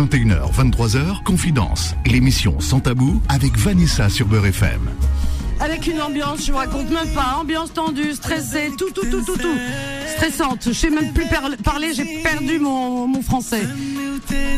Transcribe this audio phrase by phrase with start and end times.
[0.00, 4.80] 21h, 23h, Confidence, l'émission Sans Tabou avec Vanessa sur Beurre FM.
[5.60, 9.36] Avec une ambiance, je vous raconte même pas, ambiance tendue, stressée, tout, tout, tout, tout,
[9.36, 9.58] tout.
[10.16, 11.26] Stressante, je sais même plus
[11.62, 13.62] parler, j'ai perdu mon, mon français.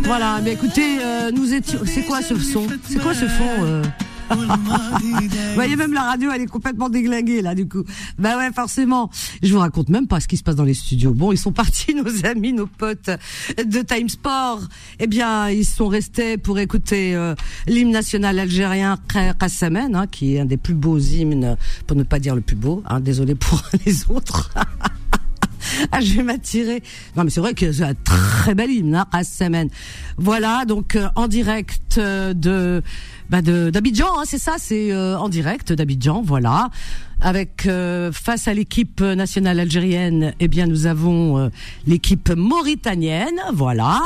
[0.04, 1.80] Voilà, mais écoutez, euh, nous étions.
[1.86, 2.68] C'est quoi ce son?
[2.88, 3.82] C'est quoi ce fond euh?
[4.30, 7.84] Vous voyez, même la radio, elle est complètement déglinguée, là, du coup.
[8.18, 9.10] Ben ouais, forcément.
[9.42, 11.12] Je vous raconte même pas ce qui se passe dans les studios.
[11.12, 13.10] Bon, ils sont partis, nos amis, nos potes
[13.58, 14.60] de Time Sport.
[14.98, 17.34] Eh bien, ils sont restés pour écouter euh,
[17.66, 18.98] l'hymne national algérien
[19.38, 22.56] Qassamen, hein, qui est un des plus beaux hymnes, pour ne pas dire le plus
[22.56, 22.82] beau.
[22.86, 24.50] Hein, désolé pour les autres.
[25.92, 26.82] Ah, je vais m'attirer.
[27.16, 29.66] Non, mais c'est vrai que c'est un très bel hymne, hein,
[30.16, 32.82] Voilà, donc euh, en direct euh, de
[33.30, 36.70] bah d'Abidjan, hein, c'est ça, c'est euh, en direct d'Abidjan, voilà.
[37.24, 37.68] Avec
[38.12, 41.50] face à l'équipe nationale algérienne, eh bien nous avons
[41.86, 44.00] l'équipe mauritanienne, voilà.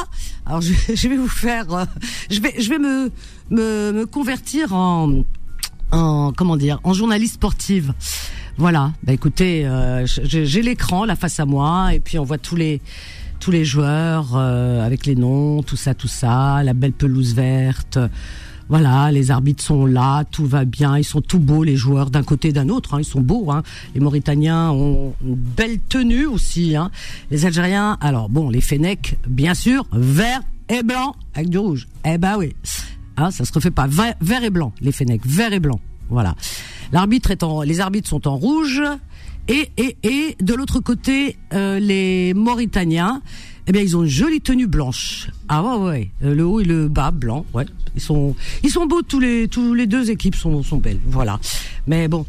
[0.44, 1.86] Alors je, je vais vous faire,
[2.30, 3.10] je vais je vais me,
[3.48, 5.24] me me convertir en
[5.92, 7.94] en comment dire, en journaliste sportive.
[8.58, 8.92] Voilà.
[9.02, 12.80] Bah écoutez, euh, j'ai l'écran là face à moi et puis on voit tous les
[13.38, 17.98] tous les joueurs euh, avec les noms, tout ça, tout ça, la belle pelouse verte.
[18.68, 22.24] Voilà, les arbitres sont là, tout va bien, ils sont tout beaux les joueurs d'un
[22.24, 23.52] côté d'un autre, hein, ils sont beaux.
[23.52, 23.62] Hein.
[23.94, 26.74] Les Mauritaniens ont une belle tenue aussi.
[26.74, 26.90] Hein.
[27.30, 31.86] Les Algériens, alors bon, les Fennecs, bien sûr, vert et blanc avec du rouge.
[32.04, 32.56] Eh ben oui,
[33.16, 33.86] hein, ça se refait pas.
[33.86, 35.78] Vert, vert et blanc, les Fennecs, vert et blanc.
[36.08, 36.34] Voilà.
[36.92, 38.82] L'arbitre est en, les arbitres sont en rouge
[39.48, 43.22] et et et de l'autre côté euh, les Mauritaniens,
[43.66, 45.28] eh bien ils ont une jolie tenue blanche.
[45.48, 47.66] Ah ouais ouais, euh, le haut et le bas blanc, ouais.
[47.94, 51.38] Ils sont ils sont beaux tous les tous les deux équipes sont sont belles, voilà.
[51.86, 52.26] Mais bon,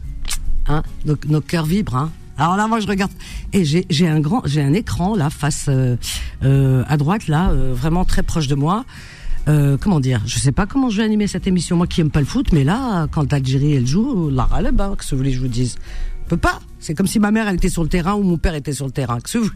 [0.68, 2.12] hein, nos, nos cœurs vibrent, hein.
[2.40, 3.12] Alors là, moi, je regarde
[3.52, 5.98] et j'ai j'ai un grand j'ai un écran là face euh,
[6.44, 8.86] euh à droite là, vraiment très proche de moi.
[9.48, 11.78] Euh, comment dire Je sais pas comment je vais animer cette émission.
[11.78, 14.96] Moi qui aime pas le foot, mais là, quand l'Algérie elle joue, la râle, hein,
[14.98, 15.78] que ce que voulez je vous dise
[16.26, 16.60] Je peux pas.
[16.80, 18.86] C'est comme si ma mère elle était sur le terrain ou mon père était sur
[18.86, 19.20] le terrain.
[19.20, 19.50] Que vous...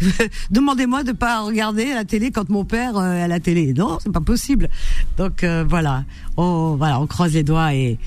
[0.50, 3.74] Demandez-moi de pas regarder la télé quand mon père euh, est à la télé.
[3.74, 4.70] Non, c'est pas possible.
[5.18, 6.04] Donc euh, voilà,
[6.36, 7.98] on voilà, on croise les doigts et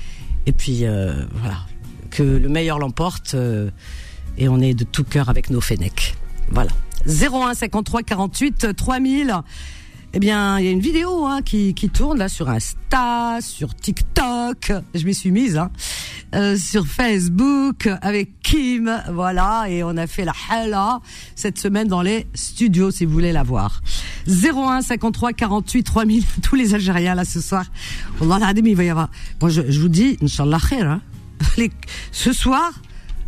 [0.46, 0.84] et puis
[1.40, 1.58] voilà
[2.10, 3.34] que le meilleur l'emporte
[4.36, 6.16] et on est de tout cœur avec nos Fennecs.
[6.50, 6.70] Voilà.
[7.06, 9.34] 01 53 48 3000
[10.16, 13.74] eh bien, il y a une vidéo hein, qui, qui tourne là sur Insta, sur
[13.74, 14.72] TikTok.
[14.94, 15.56] Je m'y suis mise.
[15.56, 15.72] Hein,
[16.36, 21.00] euh, sur Facebook avec Kim, voilà, et on a fait la hala
[21.34, 23.82] cette semaine dans les studios si vous voulez la voir.
[24.28, 27.66] 01 53 48 3000 tous les Algériens là ce soir.
[28.20, 29.10] Allah il va y avoir.
[29.40, 31.00] Bon, je, je vous dis, Inch'Allah khair, hein.
[32.12, 32.72] ce soir,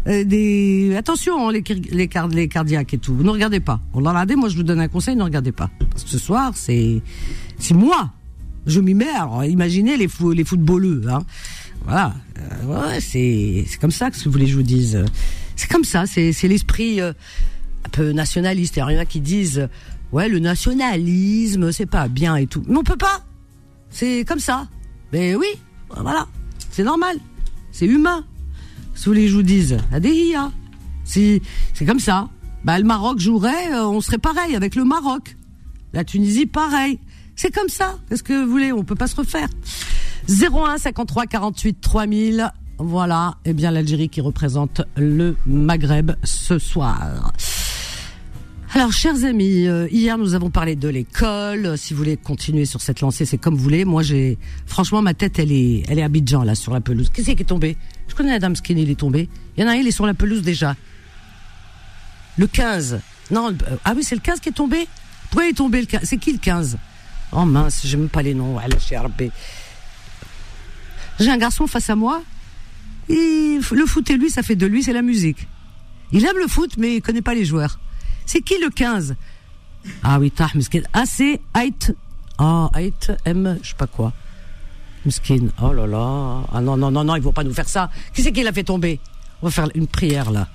[0.07, 3.15] des attention hein, les, les, les cardiaques et tout.
[3.15, 3.81] Vous ne regardez pas.
[3.93, 4.37] On l'a regardé.
[4.37, 5.17] Moi, je vous donne un conseil.
[5.17, 5.71] Ne regardez pas.
[5.91, 7.03] Parce que ce soir, c'est
[7.73, 8.13] moi.
[8.67, 9.09] Je m'y mets.
[9.09, 11.03] Alors, imaginez les fou, les footballeux.
[11.09, 11.25] Hein.
[11.85, 12.15] Voilà.
[12.39, 15.05] Euh, c'est c'est comme ça que vous voulez je vous dise.
[15.55, 16.07] C'est comme ça.
[16.07, 17.13] C'est c'est l'esprit euh,
[17.85, 18.77] un peu nationaliste.
[18.77, 19.69] Il y en a qui disent
[20.13, 22.65] ouais le nationalisme c'est pas bien et tout.
[22.69, 23.25] Mais on peut pas.
[23.91, 24.69] C'est comme ça.
[25.13, 25.47] Mais oui,
[25.91, 26.27] voilà.
[26.71, 27.17] C'est normal.
[27.73, 28.25] C'est humain.
[28.97, 30.51] Je vous dise, Adéhia.
[31.05, 31.41] Si,
[31.75, 32.29] c'est comme ça.
[32.65, 35.37] Bah, le Maroc jouerait, euh, on serait pareil avec le Maroc.
[35.93, 36.99] La Tunisie, pareil.
[37.37, 37.99] C'est comme ça.
[38.09, 38.73] Qu'est-ce que vous voulez?
[38.73, 39.49] On peut pas se refaire.
[40.29, 42.53] 01 53 48 3000.
[42.79, 43.37] Voilà.
[43.45, 47.33] Eh bien, l'Algérie qui représente le Maghreb ce soir.
[48.75, 51.79] Alors, chers amis, euh, hier nous avons parlé de l'école.
[51.79, 53.85] Si vous voulez continuer sur cette lancée, c'est comme vous voulez.
[53.85, 57.11] Moi, j'ai, franchement, ma tête, elle est, elle est Abidjan là sur la pelouse.
[57.13, 57.77] Qu'est-ce qui est tombé?
[58.09, 59.29] Je connais Adam Skinny, il est tombé.
[59.57, 60.75] Il y en a un, il est sur la pelouse déjà.
[62.37, 63.01] Le 15.
[63.31, 64.87] Non, euh, ah oui, c'est le 15 qui est tombé?
[65.31, 66.77] Pourquoi il est tombé le 15 C'est qui le 15
[67.33, 68.59] Oh mince, j'aime pas les noms.
[71.19, 72.23] J'ai un garçon face à moi.
[73.09, 75.49] le foot et lui, ça fait de lui, c'est la musique.
[76.13, 77.79] Il aime le foot, mais il connaît pas les joueurs.
[78.27, 79.17] C'est qui le 15
[80.03, 80.83] Ah oui, tah, miskin.
[80.93, 81.95] Ah, c'est Ait.
[82.39, 82.93] Ah, Ait,
[83.25, 84.13] M, je sais pas quoi.
[85.05, 85.49] Miskin.
[85.63, 86.43] Oh là là.
[86.53, 87.91] Ah non, non, non, non, il faut pas nous faire ça.
[88.13, 89.01] Qui c'est qui l'a fait tomber
[89.41, 90.49] On va faire une prière là.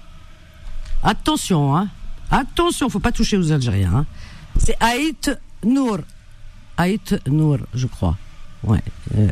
[1.01, 1.87] Attention, hein.
[2.29, 3.93] Attention, faut pas toucher aux Algériens.
[3.93, 4.05] Hein.
[4.57, 5.31] C'est Aït
[5.63, 5.99] Nour.
[6.77, 8.17] Aït Nour, je crois.
[8.63, 8.83] Ouais.
[9.17, 9.27] Euh,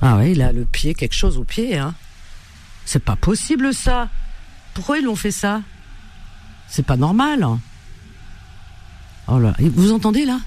[0.00, 1.94] ah ouais, il a le pied, quelque chose au pied, hein.
[2.84, 4.08] C'est pas possible ça.
[4.74, 5.62] Pourquoi ils l'ont fait ça?
[6.72, 7.46] C'est pas normal.
[9.28, 10.40] Oh là, vous entendez là?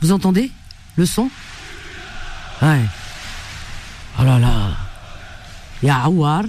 [0.00, 0.50] Vous entendez
[0.96, 1.30] le son?
[2.60, 2.82] Ouais.
[4.18, 4.72] Oh là là.
[5.80, 6.42] Il y a Aouar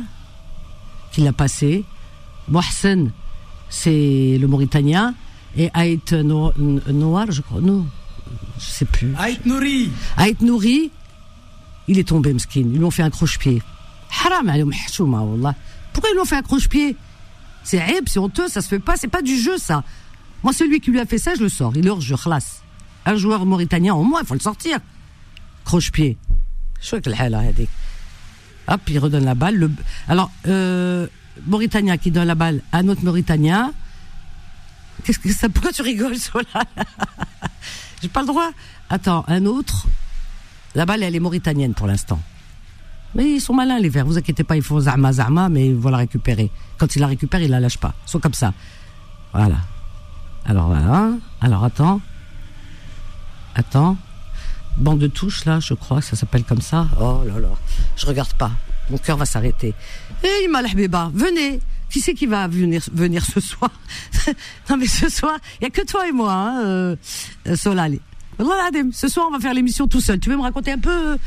[1.12, 1.86] qui l'a passé.
[2.48, 3.12] Mohsen,
[3.70, 5.14] c'est le Mauritanien.
[5.56, 7.62] Et Aït Noir, je crois.
[7.62, 7.86] Non.
[8.58, 9.14] Je sais plus.
[9.20, 9.92] Aït Nouri.
[10.18, 10.90] Aït Nouri,
[11.88, 12.62] il est tombé, mskin.
[12.62, 13.62] Ils lui ont fait un croche-pied.
[14.26, 14.52] Haram,
[15.94, 16.98] Pourquoi ils lui ont fait un croche-pied?
[17.64, 19.84] C'est aïb, c'est honteux, ça se fait pas, c'est pas du jeu, ça.
[20.44, 21.74] Moi, celui qui lui a fait ça, je le sors.
[21.76, 22.62] Il est hors khlas.
[23.06, 24.80] Un joueur mauritanien, au moins, il faut le sortir.
[25.66, 26.18] Croche-pied.
[26.82, 27.68] Je que le
[28.68, 29.56] Hop, il redonne la balle.
[29.56, 29.72] Le...
[30.08, 31.08] Alors, euh,
[31.48, 33.74] Mauritanien qui donne la balle à un autre Mauritanien.
[35.04, 36.46] Qu'est-ce que ça Pourquoi tu rigoles, Sola
[38.02, 38.52] J'ai pas le droit.
[38.90, 39.88] Attends, un autre.
[40.76, 42.20] La balle, elle est mauritanienne pour l'instant.
[43.16, 44.06] Mais ils sont malins, les verts.
[44.06, 46.50] Vous inquiétez pas, ils font zama zama, mais ils vont la récupérer.
[46.78, 47.94] Quand ils la récupèrent, ils la lâchent pas.
[48.14, 48.54] Ils comme ça.
[49.34, 49.58] Voilà.
[50.46, 51.12] Alors voilà.
[51.42, 52.02] Alors attends.
[53.56, 53.98] Attends.
[54.78, 56.88] Bande de touches, là, je crois, ça s'appelle comme ça.
[57.00, 57.50] Oh là là.
[57.96, 58.52] Je regarde pas.
[58.90, 59.74] Mon cœur va s'arrêter.
[60.24, 61.60] Eh, Malhbeba, venez.
[61.90, 63.70] Qui c'est qui va venir, venir ce soir?
[64.70, 66.96] Non mais ce soir, il y a que toi et moi, hein, euh
[67.56, 68.00] Solal.
[68.92, 70.20] Ce soir, on va faire l'émission tout seul.
[70.20, 71.18] Tu veux me raconter un peu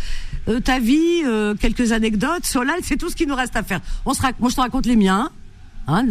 [0.49, 3.81] euh, ta vie, euh, quelques anecdotes Solal, c'est tout ce qui nous reste à faire.
[4.05, 5.31] On se moi, je te raconte les miens.
[5.89, 6.05] Hein,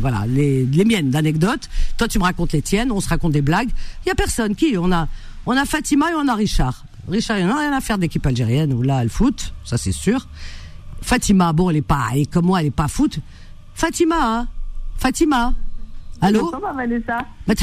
[0.00, 1.68] voilà, les, les miennes d'anecdotes.
[1.98, 2.90] Toi, tu me racontes les tiennes.
[2.92, 3.68] On se raconte des blagues.
[4.04, 4.54] Il y a personne.
[4.54, 5.06] Qui On a,
[5.46, 6.84] on a Fatima et on a Richard.
[7.08, 9.92] Richard, il n'en a rien à faire d'équipe algérienne où là, elle foot, ça c'est
[9.92, 10.28] sûr.
[11.02, 13.18] Fatima, bon, elle est pas, et comme moi, elle est pas foot.
[13.74, 14.48] Fatima, hein
[14.96, 15.54] Fatima.
[16.20, 16.50] Allô?
[16.50, 17.54] Comment Vanessa Mais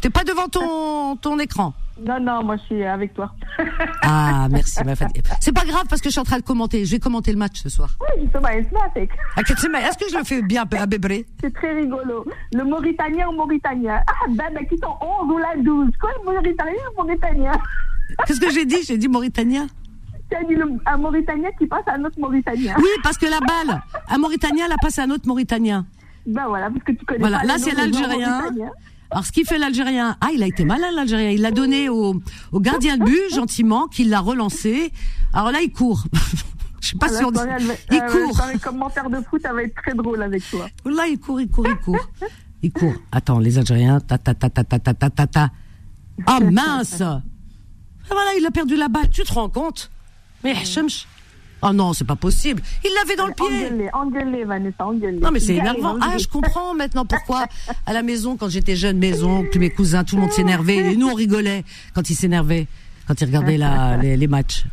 [0.00, 1.74] t'es pas devant ton, ton écran.
[2.00, 3.30] Non, non, moi je suis avec toi.
[4.02, 4.94] ah, merci ma
[5.40, 6.84] C'est pas grave parce que je suis en train de commenter.
[6.84, 7.90] Je vais commenter le match ce soir.
[8.00, 11.26] Oui, justement, ah, Est-ce que je le fais bien à Bébré?
[11.40, 12.24] C'est très rigolo.
[12.52, 14.00] Le Mauritanien ou Mauritanien.
[14.06, 15.90] Ah, ben, ben qui sont 11 ou la 12.
[16.00, 17.52] Quoi, le Mauritanien ou Mauritanien?
[18.26, 18.82] Qu'est-ce que j'ai dit?
[18.86, 19.66] J'ai dit Mauritanien
[20.30, 20.54] tu as dit
[20.86, 22.74] un Mauritanien qui passe à un autre Mauritanien.
[22.78, 25.84] Oui, parce que la balle, un Mauritanien, la passe à un autre Mauritanien.
[26.26, 27.42] Ben voilà, parce que tu connais voilà.
[27.44, 28.42] Là, c'est l'Algérien.
[29.10, 31.30] Alors, ce qui fait l'Algérien, ah, il a été malin, l'Algérien.
[31.30, 32.14] Il l'a donné au,
[32.52, 34.92] au gardien de but, gentiment, qui l'a relancé.
[35.32, 36.04] Alors là, il court.
[36.80, 37.30] Je suis pas ah, sûre.
[37.90, 38.36] Il euh, court.
[38.36, 40.68] Dans les commentaires de foot, ça va être très drôle avec toi.
[40.84, 42.08] Là, il court, il court, il court.
[42.62, 42.94] il court.
[43.12, 45.50] Attends, les Algériens, ta ta ta ta ta ta ta ta ta.
[46.26, 47.22] Ah mince ah,
[48.08, 49.10] Voilà, il a perdu la balle.
[49.10, 49.90] Tu te rends compte?
[50.42, 51.06] Mais Hachemch,
[51.62, 52.62] Oh non, c'est pas possible.
[52.84, 53.90] Il l'avait dans le pied.
[53.92, 55.18] Engueulez, Vanessa, engueulez.
[55.18, 55.96] Non, mais c'est énervant.
[56.00, 57.46] Ah, je comprends maintenant pourquoi,
[57.86, 60.92] à la maison, quand j'étais jeune, maison, tous mes cousins, tout le monde s'énervait.
[60.92, 61.64] Et nous, on rigolait
[61.94, 62.66] quand ils s'énervaient,
[63.06, 64.64] quand ils regardaient la, les, matchs.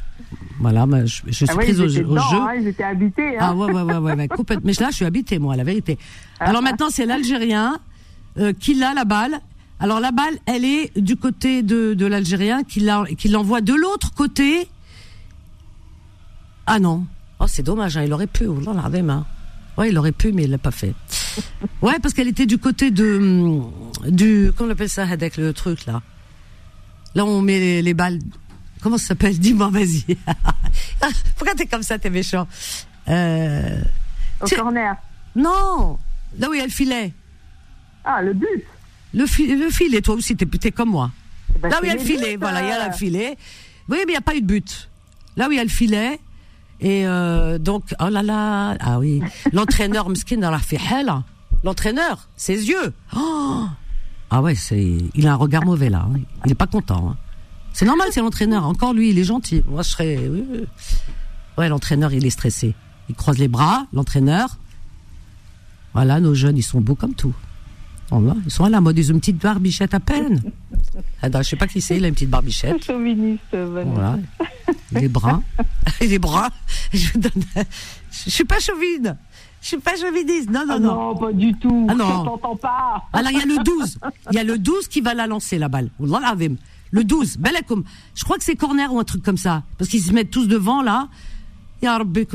[0.59, 2.05] Voilà, je, je suis ah prise au, jeu.
[2.09, 3.37] Hein, ils étaient habités.
[3.37, 3.41] Hein.
[3.41, 4.65] Ah ouais, ouais, ouais, ouais, ouais complètement.
[4.65, 5.97] Mais là, je suis habité, moi, la vérité.
[6.39, 7.79] Alors maintenant, c'est l'Algérien
[8.39, 9.39] euh, qui a la balle.
[9.79, 12.79] Alors la balle, elle est du côté de, de l'Algérien qui
[13.29, 14.67] l'envoie de l'autre côté
[16.67, 17.05] ah non.
[17.39, 18.45] Oh, c'est dommage, hein, il aurait pu.
[18.45, 19.25] Oh là là, hein.
[19.77, 20.93] Ouais, il aurait pu, mais il l'a pas fait.
[21.83, 23.71] Ouais, parce qu'elle était du côté de hum,
[24.07, 26.01] du comment on appelle ça avec le truc là?
[27.13, 28.19] Là, on met les, balles.
[28.81, 29.37] Comment ça s'appelle?
[29.37, 30.03] Dis-moi, vas-y.
[31.35, 32.47] Pourquoi t'es comme ça, t'es méchant?
[33.07, 33.81] Euh...
[34.41, 34.95] Au corner.
[35.35, 35.99] Non,
[36.39, 37.13] là où il y a le filet.
[38.03, 38.63] Ah, le but.
[39.13, 39.25] Le,
[39.63, 41.11] le filet, toi aussi, t'es comme moi.
[41.55, 43.37] Eh ben, là où il y a le filet, voilà, il y a le filet.
[43.89, 44.89] Oui, mais il n'y a pas eu de but.
[45.35, 46.19] Là où il y a le filet,
[46.79, 49.21] et euh, donc, oh là là, ah oui,
[49.51, 50.79] l'entraîneur Mskin a fait.
[51.63, 52.93] L'entraîneur, ses yeux.
[53.15, 53.65] Oh
[54.29, 56.05] ah ouais, c'est, il a un regard mauvais là.
[56.07, 56.19] Hein.
[56.45, 57.11] Il est pas content.
[57.11, 57.17] Hein.
[57.73, 58.65] C'est normal, c'est l'entraîneur.
[58.65, 59.63] Encore lui, il est gentil.
[59.67, 60.31] Moi, je serais.
[61.57, 62.75] Ouais, l'entraîneur, il est stressé.
[63.09, 64.57] Il croise les bras, l'entraîneur.
[65.93, 67.33] Voilà, nos jeunes, ils sont beaux comme tout.
[68.11, 70.41] Ils sont à la mode, ils ont une petite barbichette à peine.
[71.21, 72.83] Ah, je sais pas qui c'est, il a une petite barbichette.
[72.83, 74.17] Chauviniste, voilà.
[74.91, 75.43] Il est brun.
[76.01, 76.49] Il est brun.
[76.93, 77.43] Je, donne...
[78.11, 79.15] je suis pas chauvine.
[79.61, 80.49] Je suis pas chauviniste.
[80.49, 80.95] Non, non, ah non.
[80.95, 81.87] Non, pas du tout.
[81.89, 82.05] Ah non.
[82.23, 83.03] Je t'entends pas.
[83.13, 83.99] Alors, il y a le 12.
[84.31, 85.89] Il y a le 12 qui va la lancer, la balle.
[85.99, 87.37] Le 12.
[87.37, 87.83] Belakoum.
[88.15, 89.63] Je crois que c'est corner ou un truc comme ça.
[89.77, 91.09] Parce qu'ils se mettent tous devant, là.
[91.81, 92.27] Ya Rabbi,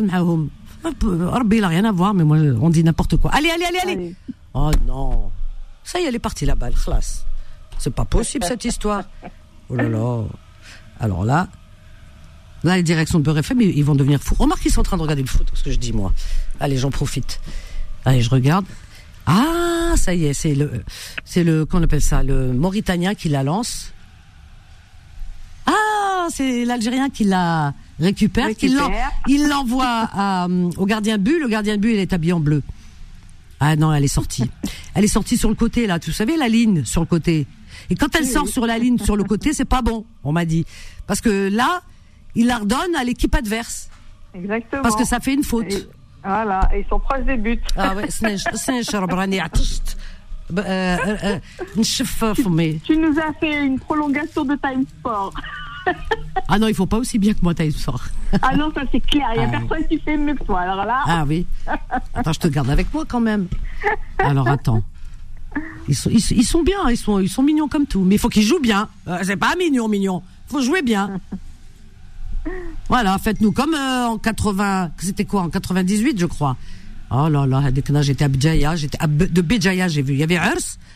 [0.83, 3.31] Rabbi, il a rien à voir, mais moi, on dit n'importe quoi.
[3.33, 4.15] Allez, allez, allez, allez.
[4.55, 5.31] Oh non.
[5.85, 7.25] Ça y est, elle est partie la balle, khlas.
[7.79, 9.05] C'est pas possible cette histoire.
[9.69, 10.25] Oh là là.
[11.01, 11.49] Alors là,
[12.63, 14.37] là, les directions de Beurre FM, ils vont devenir fous.
[14.39, 16.13] Remarque qu'ils sont en train de regarder le foot, ce que je dis moi.
[16.61, 17.41] Allez, j'en profite.
[18.05, 18.65] Allez, je regarde.
[19.27, 20.85] Ah, ça y est, c'est le,
[21.25, 23.93] c'est le, qu'on appelle ça, le Mauritanien qui la lance.
[25.67, 28.49] Ah, c'est l'Algérien qui la récupère,
[29.29, 30.09] il l'envoie
[30.77, 31.39] au gardien but.
[31.41, 32.63] Le gardien but, il est habillé en bleu.
[33.65, 34.51] Ah non, elle est sortie.
[34.95, 37.47] elle est sortie sur le côté là, vous savez la ligne sur le côté?
[37.91, 40.45] Et quand elle sort sur la ligne sur le côté, c'est pas bon, on m'a
[40.45, 40.67] dit.
[41.07, 41.83] Parce que là,
[42.35, 43.89] il la redonne à l'équipe adverse.
[44.35, 44.83] Exactement.
[44.83, 45.73] Parce que ça fait une faute.
[45.73, 45.87] Et,
[46.25, 47.61] voilà, et ils sont proches des buts.
[47.77, 48.25] Ah ouais, tu,
[52.85, 55.33] tu nous as fait une prolongation de time sport.
[56.49, 58.03] Ah non, il faut pas aussi bien que moi, Taïb Sor.
[58.41, 59.27] Ah non, ça c'est clair.
[59.35, 60.61] Il n'y a Ah, personne qui fait mieux que toi.
[60.61, 61.47] Alors là, Ah oui.
[62.15, 63.47] Attends, je te garde avec moi quand même.
[64.19, 64.83] Alors attends.
[65.89, 68.03] Ils sont, ils, ils bien, ils sont, ils sont mignons comme tout.
[68.03, 68.89] Mais il faut qu'ils jouent bien.
[69.09, 70.23] Euh, c'est pas mignon, mignon.
[70.47, 71.21] faut jouer bien.
[72.89, 74.91] Voilà, faites-nous comme euh, en 80.
[74.99, 76.57] C'était quoi En 98, je crois.
[77.15, 77.63] Oh là là,
[78.01, 80.15] j'étais à Béjaïa, de j'ai vu.
[80.15, 80.39] Il y avait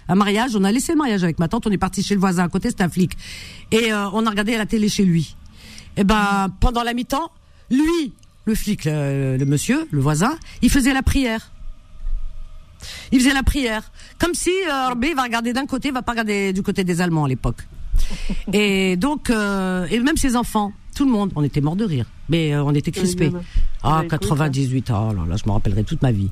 [0.08, 0.56] un mariage.
[0.56, 1.66] On a laissé le mariage avec ma tante.
[1.66, 3.12] On est parti chez le voisin à côté, c'était un flic.
[3.70, 5.36] Et euh, on a regardé la télé chez lui.
[5.96, 7.30] Et ben, pendant la mi-temps,
[7.70, 8.14] lui,
[8.46, 11.50] le flic, le, le monsieur, le voisin, il faisait la prière.
[13.12, 13.90] Il faisait la prière.
[14.18, 17.24] Comme si euh, Rabbi va regarder d'un côté, va pas regarder du côté des Allemands
[17.24, 17.66] à l'époque.
[18.52, 22.06] Et donc, euh, et même ses enfants, tout le monde, on était mort de rire.
[22.28, 23.30] Mais euh, on était crispés.
[23.82, 26.30] Ah, Ouais, écoute, 98, oh là là, je me rappellerai toute ma vie.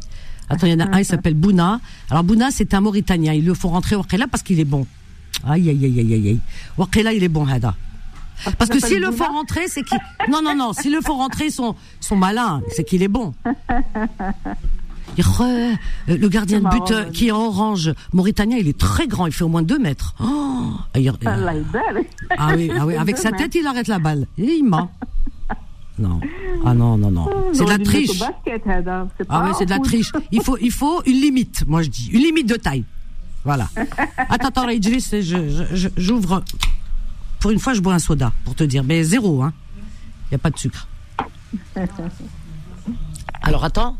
[0.48, 1.80] Attends, il y en a un, il s'appelle Bouna.
[2.10, 3.34] Alors Bouna, c'est un Mauritanien.
[3.34, 4.86] Il le faut rentrer au Wakela parce qu'il est bon.
[5.46, 6.40] Aïe, aïe, aïe, aïe, aïe, aïe.
[6.78, 7.74] Wakela, il est bon, Hada.
[8.58, 9.98] Parce que s'appelle s'il le faut rentrer, c'est qu'il...
[10.30, 12.62] Non, non, non, s'il le faut rentrer, ils sont, ils sont malins.
[12.74, 13.32] C'est qu'il est bon.
[15.18, 15.74] Euh,
[16.08, 19.44] Le gardien de but euh, qui est orange, mauritanien, il est très grand, il fait
[19.44, 20.14] au moins 2 mètres.
[20.22, 21.62] Oh, il- est belle.
[22.36, 24.26] ah oui, ah oui, avec sa tête, il arrête la balle.
[24.38, 24.90] Et il ment.
[25.98, 26.20] Non.
[26.64, 27.28] Ah non, non, non.
[27.52, 28.20] C'est de la triche.
[29.28, 30.10] Ah oui, c'est de la triche.
[30.32, 32.08] Il faut, il faut une limite, moi je dis.
[32.12, 32.84] Une limite de taille.
[33.44, 33.68] Voilà.
[34.28, 35.14] Attends, attends, Idriss,
[35.96, 36.42] j'ouvre.
[37.38, 38.82] Pour une fois, je bois un soda, pour te dire.
[38.82, 39.52] Mais zéro, hein.
[40.26, 40.88] Il n'y a pas de sucre.
[43.42, 43.96] Alors attends.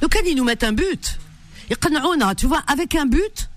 [0.00, 1.18] Donc, quand ils nous mettent un but,
[2.36, 3.50] tu vois, avec un but,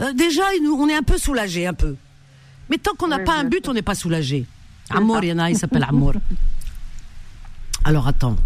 [0.00, 1.96] euh, déjà, on est un peu soulagé, un peu.
[2.70, 4.46] Mais tant qu'on n'a pas un but, on n'est pas soulagé.
[4.90, 6.14] Amour, il y en a, il s'appelle Amour.
[7.84, 8.36] Alors attends.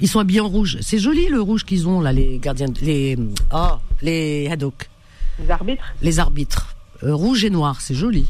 [0.00, 0.78] Ils sont habillés en rouge.
[0.82, 3.16] C'est joli le rouge qu'ils ont là, les gardiens, les
[3.52, 4.90] oh, les Haddock.
[5.38, 5.84] Les arbitres?
[6.02, 6.76] Les arbitres.
[7.02, 8.26] Euh, rouge et noir, c'est joli.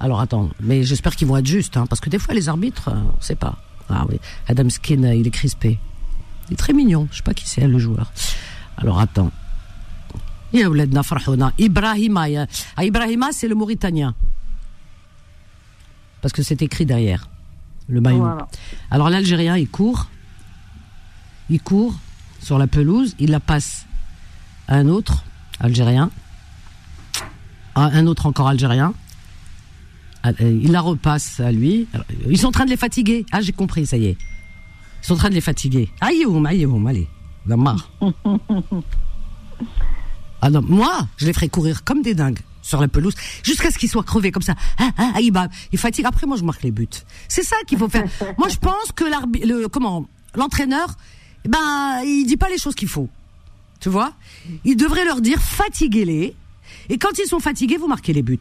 [0.00, 2.88] Alors attends, mais j'espère qu'ils vont être justes, hein, parce que des fois les arbitres,
[2.88, 3.56] euh, on ne sait pas.
[3.88, 5.78] Ah oui, Adam Skin, il est crispé.
[6.48, 7.06] Il est très mignon.
[7.10, 8.12] Je ne sais pas qui c'est le joueur.
[8.76, 9.30] Alors attends.
[11.58, 12.26] Ibrahima.
[12.76, 14.14] Ah, Ibrahima, c'est le Mauritanien.
[16.20, 17.28] Parce que c'est écrit derrière.
[17.88, 18.26] Le maillot.
[18.90, 20.08] Alors l'Algérien, il court.
[21.50, 21.94] Il court
[22.40, 23.14] sur la pelouse.
[23.18, 23.86] Il la passe
[24.68, 25.24] à un autre
[25.60, 26.10] Algérien.
[27.74, 28.94] À un autre encore Algérien.
[30.22, 31.86] Ah, euh, il la repasse à lui.
[32.28, 33.26] Ils sont en train de les fatiguer.
[33.32, 34.16] Ah, j'ai compris, ça y est.
[35.04, 35.90] Ils sont en train de les fatiguer.
[36.00, 37.06] Aïeoum, aïeoum, allez,
[37.46, 37.90] on a marre.
[40.46, 43.78] Ah non, moi, je les ferai courir comme des dingues sur la pelouse jusqu'à ce
[43.78, 44.54] qu'ils soient crevés comme ça.
[44.76, 46.04] Ah, ah, ah, bah, fatiguent.
[46.04, 46.86] Après, moi, je marque les buts.
[47.28, 48.04] C'est ça qu'il faut faire.
[48.38, 50.88] moi, je pense que le comment l'entraîneur,
[51.46, 53.08] eh ben, il dit pas les choses qu'il faut.
[53.80, 54.12] Tu vois?
[54.66, 56.36] Il devrait leur dire fatiguez-les.
[56.90, 58.38] Et quand ils sont fatigués, vous marquez les buts.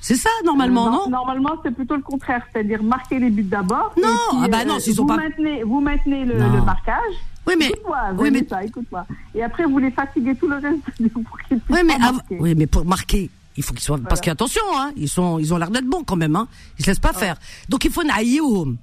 [0.00, 3.92] C'est ça normalement, Euh, non Normalement, c'est plutôt le contraire, c'est-à-dire marquer les buts d'abord.
[4.02, 7.14] Non, puis, ah bah non, s'ils sont vous pas- Maintenez, vous maintenez le, marquage.
[7.46, 9.06] Oui, mais Écoute-moi, oui, mais ça, écoute-moi.
[9.34, 10.78] Et après, vous les fatiguez tout le reste
[11.24, 13.98] pour qu'ils Oui, mais, av- oui, mais pour marquer, il faut qu'ils soient.
[13.98, 16.36] Parce qu'attention, hein, ils sont, ils ont l'air d'être bons quand même.
[16.36, 16.48] Hein.
[16.78, 17.36] Ils se laissent pas faire.
[17.68, 18.76] Donc il faut naïe au home.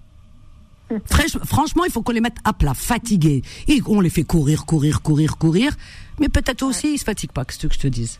[1.10, 3.42] Franch- Franchement, il faut qu'on les mette à plat, fatigués.
[3.68, 5.74] Et on les fait courir, courir, courir, courir.
[6.20, 8.20] Mais peut-être aussi, ils se fatiguent pas, qu'est-ce que je te dise?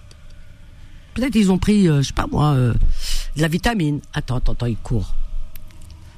[1.17, 2.73] Peut-être ils ont pris, euh, je sais pas moi, euh,
[3.37, 4.01] de la vitamine.
[4.15, 5.13] Attends, attends, attends, ils courent.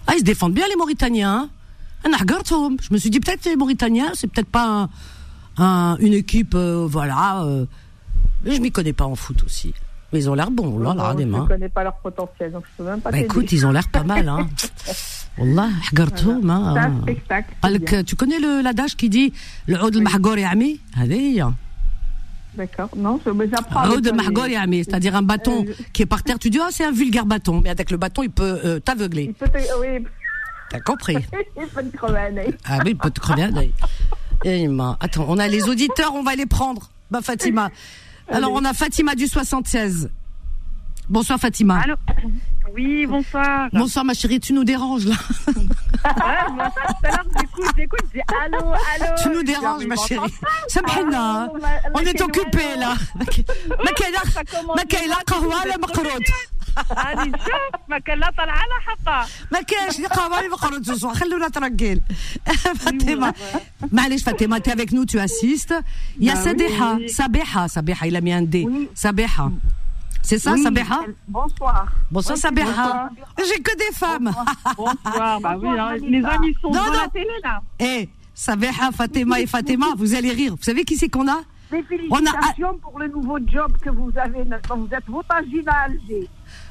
[0.06, 1.37] Ah, ils se défendent bien, les Mauritaniens.
[1.38, 1.49] Hein.
[2.06, 2.76] أنا حقرتهم.
[2.80, 4.88] Je me suis dit, peut-être les Mauritaniens, c'est peut-être pas un-
[5.66, 7.42] un- une équipe, euh, voilà.
[7.44, 7.64] euh,
[8.44, 9.73] mais je m'y connais pas en foot aussi.
[10.12, 11.42] Mais ils ont l'air bons, là, là, Bon, des je mains.
[11.44, 13.25] ne connais pas leur potentiel, donc je peux même pas Bah t'aider.
[13.30, 14.46] écoute, ils ont l'air pas mal, hein.
[15.38, 16.75] Wallah, حقرتهم, hein.
[16.75, 17.50] C'est un spectacle.
[17.52, 18.04] c'est قالك, bien.
[18.04, 19.32] tu connais le l'adage qui dit
[19.66, 21.52] le عود المحقور يا عمي هذه هي
[22.59, 22.89] D'accord.
[22.93, 23.79] Non, je, mais j'apprends.
[23.83, 24.83] Ah, de Margol les...
[24.83, 26.37] c'est-à-dire un bâton euh, qui est par terre.
[26.37, 27.61] Tu dis, oh, c'est un vulgaire bâton.
[27.63, 29.23] Mais avec le bâton, il peut euh, t'aveugler.
[29.23, 29.57] Il peut te...
[29.79, 30.05] Oui.
[30.69, 31.15] T'as compris.
[31.57, 32.55] il peut te crever un œil.
[32.65, 33.71] Ah oui, il peut te crever un œil.
[34.43, 34.67] Eh,
[34.99, 36.89] attends, on a les auditeurs, on va les prendre.
[37.09, 37.69] Bah, Fatima.
[38.27, 40.11] Alors, on a Fatima du 76.
[41.07, 41.79] Bonsoir, Fatima.
[41.79, 41.95] Allô
[42.75, 43.68] Oui, bonsoir.
[43.73, 45.14] bonsoir ma chérie tu nous déranges là
[46.04, 49.06] Ouais, moi, tout à l'heure, j'écoute, j'écoute, je dis allô, allô.
[49.23, 52.02] tu nous Je dis, ah, déranges mais ma bon, chérie enfin, سامحنا Ah, ma- on
[52.04, 52.80] ma est quelle occupé oiseau.
[52.80, 52.92] là
[53.84, 56.23] ما كاين Ça commence ما كاين لا déjà, قهوه tu لا vous êtes مقروط
[56.99, 61.00] راني نشوف ما كان لا طلع على حقه ما كاينش لا قهوه لا مقروط ce
[61.00, 62.00] soir خلونا tranquille
[62.78, 63.34] فاطمه
[63.92, 65.75] معليش فاطمه t'es avec nous tu assistes
[66.20, 67.64] il y a Bah oui, Sabiha
[68.64, 68.88] oui.
[68.94, 69.50] Sabiha
[70.19, 70.63] a c'est ça Oui,
[71.27, 71.88] Bonsoir.
[72.11, 73.09] bonsoir bonsoir.
[73.38, 74.31] j'ai que des femmes
[74.77, 76.99] Bonsoir, bah oui, Bonsoir, hein, les amis sont Non, devant non.
[77.03, 77.61] la télé là.
[77.79, 81.83] eh Sabiha Fatima et Fatima vous allez rire vous savez qui c'est qu'on a Les
[81.83, 84.43] félicitations pour le nouveau job que vous avez.
[84.43, 86.27] Vous êtes votagine à Alger.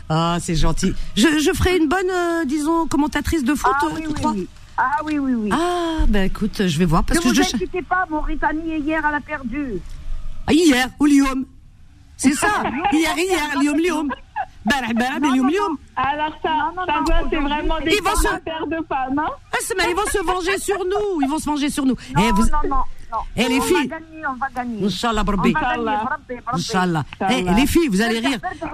[0.08, 0.92] Ah, c'est gentil.
[1.16, 4.14] Je, je ferai une bonne, euh, disons, commentatrice de foot, Ah euh, oui, tu oui,
[4.14, 4.48] crois oui.
[4.78, 5.50] Ah oui, oui, oui.
[5.52, 7.42] Ah, ben écoute, je vais voir parce ne que vous je.
[7.54, 9.74] inquiétez pas, Mauritanie, hier, elle a perdu.
[10.46, 11.44] Ah, hier, ou Lyon.
[12.18, 12.64] C'est ça.
[12.92, 14.12] Hier, hier, lium, lium.
[14.66, 15.78] Barah, barah, mais lium, lium.
[15.96, 16.82] Alors ça, non,
[17.30, 18.28] c'est vraiment des femmes se...
[18.68, 19.18] de femmes.
[19.18, 19.30] Hein.
[19.52, 19.56] Ah,
[19.88, 21.22] ils vont se venger sur nous.
[21.22, 21.96] Ils vont se venger sur nous.
[22.14, 22.42] Non, eh, vous...
[22.68, 22.82] non,
[23.36, 23.56] eh, on va
[23.86, 24.26] gagner.
[24.28, 24.84] on va gagner.
[24.84, 25.54] Inch'Allah, Rabbi.
[26.52, 27.04] Inch'Allah.
[27.30, 28.38] Eh, les filles, vous allez rire.
[28.60, 28.68] Vous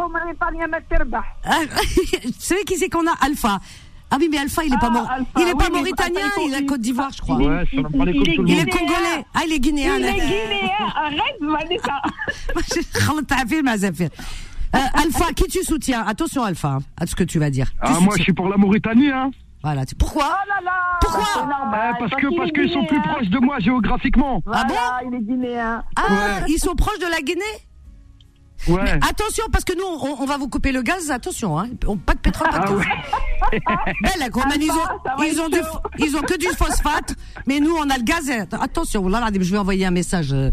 [2.41, 3.61] savez qui c'est qu'on a Alpha
[4.11, 5.11] ah oui, mais Alpha, il n'est pas, ah, mort.
[5.39, 6.67] Il est pas mauritanien, il, est il...
[6.67, 7.37] Côte d'Ivoire, je crois.
[7.37, 9.25] Ouais, il, comme il, il est congolais.
[9.35, 9.99] Ah, il est guinéen.
[9.99, 10.71] Il est guinéen.
[10.95, 12.01] Arrête, Vanessa.
[14.75, 16.05] euh, Alpha, qui tu soutiens?
[16.07, 17.73] Attention, Alpha, hein, à ce que tu vas dire.
[17.81, 19.11] Ah, moi, je suis pour la Mauritanie.
[19.11, 19.31] Hein.
[19.65, 19.83] Voilà.
[19.99, 20.31] Pourquoi?
[20.31, 20.35] Oh
[21.01, 21.25] Pourquoi?
[21.37, 24.43] Eh, parce, que parce qu'ils sont plus proches de moi géographiquement.
[24.45, 25.11] Voilà, ah bon?
[25.11, 25.83] Il est guinéen.
[25.97, 27.43] Ah, ils sont proches de la Guinée?
[28.68, 28.92] Ouais.
[29.09, 31.11] Attention, parce que nous, on, on va vous couper le gaz.
[31.11, 31.68] Attention, hein.
[32.06, 32.78] Pas de pétrole, pas de Ah gaz.
[32.78, 33.61] ouais.
[34.02, 35.78] Ben, la Roumanie, ils ont, ils, être ont du, chaud.
[35.99, 37.14] ils ont que du phosphate,
[37.47, 38.30] mais nous, on a le gaz.
[38.61, 40.50] Attention, là, là, je vais envoyer un message euh,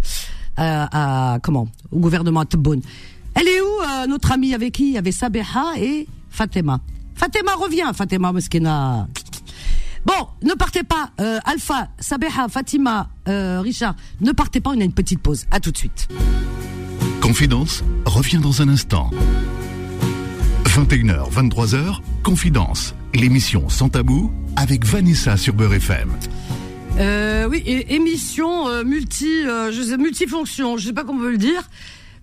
[0.57, 2.81] à, à- comment au gouvernement à Tebboune.
[3.33, 4.87] Elle est où, euh, notre amie avec qui?
[4.89, 6.79] Il y avait Sabeha et Fatima.
[7.15, 9.07] Fatima revient, Fatima Meskina.
[10.05, 14.83] Bon, ne partez pas, euh, Alpha, Sabeha, Fatima, euh, Richard, ne partez pas, on a
[14.83, 15.45] une petite pause.
[15.51, 16.07] À tout de suite.
[17.21, 19.11] Confidence revient dans un instant.
[20.65, 26.09] 21h, 23h, Confidence, l'émission sans tabou avec Vanessa sur Beurre FM.
[26.97, 31.31] Euh, oui, émission euh, multi, euh, je sais, multifonction, je sais pas comment on veut
[31.31, 31.61] le dire,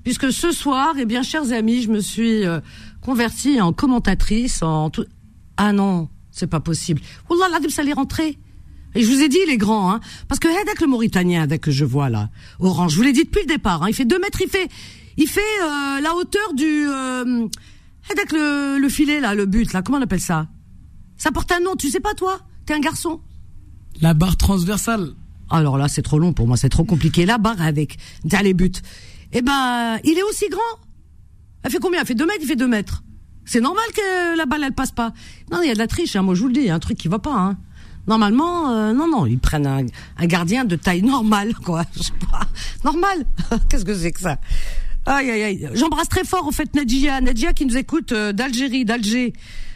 [0.03, 2.59] puisque ce soir, eh bien, chers amis, je me suis euh,
[3.01, 5.07] convertie en commentatrice, en tout.
[5.57, 7.01] Ah non, c'est pas possible.
[7.31, 8.37] Wallah, là, ça allait rentrer.
[8.99, 11.61] Et je vous ai dit, il est grand, hein, parce que avec le Mauritanien, avec
[11.61, 14.05] que je vois là, orange, je vous l'ai dit depuis le départ, hein, il fait
[14.05, 14.69] deux mètres, il fait,
[15.17, 17.47] il fait euh, la hauteur du, euh,
[18.11, 20.49] avec le, le filet là, le but là, comment on appelle ça?
[21.17, 22.41] Ça porte un nom, tu sais pas toi?
[22.67, 23.21] T'es un garçon
[24.01, 25.13] La barre transversale.
[25.49, 27.25] alors là, c'est trop long pour moi, c'est trop compliqué.
[27.25, 28.73] La barre avec t'as les buts.
[29.33, 30.83] Eh ben, il est aussi grand.
[31.63, 32.01] Elle fait combien?
[32.01, 33.05] Elle fait 2 mètres, il fait 2 mètres.
[33.45, 35.13] C'est normal que la balle, elle passe pas.
[35.53, 36.71] Non, il y a de la triche, hein, moi je vous le dis, il y
[36.71, 37.37] a un truc qui va pas.
[37.37, 37.57] Hein.
[38.09, 41.85] Normalement, euh, non, non, ils prennent un, gardien de taille normale, quoi.
[41.95, 42.41] Je sais pas.
[42.83, 43.25] Normal.
[43.69, 44.39] Qu'est-ce que c'est que ça?
[45.07, 45.69] Aïe, aïe, aïe.
[45.75, 47.21] J'embrasse très fort, en fait, Nadia.
[47.21, 49.35] Nadia qui nous écoute euh, d'Algérie, d'Alger.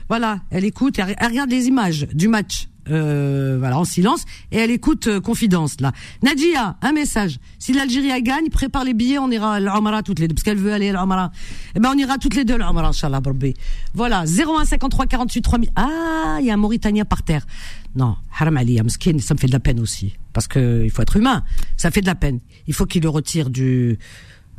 [0.09, 2.69] Voilà, elle écoute, elle, elle regarde les images du match.
[2.91, 5.93] Euh, voilà, en silence, et elle écoute euh, Confidence, là.
[6.23, 7.39] Nadia, un message.
[7.61, 10.59] Si l'Algérie gagne, prépare les billets, on ira à l'Umra toutes les deux, parce qu'elle
[10.59, 11.31] veut aller à l'Umra.
[11.77, 13.55] Eh ben, on ira toutes les deux à l'Umra, Inch'Allah, Rabbi.
[13.95, 15.71] Voilà, 01 53 48 3000.
[15.77, 17.47] Ah, il y a un Mauritanien par terre.
[17.95, 20.15] Non, Haram Ali, Amskin, ça me fait de la peine aussi.
[20.33, 21.45] Parce que il faut être humain.
[21.77, 22.41] Ça fait de la peine.
[22.67, 23.99] Il faut qu'il le retire du,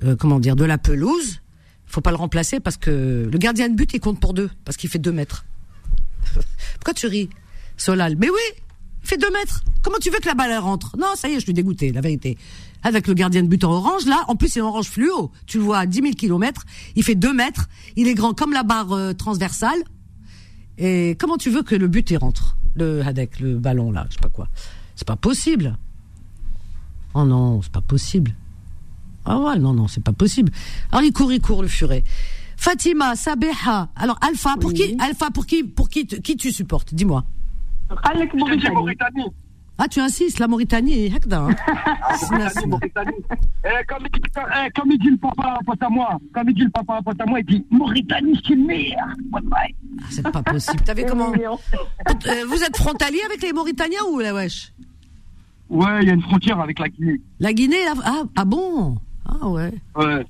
[0.03, 1.41] euh, comment dire, de la pelouse.
[1.87, 4.77] Faut pas le remplacer parce que le gardien de but, il compte pour deux, parce
[4.77, 5.45] qu'il fait deux mètres.
[6.75, 7.29] Pourquoi tu ris,
[7.77, 8.61] Solal Mais oui,
[9.03, 9.63] il fait deux mètres.
[9.81, 10.95] Comment tu veux que la balle elle rentre?
[10.97, 12.37] Non, ça y est, je suis dégoûté, la vérité.
[12.83, 15.31] Avec le gardien de but en orange, là, en plus c'est orange fluo.
[15.45, 16.63] Tu le vois à 10 000 kilomètres,
[16.95, 19.79] il fait deux mètres, il est grand comme la barre euh, transversale.
[20.77, 24.15] Et comment tu veux que le but y rentre Le Hadek, le ballon là, je
[24.15, 24.47] sais pas quoi.
[24.95, 25.77] C'est pas possible.
[27.13, 28.33] Oh non, c'est pas possible.
[29.25, 30.51] Ah ouais, non, non, c'est pas possible.
[30.91, 32.03] Alors il court, il court, le furet.
[32.57, 33.89] Fatima, Sabeha.
[33.95, 36.93] Alors Alpha, pour qui Alpha, pour qui, pour qui, qui tu supportes?
[36.93, 37.23] Dis-moi.
[37.89, 38.73] Dis Mauritanie.
[38.75, 39.25] Mauritanie.
[39.79, 41.55] Ah, tu insistes, la Mauritanie, hekda, hein.
[42.67, 43.11] Mauritanie.
[43.65, 46.63] Eh, comme, il dit, eh, comme il dit le papa, à moi, comme il dit
[46.63, 49.07] le papa, à moi, il dit Mauritanie, c'est le meilleur.
[49.33, 49.63] Ah,
[50.11, 50.81] c'est pas possible.
[50.85, 54.73] T'as vu comment Euh, Vous êtes frontalier avec les Mauritaniens ou la wesh?
[55.69, 57.19] Ouais, il y a une frontière avec la Guinée.
[57.39, 58.97] La Guinée, là ah, ah bon?
[59.25, 59.71] Ah ouais.
[59.95, 60.23] Ouais.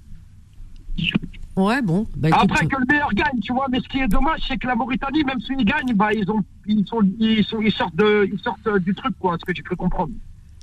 [1.56, 2.08] Ouais, bon.
[2.16, 4.58] Bah, écoute, Après que le meilleur gagne, tu vois, mais ce qui est dommage, c'est
[4.58, 7.96] que la Mauritanie, même s'ils gagnent, bah, ils ont, ils sont, ils sont, ils sortent
[7.96, 10.12] de, ils sortent euh, du truc, quoi, ce que tu peux comprendre.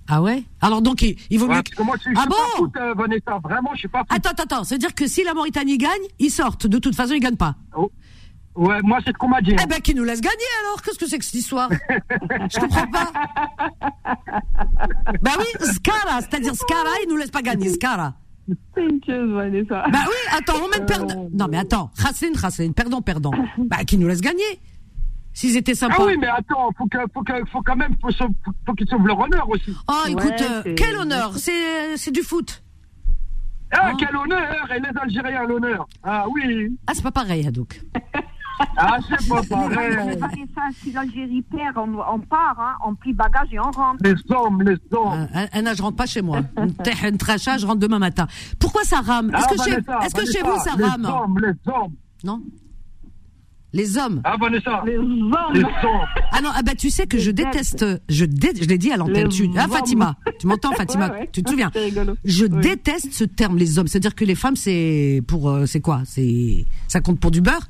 [0.08, 0.42] Ah ouais?
[0.60, 1.62] Alors donc, il, il vaut Ouais, mieux...
[1.62, 4.00] que moi, je suis Ah je bon pas foot, euh, Vanessa, vraiment, je suis pas
[4.00, 4.08] foot.
[4.10, 4.64] Attends, attends, attends.
[4.64, 6.66] C'est-à-dire que si la Mauritanie gagne, ils sortent.
[6.66, 7.54] De toute façon, ils gagnent pas.
[8.56, 9.52] Ouais, moi, c'est ce qu'on m'a dit.
[9.52, 9.62] hein.
[9.62, 11.70] Eh ben, qui nous laisse gagner alors Qu'est-ce que c'est que cette histoire?
[11.70, 13.12] Je comprends pas.
[15.22, 18.14] Bah oui, Skara, c'est-à-dire Skara, il nous laisse pas gagner, Skara.
[18.76, 19.84] Vanessa.
[19.92, 21.28] Bah oui, attends, on met perdant.
[21.32, 23.32] Non mais attends, Hassin, Hassin, perdant, perdant.
[23.58, 24.60] Bah qui nous laisse gagner
[25.32, 25.94] S'ils étaient sympas.
[25.98, 28.34] Ah oui, mais attends, faut que, faut que, faut quand même, faut, sauve-
[28.66, 29.72] faut qu'ils sauvent leur honneur aussi.
[29.88, 32.62] Oh, écoute, Ouais, euh, quel honneur C'est c'est du foot.
[33.72, 33.92] Ah, Ah.
[33.98, 35.86] quel honneur Et les Algériens, l'honneur.
[36.02, 36.76] Ah oui.
[36.88, 37.80] Ah, c'est pas pareil, Hadouk.
[38.76, 39.96] Ah, c'est pas pareil.
[40.82, 43.98] Si l'Algérie perd, on, on part, hein, on plie bagage et on rentre.
[44.02, 45.28] Les hommes, les hommes.
[45.34, 46.40] Euh, Anna, je rentre pas chez moi.
[46.56, 48.26] Un tracha, je rentre demain matin.
[48.58, 51.04] Pourquoi ça rame Est-ce Ah, que, chez, Vanessa, est-ce que chez vous ça les rame
[51.04, 51.92] hommes, les hommes.
[52.24, 52.42] Non
[53.72, 55.32] Les hommes Ah, Vanessa, Les les hommes.
[55.34, 55.64] hommes.
[56.32, 58.96] Ah non, ah bah tu sais que je déteste, je, dé, je l'ai dit à
[58.96, 59.28] l'antenne.
[59.28, 59.70] Les Tu, ah hommes.
[59.70, 61.30] Fatima, tu m'entends Fatima Ouais, ouais.
[61.32, 61.70] Tu te souviens.
[62.24, 62.60] Je Oui.
[62.60, 63.86] déteste ce terme les hommes.
[63.86, 66.02] C'est-à-dire que les femmes c'est pour euh, c'est quoi?
[66.04, 67.68] C'est ça compte pour du beurre?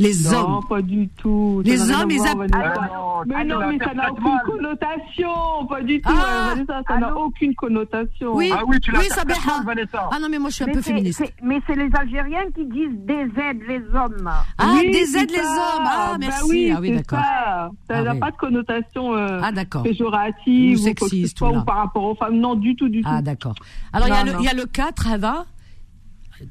[0.00, 0.60] Les Non, hommes.
[0.68, 1.62] pas du tout.
[1.64, 2.72] Les Ça n'a hommes, ils voir, app- Vanessa.
[2.80, 4.42] Ah non, Mais non, mais ça n'a aucune mal.
[4.46, 5.66] connotation.
[5.68, 6.08] Pas du tout.
[6.10, 6.24] Ah.
[6.24, 8.34] euh, Vanessa, ça n'a Allô aucune connotation.
[8.34, 8.50] Oui.
[8.54, 10.08] Ah oui, tu Oui, mal, Vanessa.
[10.10, 11.22] Ah non mais moi je suis un Mais peu féministe.
[11.42, 14.30] Mais c'est les Algériens qui disent des aides, les hommes.
[14.58, 15.50] Ah Oui, des aides les ça.
[15.76, 15.84] hommes.
[15.86, 16.50] Ah Bah merci.
[16.50, 17.18] oui, ah oui d'accord.
[17.18, 18.18] Ça Ah n'a oui.
[18.20, 22.36] pas de connotation euh, Ah péjorative Ou sexiste, ou par rapport aux femmes.
[22.38, 23.08] Non, du tout, du tout.
[23.10, 23.54] Ah d'accord.
[23.92, 24.38] Alors il y, a Non, le- non.
[24.40, 25.44] il y a le 4, Ava?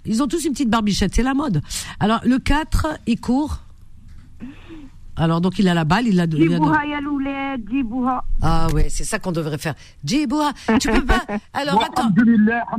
[0.06, 1.62] Ils ont tous une petite barbichette, c'est la mode.
[2.00, 3.60] Alors le 4, il court.
[5.16, 8.24] Alors donc il a la balle, il a, Djibouha Yaloulé, Djibouha.
[8.42, 9.74] Ah ouais, c'est ça qu'on devrait faire.
[10.06, 11.22] Djiboua, tu peux pas.
[11.54, 12.10] Alors attends,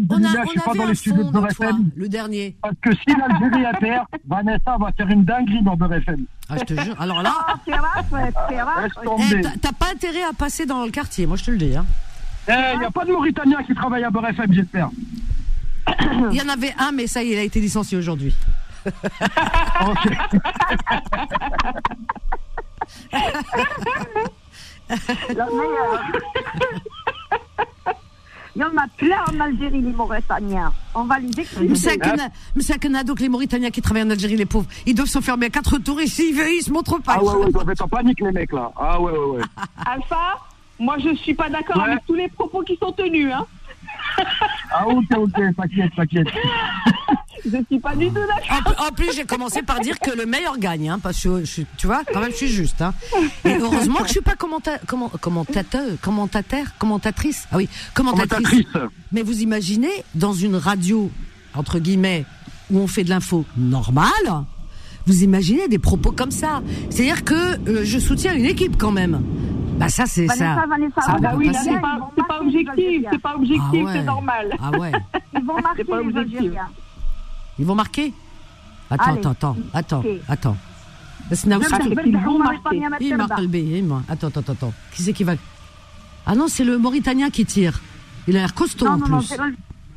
[0.08, 1.90] on a, je suis pas dans les studios de Beurre l'autre fois, FM.
[1.94, 2.56] le dernier.
[2.62, 6.24] Parce que si l'Algérie a perd, Vanessa va faire une dinguerie dans Beurre FM.
[6.48, 6.98] Ah je te jure.
[6.98, 11.50] Alors là, Ah, eh, t'as- pas intérêt à passer dans le quartier, moi je te
[11.50, 11.76] le dis.
[11.76, 11.84] Hein.
[12.48, 14.88] Eh, il n'y a pas de Mauritanien qui travaille à Beurre FM, j'espère.
[16.30, 18.34] Il y en avait un, mais ça y est, il a été licencié aujourd'hui.
[18.86, 18.92] Ok.
[25.36, 26.02] La meilleure.
[28.56, 30.72] Il y en a plein en Algérie, les Mauritaniens.
[30.94, 31.68] On va les expliquer.
[31.72, 35.46] Msakna, Msakna, donc les Mauritaniens qui travaillent en Algérie, les pauvres, ils doivent se fermer
[35.46, 37.14] à quatre tours ici, ils, ils se montrent pas.
[37.18, 38.72] Ah ouais, ouais, ils doivent être en panique, les mecs, là.
[38.76, 39.42] Ah ouais, ouais, ouais.
[39.86, 40.40] Alpha,
[40.80, 41.92] moi je suis pas d'accord Ouais.
[41.92, 43.32] avec tous les propos qui sont tenus.
[43.32, 43.46] Hein.
[44.72, 46.28] Ah ok, ok, t'inquiète, t'inquiète.
[47.44, 48.72] Je suis pas du tout d'accord.
[48.78, 51.44] En, en plus, j'ai commencé par dire que le meilleur gagne, hein, parce que je,
[51.44, 52.80] suis- tu vois, quand même, je suis juste.
[52.82, 52.94] Hein.
[53.44, 57.48] Et heureusement que je suis pas commenta comment, commentateur, commentateur, commentatrice.
[57.50, 58.46] Ah oui, commentatrice.
[58.46, 58.66] Commentatrice.
[59.12, 61.10] Mais vous imaginez, dans une radio,
[61.54, 62.24] entre guillemets,
[62.70, 64.44] où on fait de l'info normale,
[65.06, 66.62] vous imaginez des propos comme ça.
[66.90, 67.34] C'est-à-dire que
[67.68, 69.20] euh, je soutiens une équipe quand même.
[69.80, 70.64] Bah ça, c'est ça.
[70.68, 73.72] Vanessa, ça Ah bah pas oui, c'est pas, c'est pas objectif, c'est pas objectif, Ah
[73.84, 73.92] ouais.
[73.94, 74.56] c'est normal.
[74.62, 74.92] Ah ouais.
[75.34, 76.16] Ils vont marquer pas les.
[76.16, 76.68] Algériens.
[77.58, 78.12] Ils vont marquer
[78.90, 79.18] Attends, Allez.
[79.20, 80.56] attends, attends, attends, attends.
[81.30, 81.34] Ah,
[82.02, 82.82] qu'ils vont marquer.
[83.00, 83.56] Il marque le B.
[84.08, 84.72] Attends, attends, attends.
[84.92, 85.34] Qui c'est qui va
[86.26, 87.80] Ah non, c'est le Mauritanien qui tire.
[88.28, 89.36] Il a l'air costaud Non, en non, plus.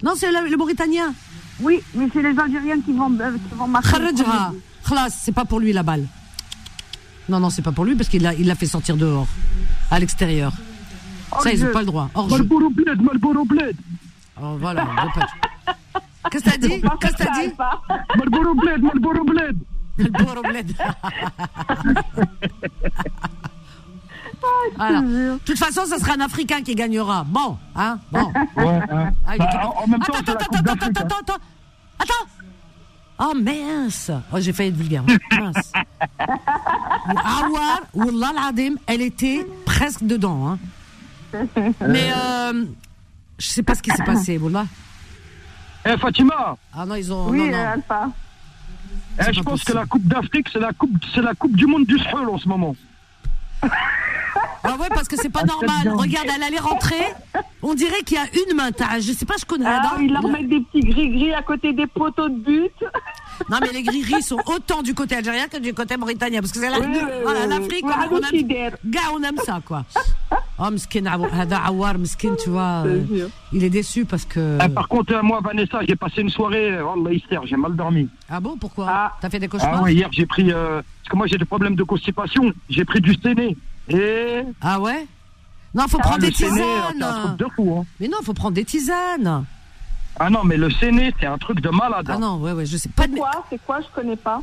[0.03, 1.13] non, c'est le, le Mauritanien.
[1.61, 3.89] Oui, mais c'est les Algériens qui vont, euh, qui vont marquer.
[3.89, 5.09] Kharajha.
[5.09, 6.07] c'est pas pour lui la balle.
[7.29, 9.27] Non, non, c'est pas pour lui parce qu'il l'a il l'a fait sortir dehors,
[9.91, 10.51] à l'extérieur.
[11.41, 11.71] Ça, ils Hors ont jeu.
[11.71, 12.09] pas le droit.
[12.13, 12.38] Hors jeu.
[12.38, 13.75] Malboro Bled, Malboro Bled.
[14.41, 14.83] Oh, voilà.
[14.83, 15.75] veux pas-
[16.29, 17.81] Qu'est-ce que t'as dit Qu'est-ce que ça, t'as dit Alpha.
[18.17, 19.57] Malboro Bled, Malboro Bled.
[19.97, 20.73] Le pauvre bled.
[24.75, 25.01] Voilà.
[25.01, 27.23] De toute façon, ce sera un Africain qui gagnera.
[27.25, 28.25] Bon, hein Bon.
[28.57, 29.12] Ouais, hein.
[29.25, 29.65] Ah, il est Bah, capable.
[29.65, 30.97] en, en même temps, attends, c'est la attends, Coupe attends, d'Afrique.
[30.97, 31.19] attends, hein.
[31.21, 31.43] attends, attends,
[31.99, 32.42] attends.
[33.25, 34.12] Oh mince.
[34.31, 35.03] Oh, j'ai failli être vulgaire.
[35.31, 35.71] Mince.
[37.07, 40.49] Awar, Wallah al-Adim, elle était presque dedans.
[40.49, 40.59] Hein.
[41.88, 42.65] Mais euh,
[43.39, 44.65] je sais pas ce qui s'est passé, Wallah.
[45.86, 47.29] Eh, Fatima, Ah non, ils ont.
[47.29, 47.67] Oui, non, non.
[47.73, 48.09] Alpha.
[49.19, 49.77] eh, C'est je pense que possible.
[49.79, 52.47] la Coupe d'Afrique, c'est la coupe, c'est la coupe du monde du Sahel en ce
[52.47, 52.75] moment.
[54.65, 55.89] Ah ouais, parce que c'est pas Ah, normal.
[55.95, 57.03] Regarde, elle allait rentrer.
[57.62, 58.69] On dirait qu'il y a une main.
[58.99, 59.65] Je sais pas, je connais.
[59.67, 62.71] Ah, non, ils leur mettent des petits gris-gris à côté des poteaux de but.
[63.49, 66.39] Non, mais les gris sont autant du côté algérien que du côté mauritanien.
[66.41, 69.59] Parce que c'est la- Oui, oui, voilà, l'Afrique, on, on aime, gars, on aime ça,
[69.65, 69.83] quoi.
[70.59, 74.57] Oh, Mskin, Awar, Mskin, tu vois, euh, il est déçu parce que.
[74.63, 77.75] Eh, par contre, euh, moi, Vanessa, j'ai passé une soirée, oh, Allah Easter, j'ai mal
[77.75, 78.07] dormi.
[78.29, 79.13] Ah bon, pourquoi Ah.
[79.19, 81.45] T'as fait des cauchemars Ah ouais, hier, j'ai pris, euh, parce que moi, j'ai des
[81.45, 83.57] problèmes de constipation, j'ai pris du séné.
[83.89, 84.43] Et.
[84.61, 85.07] Ah ouais
[85.73, 87.23] Non, faut Ah, prendre des séné, un tisanes.
[87.23, 87.85] truc de fou, hein.
[87.99, 89.45] Mais non, faut prendre des tisanes.
[90.19, 92.06] Ah non, mais le séné, c'est un truc de malade.
[92.10, 92.19] Ah hein.
[92.19, 93.08] non, ouais, ouais, je sais pas.
[93.08, 94.41] de- Quoi C'est quoi Je connais pas.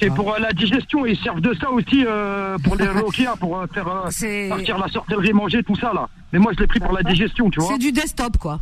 [0.00, 3.58] C'est pour euh, la digestion, ils servent de ça aussi euh, pour les roquias, pour
[3.58, 6.08] euh, faire euh, C'est- partir la sorcellerie, manger, tout ça, là.
[6.32, 7.68] Mais moi, je l'ai pris pour la digestion, tu vois.
[7.72, 8.58] C'est du desktop, quoi.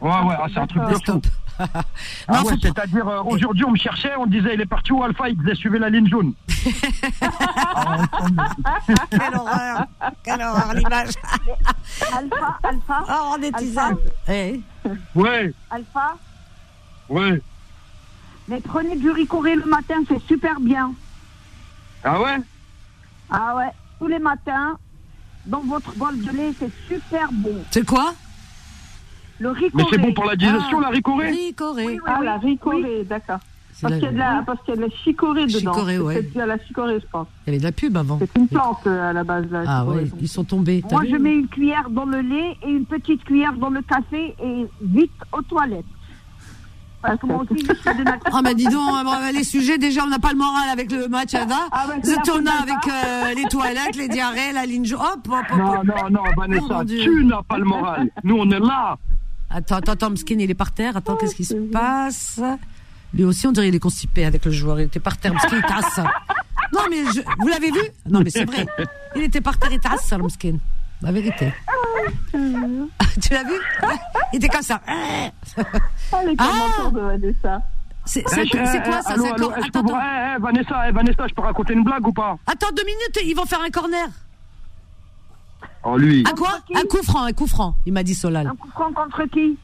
[0.00, 1.20] Ouais, ouais, ah, c'est un truc de fou.
[2.28, 5.28] Ah ouais, c'est-à-dire, euh, aujourd'hui, on me cherchait, on disait, il est parti au Alpha,
[5.28, 6.32] il disait, suivez la ligne jaune.
[9.10, 9.86] Quelle horreur
[10.22, 11.10] Quelle horreur l'image
[12.12, 13.58] Alpha, Alpha, Oh, des Alpha.
[13.58, 13.96] tisanes
[14.28, 14.60] Eh
[15.14, 16.16] Ouais, Alpha.
[17.08, 17.40] ouais.
[18.48, 20.92] Mais prenez du ricoré le matin, c'est super bien.
[22.02, 22.36] Ah ouais?
[23.30, 24.76] Ah ouais, tous les matins,
[25.46, 27.64] dans votre bol de lait, c'est super bon.
[27.70, 28.12] C'est quoi?
[29.40, 29.70] Le ricoré.
[29.74, 30.82] Mais c'est bon pour la digestion, Ah.
[30.82, 31.86] la ricorée Ricoré.
[31.86, 32.26] Oui, oui, Ah, oui.
[32.26, 33.38] la ricorée, d'accord.
[33.76, 35.58] C'est Parce qu'il y, a de la- parce qu'il y a de la chicorée dedans.
[35.74, 36.14] Chicorée, ouais.
[36.14, 37.26] C'est de la chicorée, je pense.
[37.44, 38.18] Il y avait de la pub avant.
[38.20, 39.46] C'est une plante euh, à la base.
[39.50, 40.84] La Ah ouais, ils sont tombés.
[40.92, 44.36] Moi, je mets une cuillère dans le lait et une petite cuillère dans le café
[44.40, 45.84] et vite aux toilettes.
[47.02, 48.30] Parce que moi aussi, je suis de nature.
[48.32, 51.08] Ah bah dis donc, euh, les sujets, déjà on n'a pas le moral avec le
[51.08, 51.56] match Ada.
[51.70, 52.62] Ah bah, a d'Alpha.
[52.62, 54.86] avec euh, les toilettes, les diarrhées, la ligne.
[54.94, 55.58] Hop, hop, hop.
[55.58, 57.02] Non, non, non, Oh, Vanessa, Dieu.
[57.02, 58.08] tu n'as pas le moral.
[58.22, 58.96] Nous, on est là.
[59.54, 60.96] Attends, attends, attends, Mskin, il est par terre.
[60.96, 62.40] Attends, qu'est-ce qui se passe?
[63.14, 64.80] Lui aussi, on dirait qu'il est constipé avec le joueur.
[64.80, 66.00] Il était par terre, Mskin, il tasse.
[66.72, 67.80] Non, mais je- vous l'avez vu?
[68.10, 68.66] Non, mais c'est vrai.
[69.14, 70.56] Il était par terre, il tasse, Mskin.
[71.02, 71.52] La vérité.
[72.32, 73.54] tu l'as vu?
[74.32, 74.80] Il était comme ça.
[74.86, 77.62] Ah, les Ah de Vanessa.
[78.06, 78.48] C'est Eh, c'est-
[78.82, 79.12] quoi ça?
[79.14, 79.98] Allô, allô, Attends, attends.
[79.98, 82.36] eh, eh, Vanessa, eh, Vanessa, je peux raconter une blague ou pas?
[82.46, 84.08] Attends deux minutes, ils vont faire un corner.
[85.84, 86.24] Oh, lui.
[86.26, 88.46] À quoi Un coup franc, un coup franc, il m'a dit Solal.
[88.46, 89.58] Un coup franc contre qui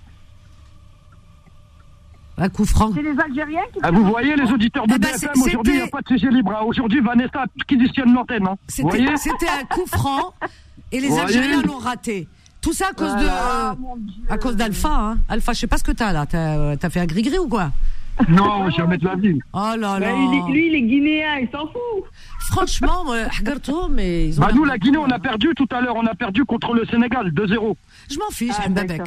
[2.37, 2.91] Un coup franc.
[2.95, 5.77] C'est les Algériens qui Ah, vous voyez, les auditeurs de Eh ben, BFM, aujourd'hui, il
[5.77, 6.53] n'y a c'était- pas de CG libre.
[6.67, 8.47] Aujourd'hui, Vanessa acquisitionne l'antenne.
[8.47, 8.57] Hein.
[8.69, 10.35] C'était un coup franc
[10.93, 12.29] et les Voyez Algériens l'ont raté.
[12.61, 14.89] Tout ça à cause Ah, de à cause d'Alpha.
[14.95, 15.19] Hein.
[15.31, 16.27] Alpha, je sais pas ce que t'as là.
[16.27, 17.71] T'as t'as fait un gris-gris ou quoi?
[18.29, 19.39] Non, jamais de la vie.
[19.53, 20.13] Oh là Bah, là.
[20.49, 22.05] lui, il est guinéen, il s'en fout.
[22.51, 23.05] Franchement,
[23.39, 24.45] Hagarto, mais ils ont.
[24.45, 25.95] Bah, nous, la Guinée, on a perdu tout à l'heure.
[25.97, 27.77] On a perdu contre le Sénégal, 2-0.
[28.11, 28.89] Je m'en fiche, Ah, Mbabek.
[28.89, 29.07] d'accord.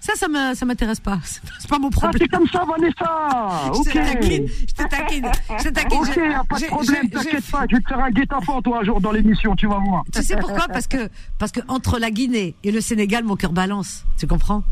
[0.00, 1.18] Ça, ça ça m'intéresse pas.
[1.22, 2.12] C'est pas mon Ah, problème.
[2.20, 5.98] c'est comme ça, Vanessa Je Ok te taquine, je te taquine, je te taquine.
[6.00, 8.80] Ok, y a pas de problème, t'inquiète pas, je vais te faire un guet-apens, toi,
[8.80, 10.02] un jour, dans l'émission, tu vas voir.
[10.12, 10.66] Tu sais pourquoi?
[10.66, 14.04] Parce que parce que entre la Guinée et le Sénégal, mon cœur balance.
[14.18, 14.64] Tu comprends?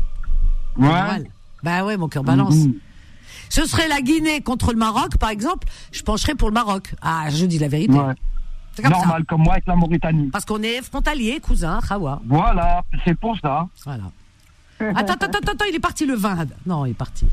[0.77, 0.89] Ouais.
[1.63, 2.55] Bah ouais, mon cœur balance.
[2.55, 2.73] Mhm.
[3.51, 5.67] Ce serait la Guinée contre le Maroc, par exemple.
[5.91, 6.95] Je pencherais pour le Maroc.
[7.01, 7.91] Ah, je dis la vérité.
[7.93, 8.13] Ouais.
[8.81, 10.29] Comme Normal, comme moi avec la Mauritanie.
[10.29, 12.21] Parce qu'on est frontaliers, cousins, Khawa.
[12.25, 13.67] Voilà, c'est pour ça.
[13.83, 14.03] Voilà.
[14.95, 16.47] Attends, attends, attends, attends, il est parti le 20.
[16.65, 17.25] Non, il est parti.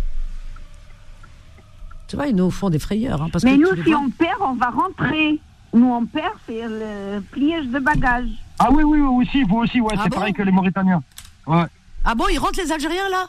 [2.09, 3.23] Tu vois, ils nous font des frayeurs.
[3.23, 4.01] Hein, parce Mais que nous, si vois.
[4.01, 5.41] on perd, on va rentrer.
[5.73, 8.29] Nous, on perd, c'est le pliage de bagages.
[8.59, 11.03] Ah oui, oui, oui, aussi, vous aussi, ouais, Ah c'est bon pareil que les Mauritaniens.
[11.47, 11.65] Ouais.
[12.05, 13.29] Ah bon, ils rentrent les Algériens là?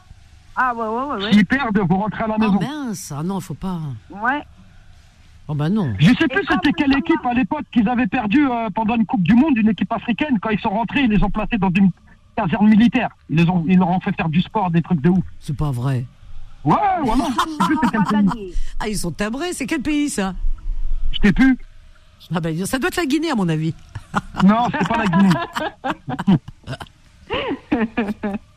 [0.62, 1.24] Ah ouais, ouais, ouais.
[1.24, 1.32] ouais.
[1.32, 2.60] S'ils perdent, vous rentrez à la Oh maison.
[2.60, 3.78] mince, ah non, faut pas.
[4.10, 4.42] Ouais.
[5.48, 5.94] Oh bah non.
[5.98, 9.22] Je sais plus c'était quelle équipe à l'époque qu'ils avaient perdu euh, pendant une Coupe
[9.22, 10.38] du Monde, une équipe africaine.
[10.40, 11.90] Quand ils sont rentrés, ils les ont placés dans une
[12.36, 13.08] caserne militaire.
[13.30, 15.24] Ils, les ont, ils leur ont fait faire du sport, des trucs de ouf.
[15.40, 16.04] C'est pas vrai.
[16.62, 17.24] Ouais, voilà.
[17.26, 18.26] Je sais plus c'est On quel va pays.
[18.28, 18.54] gagner.
[18.80, 20.34] Ah, ils sont timbrés, c'est quel pays ça?
[21.12, 21.56] Je sais plus.
[22.34, 23.74] Ah bah ça doit être la Guinée à mon avis.
[24.44, 25.30] Non, c'est pas la Guinée.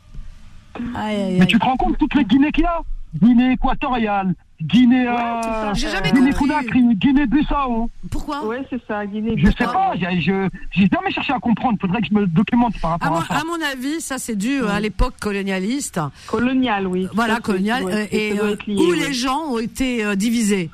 [0.94, 1.46] Aïe, aïe, Mais aïe.
[1.46, 2.80] tu te rends compte toutes les Guinées qu'il y a
[3.22, 6.48] Guinée équatoriale, Guinée, euh, J'ai jamais Guinée compris.
[6.48, 7.88] Conakry, Guinée Bissau.
[8.10, 9.34] Pourquoi Ouais, c'est ça, Guinée.
[9.36, 11.78] Je sais pas, j'ai je- j'ai jamais cherché à comprendre.
[11.80, 13.34] Faudrait que je me documente par à rapport mon, à ça.
[13.34, 16.00] à mon avis, ça c'est dû à l'époque colonialiste.
[16.26, 17.06] Colonial, oui.
[17.14, 18.96] Voilà, ouais, euh, et euh, où ouais.
[18.96, 20.70] les gens ont été euh, divisés.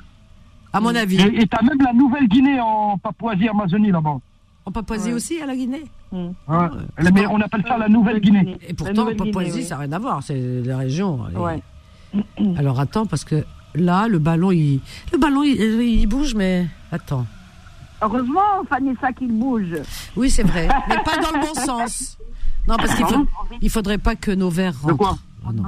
[0.73, 1.21] À mon avis.
[1.21, 4.17] Et et t'as même la Nouvelle-Guinée en Papouasie-Amazonie là-bas.
[4.65, 5.13] En Papouasie Ouais.
[5.15, 5.83] aussi, à la Guinée?
[6.11, 6.31] Hmm.
[6.47, 6.67] Ouais.
[7.13, 8.57] Mais on appelle ça la Nouvelle-Guinée.
[8.67, 10.21] Et pourtant, Papouasie, ça n'a rien à voir.
[10.23, 11.19] C'est la région.
[12.13, 12.57] Et-.
[12.57, 13.45] Alors attends, parce que
[13.75, 14.81] là, le ballon, il,
[15.13, 17.25] le ballon, il, il bouge, mais attends.
[18.01, 19.75] Heureusement, Vanessa, qu'il bouge.
[20.15, 22.17] Oui, c'est vrai, mais pas dans le bon sens.
[22.67, 23.25] Non, parce qu'il faut,
[23.61, 24.93] il faudrait pas que nos verres rentrent.
[24.93, 25.63] De quoi Ah, non.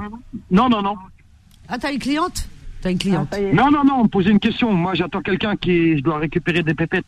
[0.50, 0.94] Non, non, non.
[1.68, 2.48] Ah, t'as une cliente?
[2.82, 3.28] T'as une Ah, cliente.
[3.32, 3.52] ça est.
[3.52, 4.72] Non, non, non, on me posait une question.
[4.72, 7.06] Moi, j'attends quelqu'un qui je dois récupérer des pépettes.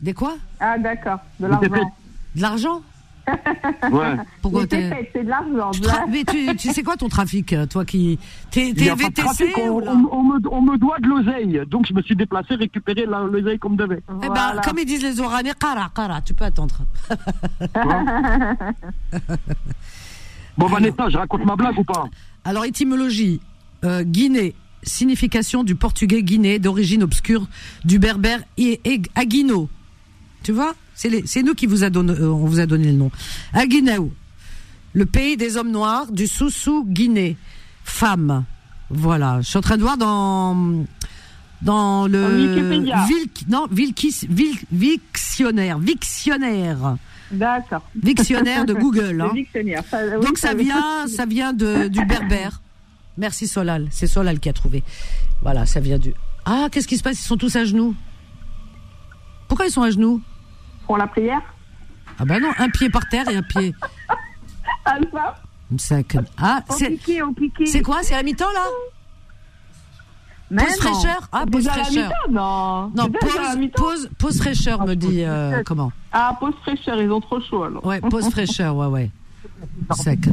[0.00, 0.34] Des quoi?
[0.60, 1.18] Ah, d'accord.
[1.40, 1.70] De Des pépettes.
[1.78, 1.94] l'argent.
[2.36, 2.82] De l'argent
[3.90, 4.14] Ouais.
[4.40, 5.72] Pourquoi c'est de l'argent.
[5.72, 8.20] tu, de la- tra- mais tu, tu sais quoi ton trafic, toi qui
[8.52, 11.60] t'es VTC trafic, on, on- on me, on me doit de l'oseille.
[11.66, 14.00] Donc, je me suis déplacé récupérer la- l'oseille comme devait.
[14.08, 14.60] Eh ben, Voilà.
[14.62, 16.76] comme ils disent les Oranais, qara, qara, tu peux attendre.
[20.58, 22.06] Bon, Vanessa, je raconte ma blague ou pas
[22.44, 23.40] Alors, étymologie,
[23.84, 27.46] euh, Guinée, signification du portugais Guinée, d'origine obscure,
[27.84, 29.68] du berbère et, et Aguino.
[30.42, 33.10] Tu vois C'est nous qui vous a donné, euh, on vous a donné le nom.
[33.52, 34.10] Aguinao,
[34.94, 37.36] le pays des hommes noirs, du Soussou Guinée,
[37.84, 38.44] femme.
[38.88, 40.84] Voilà, je suis en train de voir dans
[41.62, 42.18] dans le.
[43.06, 46.96] Vilk- non Vilkis, Vil- Victionnaire, Victionnaire,
[47.30, 47.82] D'accord.
[48.00, 49.20] Victionnaire de Google.
[49.22, 49.32] hein.
[49.90, 50.64] Ça- oui, Donc ça oui.
[50.64, 52.60] vient, ça vient de, du berbère.
[53.18, 54.82] Merci Solal, c'est Solal qui a trouvé.
[55.42, 56.12] Voilà, ça vient du.
[56.44, 57.18] Ah, qu'est-ce qui se passe?
[57.18, 57.94] Ils sont tous à genoux.
[59.48, 60.22] Pourquoi ils sont à genoux?
[60.86, 61.40] Pour la prière.
[62.18, 63.74] Ah ben non, un pied par terre et un pied.
[64.84, 65.36] Alpha.
[66.38, 66.98] Ah, Au c'est
[67.64, 68.66] c'est quoi C'est à mi-temps là
[70.48, 72.12] Pause fraîcheur Ah, pause la fraîcheur.
[72.30, 72.92] Non.
[72.94, 77.40] Non, pause, pause, pause fraîcheur me dit euh, comment Ah, pause fraîcheur, ils ont trop
[77.40, 77.84] chaud alors.
[77.84, 79.10] Ouais, pause fraîcheur, ouais, ouais.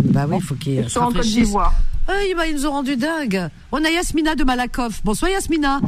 [0.06, 1.74] Bah oui, faut qu'ils Ils se sont en Côte d'Ivoire.
[2.08, 3.50] Ah, va- ils nous ont rendu dingue.
[3.72, 5.02] On a Yasmina de Malakoff.
[5.04, 5.80] Bonsoir Yasmina.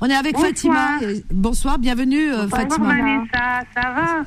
[0.00, 0.48] On est avec Bonsoir.
[0.50, 0.98] Fatima.
[1.32, 2.86] Bonsoir, bienvenue euh, Bonsoir Fatima.
[2.88, 4.24] Vanessa, ça va?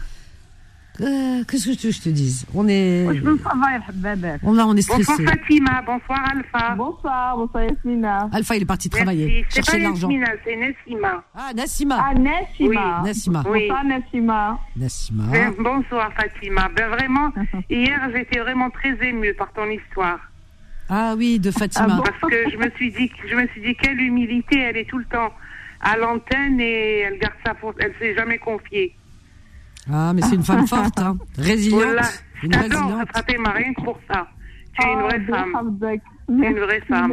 [1.01, 2.45] Euh, qu'est-ce que tu veux que je te dise?
[2.53, 3.05] On est.
[3.08, 3.55] Oh, bonsoir
[5.25, 6.75] Fatima, bonsoir Alpha.
[6.75, 8.29] Bonsoir, bonsoir Yasmina.
[8.31, 9.77] Alpha, il est parti travailler, C'est pas.
[9.77, 11.23] Yasmina, c'est Nassima.
[11.36, 11.97] Ah, Nassima.
[11.99, 12.43] Ah, Nassima.
[12.60, 12.77] Oui.
[13.03, 13.43] Nassima.
[13.49, 13.67] Oui.
[13.67, 14.60] Bonsoir Nassima.
[14.77, 15.23] Nassima.
[15.31, 16.69] Ben, bonsoir Fatima.
[16.75, 17.34] Ben, vraiment,
[17.69, 20.19] hier, j'étais vraiment très émue par ton histoire.
[20.88, 21.97] Ah oui, de Fatima.
[21.99, 24.89] Ah Parce que je me suis dit, je me suis dit, quelle humilité, elle est
[24.89, 25.34] tout le temps
[25.81, 28.95] à l'antenne et elle garde sa force, elle s'est jamais confiée.
[29.91, 31.17] Ah, mais c'est une femme forte, hein.
[31.37, 31.83] résiliente.
[31.83, 32.07] Voilà.
[32.43, 34.27] Une Attends, Fatima, rien que pour ça.
[34.77, 35.79] Tu es une vraie femme.
[36.27, 37.09] Tu es une vraie femme.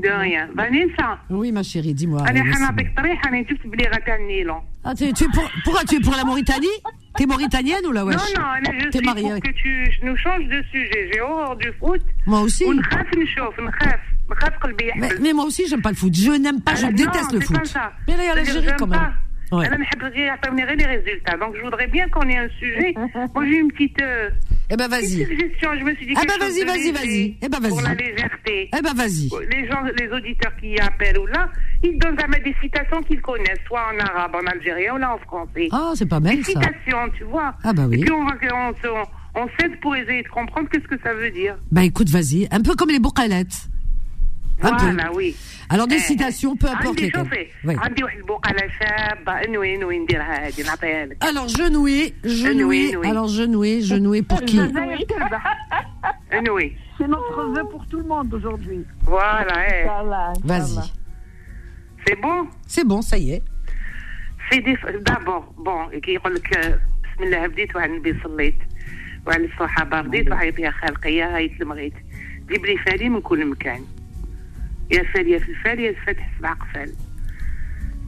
[0.00, 0.48] De rien.
[0.54, 1.18] Vanessa.
[1.30, 2.22] Oui, ma chérie, dis-moi.
[4.84, 6.66] Ah, tu, tu es pour, pourquoi tu es pour la Mauritanie?
[7.16, 8.16] T'es mauritanienne ou la wesh?
[8.36, 9.30] Non, non, je suis mariée.
[9.30, 11.10] pour que tu nous changes de sujet.
[11.12, 12.02] J'ai horreur du foot.
[12.26, 12.64] Moi aussi.
[14.96, 16.14] Mais, mais moi aussi, j'aime pas le foot.
[16.14, 17.74] Je n'aime pas, je ah, déteste le foot.
[18.06, 19.12] Mais là, l'Algérie, quand même
[19.52, 21.36] les ah résultats.
[21.36, 22.94] Donc, je voudrais bien qu'on ait un sujet.
[23.34, 24.00] Moi, j'ai une petite.
[24.02, 24.30] Euh,
[24.70, 25.24] eh ben, vas-y.
[25.24, 25.70] suggestion.
[25.78, 26.14] Je me suis dit.
[26.16, 27.36] Ah ben, eh ben, vas-y, vas-y, vas-y.
[27.40, 27.70] Eh ben, vas-y.
[27.70, 28.70] Pour la légèreté.
[28.76, 29.28] Eh ben, vas-y.
[29.50, 31.48] Les gens, les auditeurs qui y appellent ou là,
[31.82, 35.14] ils donnent à mettre des citations qu'ils connaissent, soit en arabe, en algérien ou là
[35.14, 35.68] en français.
[35.70, 36.52] Ah, c'est pas mal, des ça.
[36.52, 37.54] citations, tu vois.
[37.62, 38.00] Ah, bah oui.
[38.00, 38.26] Et puis, on.
[38.26, 41.56] On, on, s'aide pour essayer de comprendre qu'est-ce que ça veut dire.
[41.70, 42.48] Bah, écoute, vas-y.
[42.50, 43.68] Un peu comme les boucalettes.
[44.63, 45.15] Un voilà, peu.
[45.15, 45.35] oui.
[45.69, 47.23] Alors des Eh, citations, peu importe عندي lesquelles.
[47.23, 47.75] شوفي Oui.
[47.79, 52.43] عندي واحد البقالة شابة انوي انوي نديرها هادي نعطيها لك Alors genouer, genouer.
[52.43, 53.07] Genouer, oui.
[53.11, 54.59] Alors genouer, genouer pour qui
[56.33, 58.81] انوي C'est notre vœu pour tout le monde aujourd'hui.
[59.03, 59.83] Voilà, eh.
[59.83, 60.61] Inch'Allah, Vas-y.
[60.61, 60.87] Inch'Allah.
[62.05, 62.37] c'est bon
[62.73, 63.41] C'est bon, ça y est.
[64.51, 68.55] سي دي دابور بون كيقول لك آه، بسم الله بديت وعلى النبي صليت
[69.27, 71.93] وعلى الصحابة رضيت وعيط يا خالقي يا هايت المغيت
[72.49, 73.81] جيب لي فالي من كل مكان
[74.90, 76.92] يا فالية في الفال يا الفتح سبع قفال.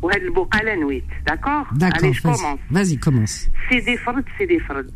[0.03, 2.23] وهاد البقالة نويت داكور؟ vas-y.
[2.23, 3.51] كومونس Vas-y, commence.
[3.71, 4.93] سيدي فرد سيدي فرد.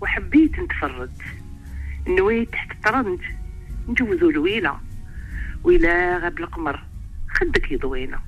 [0.00, 1.12] وحبيت نتفرد.
[2.08, 3.18] نويت تحت الطرند
[3.88, 4.80] نجوزو الويلة.
[5.64, 6.82] ويلا غاب القمر
[7.34, 8.20] خدك يضوينا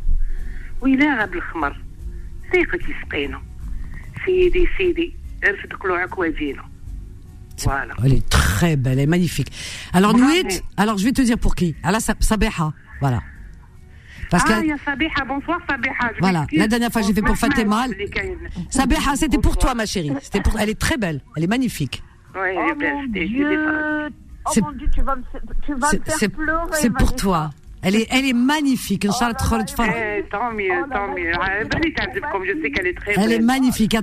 [0.80, 1.80] ويلا غاب الخمر
[2.52, 3.42] سيقك يسقينا
[4.26, 6.64] سيدي سيدي ارفد قلوعك واجينا
[8.04, 9.50] Elle est très belle, elle est magnifique.
[9.92, 11.74] Alors, Nuit, alors je vais te dire pour qui.
[11.82, 12.72] Allah Sabeha.
[13.00, 13.20] Voilà.
[14.30, 14.68] Parce ah, que...
[14.68, 14.76] La...
[14.84, 16.12] Sabiha, bonsoir Sabiha.
[16.14, 17.86] Je voilà, la dernière fois j'ai fait pour Fatima.
[18.70, 20.12] Sabiha, c'était pour toi ma chérie.
[20.22, 20.58] C'était pour...
[20.58, 22.02] Elle est très belle, elle est magnifique.
[22.34, 24.12] Oui, oh elle est belle.
[24.50, 25.22] C'est oh, tu vas me,
[25.64, 26.70] tu vas me faire pleurer.
[26.72, 27.50] C'est pour toi.
[27.84, 29.06] Elle est, elle est magnifique.
[29.08, 29.84] Oh, bah, bah, bah.
[29.88, 31.32] Eh, tant mieux, tant mieux.
[32.44, 33.94] Je sais qu'elle est très Elle est magnifique.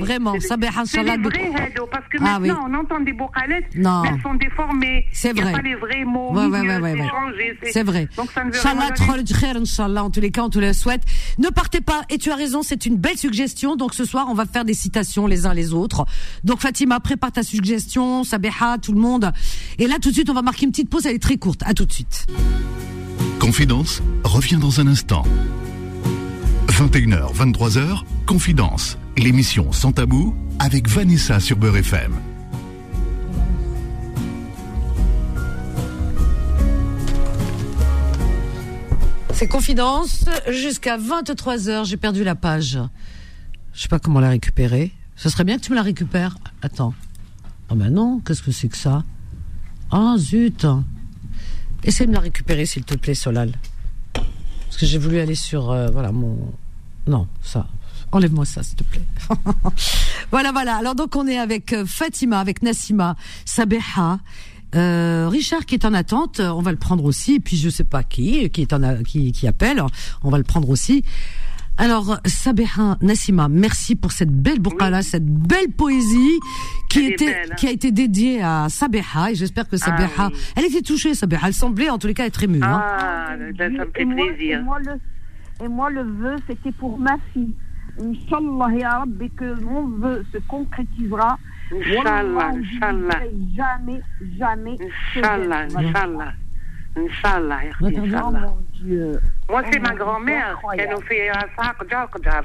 [0.00, 0.34] Vraiment.
[0.40, 1.18] C'est vrai,
[1.90, 3.74] parce que ah, maintenant, on entend des bocalettes.
[3.76, 4.02] Non.
[4.04, 5.06] Elles sont déformées.
[5.12, 5.52] C'est vrai.
[5.52, 6.34] pas les vrais mots.
[7.70, 8.08] C'est vrai.
[8.16, 8.42] Donc, ça
[9.62, 11.02] Inch'Allah, en tous les cas, on te le souhaite.
[11.38, 12.02] Ne partez pas.
[12.10, 13.76] Et tu as raison, c'est une belle suggestion.
[13.76, 16.04] Donc, ce soir, on va faire des citations les uns les autres.
[16.44, 18.24] Donc, Fatima, prépare ta suggestion.
[18.24, 19.32] Sabeha, tout le monde.
[19.78, 21.06] Et là, tout de suite, on va marquer une petite pause.
[21.06, 21.62] Elle est très courte.
[21.64, 22.26] À tout de suite.
[23.42, 25.24] Confidence revient dans un instant.
[26.68, 32.12] 21h, 23h, Confidence, l'émission sans tabou avec Vanessa sur Beurre FM.
[39.32, 41.84] C'est confidence jusqu'à 23h.
[41.84, 42.78] J'ai perdu la page.
[43.72, 44.92] Je sais pas comment la récupérer.
[45.16, 46.36] Ce serait bien que tu me la récupères.
[46.62, 46.94] Attends.
[47.68, 49.02] Ah ben non, qu'est-ce que c'est que ça?
[49.90, 50.64] Ah zut.
[51.84, 53.52] Essaye de me la récupérer s'il te plaît, Solal.
[54.12, 56.52] Parce que j'ai voulu aller sur euh, voilà mon
[57.06, 57.66] non, ça.
[58.12, 59.02] Enlève-moi ça, s'il te plaît.
[60.30, 60.76] voilà, voilà.
[60.76, 64.20] Alors donc on est avec euh, Fatima, avec Nassima, Sabeha,
[64.74, 66.40] euh, Richard qui est en attente.
[66.40, 67.34] On va le prendre aussi.
[67.34, 69.82] Et puis je sais pas qui qui est en qui, qui appelle.
[70.22, 71.04] On va le prendre aussi.
[71.78, 76.38] Alors Sabeha, Nassima, merci pour cette belle boukala, cette belle poésie
[76.90, 77.54] qui Elle est était belle, hein.
[77.56, 79.30] qui a été dédiée à Sabeha.
[79.32, 80.38] Et j'espère que Sabeha, Ah oui.
[80.56, 81.14] elle était touchée.
[81.14, 82.60] Sabeha, elle semblait en tous les cas être émue.
[82.62, 82.80] hein.
[82.84, 84.58] Ah, ça, ça me fait et moi, plaisir.
[84.58, 87.54] Et moi, le, et moi, le vœu, c'était pour ma fille.
[88.00, 91.38] Inch'Allah, ya Rabbi, que mon vœu se concrétisera.
[91.74, 93.20] Inch'Allah, Inch'Allah.
[93.56, 94.00] Jamais,
[94.38, 94.78] jamais.
[95.16, 95.66] Inch'Allah.
[95.74, 96.32] Inch'Allah.
[96.96, 102.44] Inch'Allah, Moi, c'est ma oh, grand-mère qui nous fait un sac d'Akdar,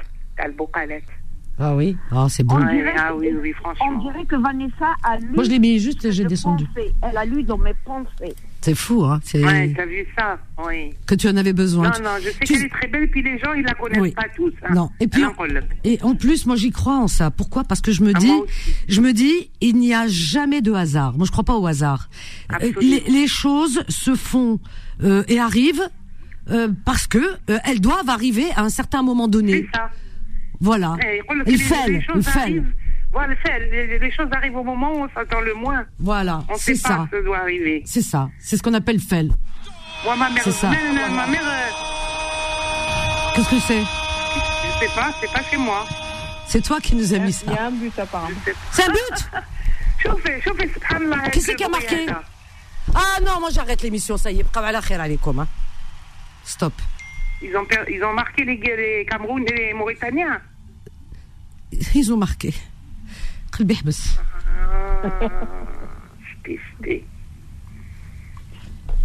[1.58, 2.56] Ah oui, ah, c'est bon.
[2.56, 3.86] Ah, oui, oui, franchement.
[3.90, 5.28] on dirait que Vanessa a lu.
[5.34, 6.94] Moi, je l'ai.
[7.02, 8.34] Elle a lu dans mes pensées.
[8.60, 10.92] C'est fou, hein Ouais, t'as vu ça, oui.
[11.06, 11.90] Que tu en avais besoin.
[11.90, 12.54] Non, non, je sais tu...
[12.54, 14.52] qu'elle est très belle, puis les gens, ils la connaissent pas tous.
[14.64, 14.74] Hein.
[14.74, 15.22] Non, et puis,
[15.84, 17.30] et en plus, moi, j'y crois en ça.
[17.30, 17.62] Pourquoi?
[17.64, 18.32] Parce que je me ah, dis,
[18.88, 21.16] je me dis, il n'y a jamais de hasard.
[21.16, 22.08] Moi, je crois pas au hasard.
[22.60, 24.58] Euh, les, choses se font
[25.02, 25.88] euh, et arrivent
[26.50, 29.66] euh, parce que euh, elles doivent arriver à un certain moment donné.
[29.70, 29.90] C'est ça.
[30.60, 30.96] Voilà.
[31.04, 32.62] Eh, il fait, il fait.
[33.12, 33.34] Voilà,
[33.70, 35.86] les, choses arrivent au moment où on s'attend le moins.
[35.98, 36.88] Voilà, c'est ça.
[36.88, 37.82] Pas que ça doit arriver.
[37.86, 38.28] C'est ça.
[38.38, 39.32] C'est ce qu'on appelle FEL.
[40.42, 40.70] C'est ça.
[40.70, 40.72] Euh,
[43.34, 45.86] Qu'est-ce que c'est Je sais pas, c'est pas chez moi.
[46.46, 47.46] C'est toi qui nous as mis ça.
[47.48, 48.36] Il y a un but apparemment.
[48.72, 49.30] C'est un but
[50.02, 50.70] Chauffez, chauffez,
[51.32, 52.06] Qui c'est qui a marqué
[52.94, 54.44] Ah non, moi j'arrête l'émission, ça y est.
[54.56, 55.46] Hein.
[56.44, 56.72] Stop.
[57.42, 60.40] Ils ont, ils ont marqué les, les Camerounais et les Mauritaniens.
[61.94, 62.54] Ils ont marqué.
[63.57, 64.17] قلبي يحبس.
[66.43, 67.03] J'étais- j'étais-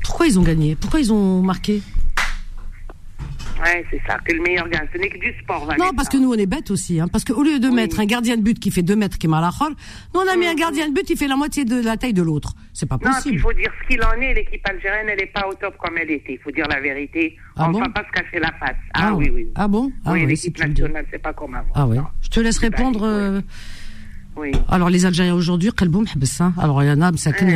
[0.05, 1.83] Pourquoi ils ont gagné Pourquoi ils ont marqué
[3.65, 4.87] Ouais, c'est ça, que le meilleur gagne.
[4.93, 5.85] Ce n'est que du sport, Vanessa.
[5.85, 7.01] Non, parce que nous on est bêtes aussi.
[7.01, 9.27] Hein, parce qu'au lieu de mettre un gardien de but qui fait 2 mètres qui
[9.27, 9.73] est malachol,
[10.15, 12.13] nous on a mis un gardien de but qui fait la moitié de la taille
[12.13, 12.51] de l'autre.
[12.73, 13.41] C'est pas Non, puis il possible.
[13.41, 14.33] faut dire ce qu'il en est.
[14.35, 16.35] L'équipe algérienne, elle n'est pas au top comme elle était.
[16.35, 17.37] Il faut dire la vérité.
[17.57, 18.77] Ah On ne bon va pas se cacher la face.
[18.95, 19.45] Ah, oui, oui.
[19.57, 20.83] Ah bon Ah oui, ouais, l'équipe si tu le dis.
[20.83, 21.73] nationale, c'est pas comme avant.
[21.75, 21.97] Ah ouais.
[21.97, 22.07] Non.
[22.23, 23.01] Je te laisse C'est pas répondre.
[23.03, 23.09] oui.
[23.09, 23.45] euh, Oui.
[24.36, 24.52] oui.
[24.68, 26.42] Alors les Algériens aujourd'hui, Kalboum Hbs.
[26.42, 26.54] Hein.
[26.58, 27.12] Alors il y en a,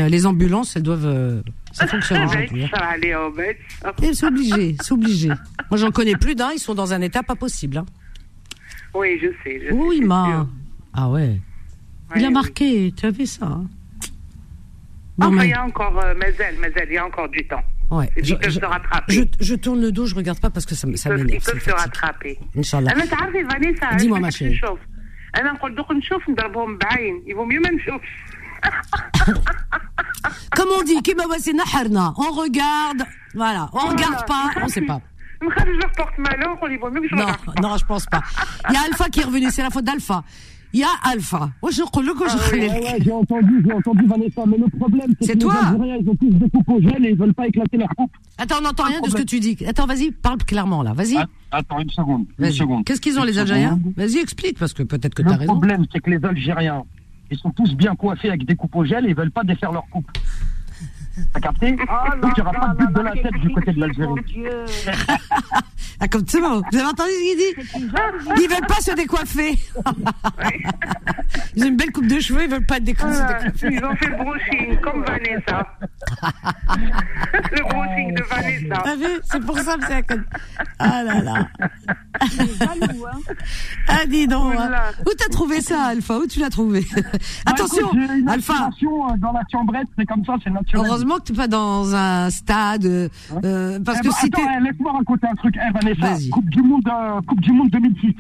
[0.10, 1.06] les ambulances, elles doivent.
[1.06, 2.66] Euh, ça fonctionne ah aujourd'hui.
[2.66, 3.92] Hein.
[4.04, 5.30] Eh, c'est obligé, c'est obligé.
[5.70, 7.78] Moi j'en connais plus d'un, ils sont dans un état pas possible.
[7.78, 7.86] Hein.
[8.94, 9.62] Oui, je sais.
[9.68, 10.48] Je oh, oui, ma.
[10.94, 11.22] Ah ouais.
[11.22, 11.40] ouais.
[12.16, 12.94] Il a marqué, oui.
[12.94, 13.46] tu as vu ça.
[13.46, 13.66] Hein.
[15.18, 15.48] Bon, enfin, mais...
[15.48, 16.34] il y a encore, euh, mais
[16.88, 17.64] il y a encore du temps.
[17.90, 19.14] Ouais, je, ils peuvent je, se rattraper.
[19.14, 21.30] Je, je, tourne le dos, je regarde pas parce que ça, ça m'énerve.
[21.32, 22.38] Ils peuvent se rattraper.
[22.56, 22.94] Inch'Allah.
[23.82, 24.60] Ah, Dis-moi ma chérie.
[25.27, 28.09] نشوف انا نقول دوك نشوف نضربهم بعين يفو ميو ما نشوفش
[30.57, 32.07] Comme on dit, Kima Wassina Harna.
[32.17, 33.03] on regarde,
[33.35, 35.01] voilà, on regarde pas, on sait pas.
[35.43, 37.61] نخرج leur porte-malheur نقول يفو ميو que je Non, regarde pas.
[37.63, 38.23] non, je pense pas.
[38.69, 40.23] Il y a Alpha qui est revenu, c'est la faute d'Alpha.
[40.74, 41.50] Il y a Alpha.
[41.62, 45.14] Ouais, je crois que je Ouais, ouais, j'ai entendu, j'ai entendu Vanessa, mais le problème,
[45.22, 45.54] c'est que toi.
[45.54, 47.90] les Algériens, ils ont tous des coupes au gel et ils veulent pas éclater leur
[47.90, 48.12] coupe.
[48.38, 49.58] Attends, on n'entend rien de ce que tu dis.
[49.66, 51.16] Attends, vas-y, parle clairement là, vas-y.
[51.18, 52.54] Att- Attends, une seconde, une Vas-y.
[52.58, 52.84] seconde.
[52.86, 53.80] Qu'est-ce qu'ils ont Une les Algériens.
[53.96, 55.54] Vas-y, explique, parce que peut-être que tu as Le raison.
[55.54, 56.84] problème, c'est que les Algériens,
[57.32, 59.72] ils sont tous bien coiffés avec des coupes au gel et ils veulent pas défaire
[59.72, 60.10] leur coupe.
[61.34, 63.80] T'as capté Donc il n'y aura pas de but de la tête du côté de
[63.80, 64.14] l'Algérie.
[66.00, 66.62] Ah, comme c'est bon.
[66.72, 69.58] Vous avez entendu ce qu'il dit Ils veulent pas se décoiffer.
[71.56, 73.18] Ils ont une belle coupe de cheveux, ils veulent pas être décoiffés.
[73.64, 75.68] Ils ont fait le brushing comme Vanessa.
[77.52, 78.82] le brushing de Vanessa.
[78.84, 80.22] T'as vu C'est pour ça que c'est à côté.
[80.78, 81.48] Ah là là.
[83.90, 84.54] Ah, dis donc.
[84.58, 84.70] hein.
[85.02, 86.18] Où t'as trouvé ça, Alpha?
[86.18, 86.86] Où tu l'as trouvé?
[87.46, 88.70] Attention, Bah, une Alpha.
[88.84, 90.86] euh, dans la chambrette, c'est comme ça, c'est naturel.
[90.88, 93.10] Heureusement que t'es pas dans un stade, euh,
[93.44, 96.30] euh, parce Eh que ben, si attends, eh, laisse-moi raconter un truc, eh, Vanessa.
[96.30, 98.16] Coupe du monde, euh, Coupe du monde 2006.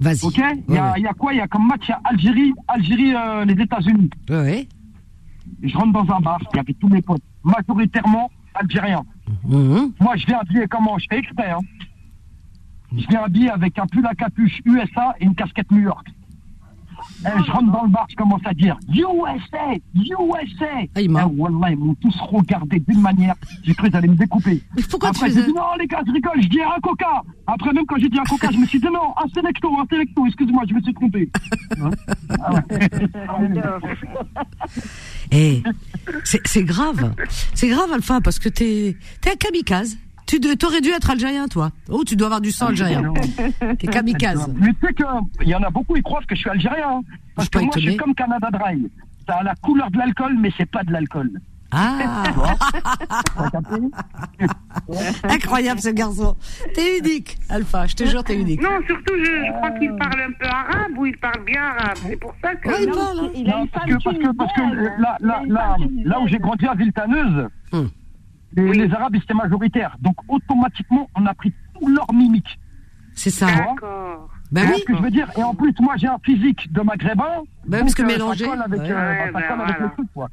[0.00, 0.24] Vas-y.
[0.26, 0.38] Ok?
[0.68, 0.94] Il y, a- Ouais, ouais.
[0.98, 1.32] il y a quoi?
[1.32, 4.10] Il y a comme match y a Algérie, Algérie, euh, les États-Unis.
[4.28, 4.68] Ouais, ouais.
[5.62, 9.04] Je rentre dans un bar, il y avait tous mes potes, majoritairement algériens.
[9.44, 9.92] Mhm.
[10.00, 11.50] Moi, je viens habillé comment Je fais exprès.
[11.50, 11.58] Hein.
[12.96, 16.06] Je viens habillé avec un pull à capuche USA et une casquette New York.
[17.24, 20.66] Et je rentre dans le bar, je commence à dire USA, USA.
[20.94, 23.34] Ah, il m'a- Eh, Wallah, ils m'ont tous regardé d'une manière.
[23.62, 24.62] J'ai cru qu'ils allaient me découper.
[24.76, 25.52] Mais pourquoi Après, tu j'ai faisais...
[25.52, 27.22] dit non, les gars, je rigole, je dis un coca.
[27.46, 29.86] Après, même quand j'ai dit un coca, je me suis dit non, un selecto, un
[29.90, 31.28] selecto, excuse-moi, je me suis trompé.
[31.80, 31.90] Hein
[32.42, 32.62] Ah.
[35.30, 35.62] Eh,
[36.24, 37.14] c'est c'est grave.
[37.54, 39.96] C'est grave, Alpha, parce que t'es t'es un kamikaze.
[40.26, 41.70] Tu de- t'aurais dû être algérien, toi.
[41.90, 43.02] Oh, tu dois avoir du sang algérien.
[43.78, 44.48] T'es kamikaze.
[44.58, 46.88] Mais tu sais qu'il y en a beaucoup, ils croient que je suis algérien.
[46.88, 47.00] hein.
[47.34, 48.90] Parce Je que moi, je suis comme Canada Dry.
[49.26, 51.30] Ça a la couleur de l'alcool, mais c'est pas de l'alcool.
[51.74, 52.24] Ah,
[55.24, 56.36] incroyable ce garçon.
[56.74, 57.86] T'es unique, Alpha.
[57.86, 58.60] Je te jure, t'es unique.
[58.62, 61.96] Non, surtout, je, je crois qu'il parle un peu arabe ou il parle bien arabe.
[62.06, 62.68] C'est pour ça que.
[62.68, 63.20] Ouais, il parle.
[63.20, 63.30] hein.
[63.34, 66.20] Il a Non, une parce que, parce que, parce que euh, là, là, là, là
[66.20, 67.88] où j'ai grandi à Villetaneuse, Hum.
[68.54, 69.96] Les, les Arabes, ils étaient majoritaires.
[70.00, 72.58] Donc, automatiquement, on a pris tout leur mimique.
[73.14, 73.46] C'est ça.
[73.46, 74.28] D'accord.
[74.50, 74.80] Ben Tu vois oui.
[74.80, 75.30] ce que je veux dire?
[75.36, 77.42] Et en plus, moi, j'ai un physique de maghrébin.
[77.66, 78.90] Ben, parce que euh, mélangé, Ça colle avec, ouais.
[78.90, 79.78] euh, ça ben avec voilà.
[79.80, 80.28] le truc, quoi.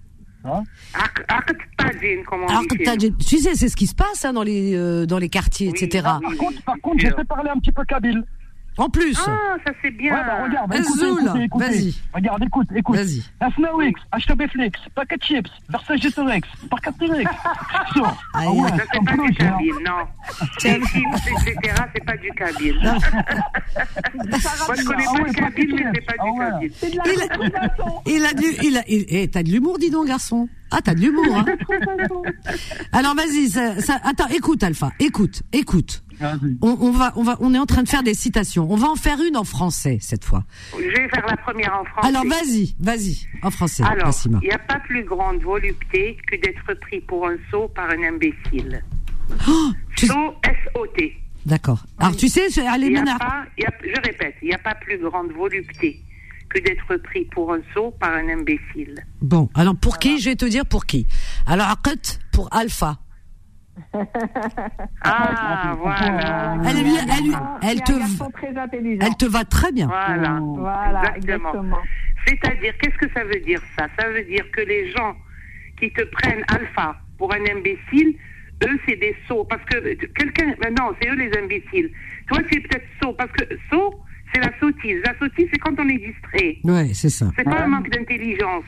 [0.46, 2.62] Aq- Aqt Tadjin, comme on
[2.96, 5.68] dit tu sais, c'est ce qui se passe hein, dans les euh, dans les quartiers,
[5.70, 5.84] Oui.
[5.84, 6.02] etc.
[6.04, 8.24] Par contre, par contre, je sais parler un petit peu kabyle.
[8.78, 9.18] En plus.
[9.28, 10.14] Ah, ça c'est bien.
[10.14, 11.66] Ouais, bah, regarde, écoutez, écoutez, écoutez.
[11.66, 11.96] vas-y.
[12.14, 12.96] Regarde, écoute, écoute.
[12.96, 13.24] Vas-y.
[14.96, 17.30] Paquet de chips, Versailles Getorex, Parcat T-Rex.
[17.94, 18.14] So, Aïe.
[18.48, 20.06] ah ouais, Ça c'est pas du kabyle, non.
[20.64, 22.80] Les etc., c'est pas du kabyle.
[22.82, 26.72] Moi je connais Ah pas le kabyle, mais c'est pas Ah du kabyle.
[26.80, 27.04] C'est de la
[28.06, 30.48] Il a- du, il a, il- eh, t'as de l'humour, dis donc, garçon.
[30.72, 31.46] Ah, t'as de l'humour, hein.
[32.92, 36.04] Alors, vas-y, ça, ça- attends, écoute, Alpha, écoute, écoute.
[36.62, 38.68] On, on va, on va, on est en train de faire des citations.
[38.70, 40.44] On va en faire une en français, cette fois.
[40.74, 42.08] Je vais faire la première en français.
[42.10, 46.80] Alors, vas-y, vas-y, en français, Alors, il n'y a pas plus grande volupté que d'être
[46.82, 48.84] pris pour un sot par un imbécile.
[49.48, 51.16] Oh, tu- Sot, S-O-T.
[51.46, 51.84] D'accord.
[51.98, 53.46] Alors, tu sais, allez, a pas, a-
[53.84, 56.02] je répète, il n'y a pas plus grande volupté
[56.50, 58.96] que d'être pris pour un sot par un imbécile.
[59.22, 60.20] Bon, alors, pour qui?
[60.20, 61.06] Je vais te dire pour qui.
[61.46, 62.98] Alors, Akut, pour Alpha.
[65.04, 66.58] Ah, voilà.
[67.64, 69.06] Elle te, un garçon très intelligent.
[69.06, 69.88] elle te va très bien.
[69.88, 70.40] Voilà.
[70.42, 71.50] Voilà, Exactement.
[71.50, 71.78] exactement.
[72.28, 73.88] C'est-à-dire, qu'est-ce que ça veut dire ça?
[73.98, 75.16] Ça veut dire que les gens
[75.80, 78.16] qui te prennent alpha pour un imbécile,
[78.66, 79.46] eux, c'est des sots.
[79.46, 80.48] Parce que euh, quelqu'un.
[80.78, 81.92] Non, c'est eux les imbéciles.
[82.28, 83.14] Toi, tu es peut-être sot.
[83.14, 83.96] Parce que sot,
[84.34, 85.02] c'est la sottise.
[85.06, 86.58] La sottise, c'est quand on est distrait.
[86.64, 87.32] Ouais, c'est ça.
[87.38, 88.66] C'est pas un manque d'intelligence.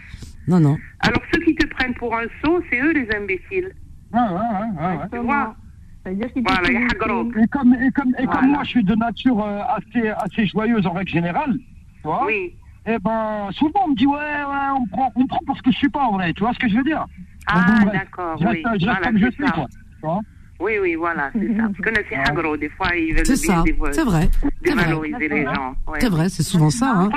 [0.47, 0.77] Non, non.
[1.01, 3.71] Alors, ceux qui te prennent pour un sot, c'est eux les imbéciles.
[4.13, 4.97] Ouais, ouais, ouais.
[5.11, 5.55] Tu vois
[6.03, 7.23] C'est-à-dire qu'il Voilà, peut il y a tout Hagro.
[7.23, 7.41] bouffer.
[7.43, 8.39] Et comme, et comme, et Voilà.
[8.41, 12.25] comme moi, je suis de nature euh, assez, assez joyeuse en règle générale, tu vois,
[12.25, 12.55] Oui.
[12.85, 15.61] et ben, souvent, on me dit, ouais, ouais, on me prend, on me prend parce
[15.61, 17.05] que je suis pas en vrai, tu vois ce que je veux dire?
[17.47, 18.61] Ah, d'accord, Je reste, oui.
[18.63, 19.51] je reste Voilà, comme je c'est suis, ça.
[19.51, 19.65] quoi.
[19.69, 20.19] Tu vois
[20.59, 21.63] Oui, oui, voilà, c'est ça.
[21.63, 22.55] Parce que c'est agro.
[22.57, 23.63] Des fois, ils veulent C'est ça.
[23.63, 23.91] dé- C'est vrai.
[23.93, 24.29] C'est vrai.
[24.63, 25.73] dévaloriser les gens.
[25.87, 25.99] Ouais.
[25.99, 27.09] C'est vrai, c'est souvent ça, hein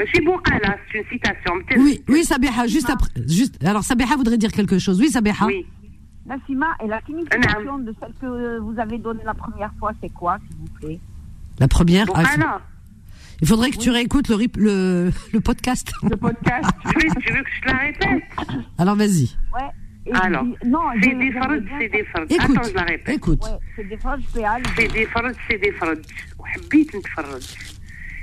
[0.00, 2.02] نقول لكم واحدة en Algérie باش تضحكوا شوية Nassima ماشي بوقالة c'est une citation Oui,
[2.08, 5.00] oui, Sabiha, juste après, juste, alors Sabiha voudrait dire quelque chose.
[5.00, 5.46] Oui, Sabiha.
[5.46, 5.66] Oui.
[6.26, 10.38] Nassima, et la signification de celle que vous avez donnée la première fois, c'est quoi,
[10.42, 11.00] s'il vous plaît
[11.58, 12.06] La première.
[12.14, 12.60] ah, il faut- بوقالة
[13.42, 15.86] il faudrait que tu réécoutes le, rip- le, le podcast.
[16.12, 18.22] Le podcast tu veux, tu veux que je te la répète
[18.82, 19.26] Alors, vas-y.
[19.56, 19.70] Ouais.
[20.06, 22.56] Et Alors, je dis- non, je- c'est des j'aimerais فرد bien c'est des فرد Écoute.
[22.58, 23.42] Attends je la répète Écoute.
[23.44, 24.62] Ouais, c'est des phrases péales.
[24.76, 26.00] c'est des فرد c'est des فرد
[26.38, 27.44] وحبيت نتفرج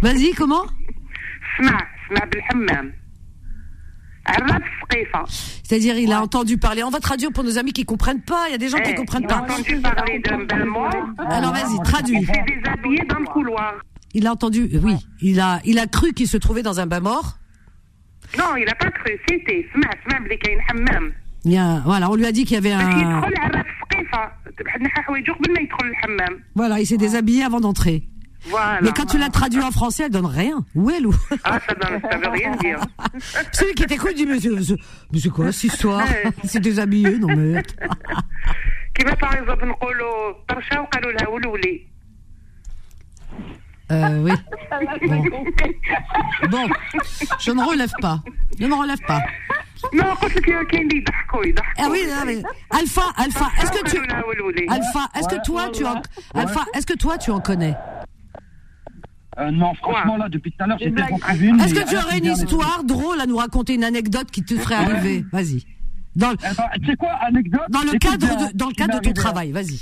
[0.00, 0.64] Vas-y, comment
[5.64, 6.84] C'est-à-dire, il a entendu parler.
[6.84, 8.44] On va traduire pour nos amis qui ne comprennent pas.
[8.48, 9.38] Il y a des gens qui ne comprennent pas.
[9.38, 10.86] Entendu parler d'un bel mot.
[11.28, 12.18] Alors vas-y, traduis.
[12.20, 13.74] Il s'est déshabillé dans le couloir.
[14.14, 14.96] Il a entendu, oui.
[15.20, 17.38] Il a, il a cru qu'il se trouvait dans un bain mort.
[18.38, 19.18] Non, il n'a pas cru.
[19.28, 19.66] C'était,
[21.44, 23.20] Bien, voilà, on lui a dit qu'il y avait un.
[26.54, 28.04] Voilà, il s'est déshabillé avant d'entrer.
[28.49, 30.63] voilà Mais quand tu l'as traduit en français, elle donne rien.
[30.75, 31.13] Où est Lou
[31.43, 32.79] ah ça donne ça veut rien dire
[33.51, 34.79] Celui qui t'écoute dit, mais c'est, mais c'est-
[35.11, 36.03] mais c'est quoi cette histoire
[36.43, 37.61] Il s'est déshabillé, non mais...
[38.93, 41.87] كيما باغ اكزومبل نقولوا طرشه وقالوا لها ولولي
[43.89, 44.31] Euh, oui.
[46.51, 46.67] Bon,
[47.39, 48.19] je ne relève pas.
[48.59, 49.21] Je ne relève pas.
[49.93, 52.41] non قلت لك كاين اللي يضحكوا يضحكوا Ah oui, non, mais
[52.79, 56.01] Alpha, Alpha, est-ce que tu, وقالوا لها ولولي Alpha, est-ce que toi tu en,
[56.41, 57.75] Alpha, est-ce que toi tu en connais
[59.38, 61.58] Euh, non, franchement, là, depuis tout à l'heure, j'étais en cuisine.
[61.60, 64.54] Est-ce que tu aurais qui une histoire drôle à nous raconter, une anecdote qui te
[64.54, 65.64] serait arrivée Vas-y.
[66.14, 67.62] Dans, le- Eh ben, tu sais quoi, anecdote?
[67.70, 69.80] Dans le cadre bien, de, dans le qui cadre de ton travail, vas-y.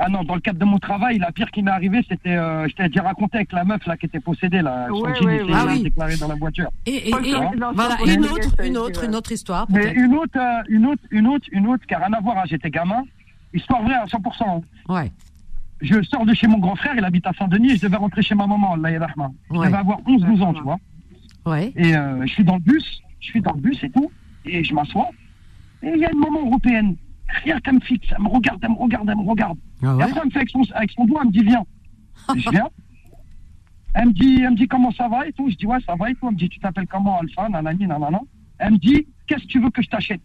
[0.00, 2.68] Ah non, dans le cadre de mon travail, la pire qui m'est arrivée, c'était, euh,
[2.68, 5.40] je t'ai déjà raconté avec la meuf là qui était possédée là, Ouais, jean, ouais,
[5.44, 5.52] il ouais.
[5.54, 5.82] Ah oui.
[5.82, 6.68] déclaré dans la voiture.
[6.86, 10.86] Et, et, voilà, une autre, une autre, une autre histoire, Mais une autre, euh, une
[10.86, 12.38] autre, une autre, une autre qui a rien à voir.
[12.38, 13.02] hein, J'étais gamin,
[13.52, 14.44] histoire vraie à 100%.
[14.44, 14.60] hein.
[14.88, 15.12] Ouais.
[15.80, 18.22] Je sors de chez mon grand frère, il habite à Saint-Denis, et je devais rentrer
[18.22, 19.30] chez ma maman, Allah yarahma.
[19.50, 19.66] Je Ouais.
[19.66, 20.78] devais avoir 11-12 ans, tu vois.
[21.46, 21.72] Ouais.
[21.76, 24.10] Et euh, je suis dans le bus, je suis dans le bus et tout,
[24.44, 25.08] et je m'assois.
[25.82, 26.96] Et il y a une maman européenne,
[27.44, 29.58] rien qu'elle me fixe, elle me regarde, elle me regarde, elle me regarde.
[29.82, 31.64] Ah Et après, elle me fait avec son, avec son doigt, elle me dit viens.
[32.34, 32.68] je viens.
[33.94, 35.48] Elle me dit, elle me dit comment ça va et tout.
[35.48, 36.26] Je dis ouais, ça va et tout.
[36.26, 38.20] Elle me dit tu t'appelles comment Alpha, nanani, nanana.
[38.58, 40.20] Elle me dit qu'est-ce que tu veux que je t'achète?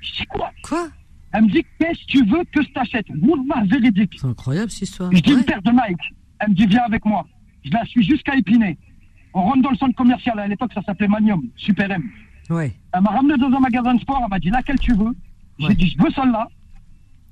[0.00, 0.50] Je dis quoi?
[0.62, 0.88] Quoi?
[1.36, 3.06] Elle me dit qu'est-ce que tu veux que je t'achète?
[3.22, 4.14] Wallah, véridique.
[4.18, 5.10] C'est incroyable cette histoire.
[5.12, 5.38] Je dis Ouais.
[5.40, 6.00] une paire de Nike.
[6.38, 7.26] Elle me dit viens avec moi.
[7.64, 8.78] Je la suis jusqu'à Épinay.
[9.34, 10.38] On rentre dans le centre commercial.
[10.38, 12.02] À l'époque, ça s'appelait Manium, Super M.
[12.48, 12.72] Ouais.
[12.94, 14.20] Elle m'a ramené dans un magasin de sport.
[14.22, 15.14] Elle m'a dit laquelle tu veux?
[15.58, 15.74] J'ai Ouais.
[15.74, 16.48] dit je veux celle-là.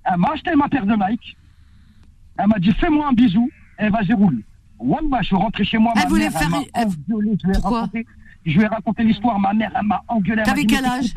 [0.04, 1.36] Elle m'a acheté ma paire de Nike.
[2.36, 3.48] Elle m'a dit, fais-moi un bisou,
[3.78, 4.42] et vas-y, roule.
[4.78, 5.92] Wallah, je suis rentré chez moi.
[5.96, 7.80] Elle ma voulait mère, faire- elle- engueulé, je Pourquoi?
[7.82, 8.06] raconté-
[8.44, 9.38] Je lui ai raconté l'histoire.
[9.38, 10.42] Ma mère, elle m'a engueulé.
[10.42, 11.14] T'avais quel âge?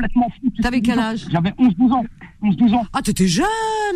[0.62, 1.08] T'avais quel 12 ans.
[1.10, 1.26] âge?
[1.30, 2.06] J'avais 11-12 ans.
[2.44, 2.86] 11-12 ans.
[2.94, 3.46] Ah, t'étais jeune,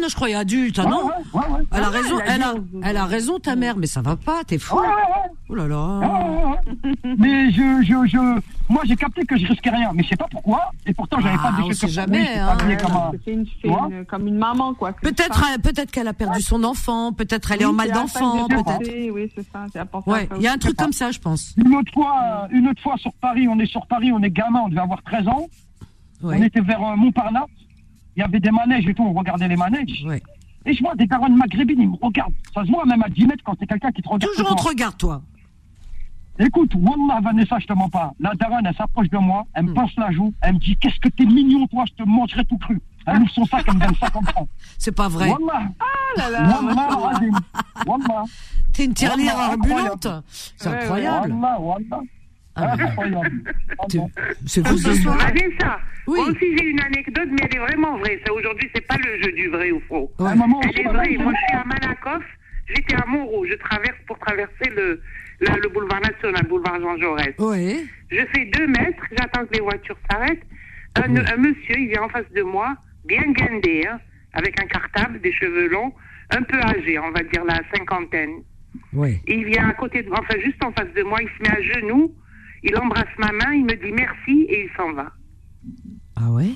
[0.08, 1.62] je croyais adulte, ah Ouais, non ouais, ouais, ouais.
[1.72, 4.16] Elle a Ah, raison, elle a elle a, a raison, ta mère, mais ça va
[4.16, 4.78] pas, t'es fou.
[4.78, 5.32] Ouais, ouais, ouais.
[5.50, 6.00] Oh là Ouais, là.
[6.00, 7.16] ouais, ouais.
[7.20, 8.18] Mais je, je, je,
[8.68, 9.92] moi, j'ai capté que je risquais rien.
[9.94, 10.72] Mais je sais pas pourquoi.
[10.88, 12.58] Et pourtant, j'avais Ah, pas on de sait jamais, hein.
[12.82, 13.78] comme un- C'est une, c'est Ouais.
[13.92, 14.92] une- comme une maman, quoi.
[15.04, 17.88] C'est Peut-être, euh, peut-être qu'elle a perdu son enfant, peut-être elle est en Oui, mal
[17.90, 19.12] c'est d'enfant, peut-être.
[19.14, 19.66] Oui, c'est ça.
[20.08, 21.54] Ouais, ça il y a un truc comme ça, je pense.
[21.58, 24.32] Une autre fois, euh, une autre fois sur Paris, on est sur Paris, on est
[24.32, 25.46] gamin, on devait avoir 13 ans.
[26.24, 26.42] On Ouais.
[26.46, 27.44] était vers euh, Montparnasse.
[28.16, 30.04] Il y avait des manèges et tout, on regardait les manèges.
[30.06, 30.22] Ouais.
[30.66, 32.34] Et je vois des darons maghrébines, ils me regardent.
[32.54, 34.32] Ça se voit même à 10 mètres quand c'est quelqu'un qui te regarde.
[34.36, 35.22] Toujours on te regarde, toi.
[36.40, 38.14] Écoute, Wallah, Vanessa, je te mens pas.
[38.20, 39.70] La daronne, elle s'approche de moi, elle Hmm.
[39.70, 42.46] me pince la joue, elle me dit Qu'est-ce que t'es mignon, toi, je te mangerai
[42.46, 42.80] tout cru.
[43.06, 44.48] Elle ouvre son sac, elle me donne 50 francs.
[44.78, 45.30] C'est pas vrai.
[45.30, 45.86] Wallah, Ah
[46.18, 46.60] là là.
[46.62, 47.22] Wallah.
[47.86, 48.24] Wallah,
[48.74, 50.08] T'es une tirelire ambulante.
[50.30, 51.32] C'est incroyable.
[51.34, 52.02] Wallah, Wallah.
[52.62, 53.22] Ah, Wallah.
[54.46, 55.18] C'est vous ce soir.
[55.18, 56.20] Vanessa, Oui.
[56.20, 58.20] moi aussi j'ai une anecdote, mais elle est vraiment vraie.
[58.26, 60.12] Ça aujourd'hui, c'est pas le jeu du vrai ou faux.
[60.20, 60.30] Ouais.
[60.30, 61.18] À un moment, Elle est vraie.
[61.18, 62.24] Moi, je suis à Malakoff.
[62.74, 63.50] J'étais à Montrouge.
[63.52, 65.02] Je traverse pour traverser le,
[65.42, 67.34] le, le boulevard national, le boulevard Jean Jaurès.
[67.40, 67.84] Ouais.
[68.10, 69.04] Je fais deux mètres.
[69.18, 70.44] J'attends que les voitures s'arrêtent.
[70.96, 74.00] Un, un monsieur, il vient en face de moi, bien guindé, hein,
[74.34, 75.94] avec un cartable, des cheveux longs,
[76.32, 78.42] un peu âgé, on va dire la cinquantaine.
[78.94, 79.20] Ouais.
[79.28, 81.58] Et il vient à côté de enfin juste en face de moi, il se met
[81.58, 82.14] à genoux,
[82.64, 85.12] il embrasse ma main, il me dit merci et il s'en va.
[86.16, 86.52] Ah ouais?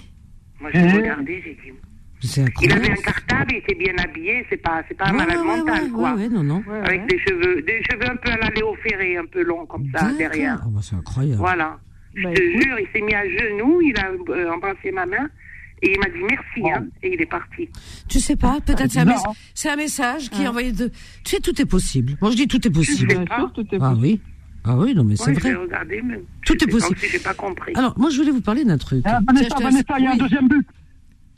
[0.62, 1.78] Moi, j'ai Et- regardé, j'ai dit.
[2.22, 5.18] C'est Il avait un cartable, il était bien habillé, c'est pas, c'est pas un Ouais,
[5.18, 6.14] malade ouais, mental, ouais, quoi.
[6.14, 6.64] ouais, ouais, non, non.
[6.66, 7.08] Ouais, Avec ouais.
[7.08, 10.12] des cheveux, des cheveux un peu à la Léo Ferré, un peu longs comme ça,
[10.18, 10.60] derrière.
[10.64, 11.38] Ah bah, c'est incroyable.
[11.40, 11.78] Voilà.
[12.16, 12.64] Je Bah, te écoute.
[12.64, 15.30] jure, il s'est mis à genoux, il a euh, embrassé ma main
[15.84, 17.70] et il m'a dit merci, hein, et il est parti.
[18.10, 19.34] Tu sais pas, peut-être c'est un, mes- hein.
[19.54, 20.48] c'est un message qui est Ouais.
[20.48, 20.88] envoyé de.
[21.24, 22.14] Tu sais, tout est possible.
[22.22, 23.12] Moi, je dis tout est possible.
[23.12, 24.02] sais Bien sûr, tout est Ah possible.
[24.02, 24.22] oui.
[24.68, 25.54] Ah oui, non, mais c'est vrai.
[25.54, 26.98] regardé, mais Tout est possible.
[26.98, 27.74] aussi, j'ai pas compris.
[27.76, 29.04] Alors, moi, je voulais vous parler d'un truc.
[29.06, 30.68] Ah, Vanessa, Vanessa, il y a un deuxième but.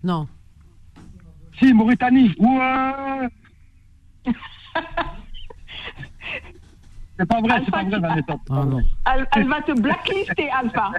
[0.03, 0.27] Non.
[1.59, 2.33] Si, Mauritanie.
[2.39, 3.27] Ouais.
[7.19, 8.15] C'est pas vrai, c'est pas vrai, Vanessa.
[8.17, 8.79] c'est pas Ah non.
[9.13, 10.91] Elle, elle va te blacklister, Alpha.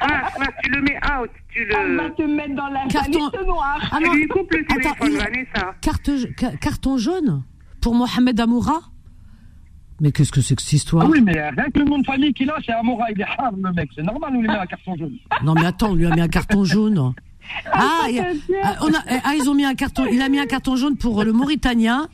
[0.00, 2.14] Ah, ah, tu le mets out, tu Elle va le.
[2.14, 3.88] te mettre dans la Carton- liste noire.
[3.92, 4.12] Ah Tu non.
[4.14, 5.74] lui coupes le Attends, téléphone, Vanessa.
[5.82, 7.42] Carte, ca- carton jaune
[7.82, 8.80] pour Mohamed Amoura
[10.00, 11.04] Mais qu'est-ce que c'est que cette histoire?
[11.06, 13.24] Ah oui, mais rien que le nom de famille qu'il a, c'est Amora, il est
[13.24, 13.88] hard, le mec.
[13.94, 15.12] C'est normal, on lui met un carton jaune.
[15.42, 17.14] Non, mais attends, on lui a mis un carton jaune.
[17.72, 18.24] Ah, il a-
[18.64, 20.04] ah, on a- ah, ils ont mis un carton.
[20.10, 22.08] Il a mis un carton jaune pour le Mauritanien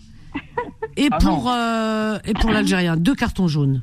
[0.99, 2.97] et Ah pour euh, et pour l'Algérien.
[2.99, 3.83] Deux cartons jaunes.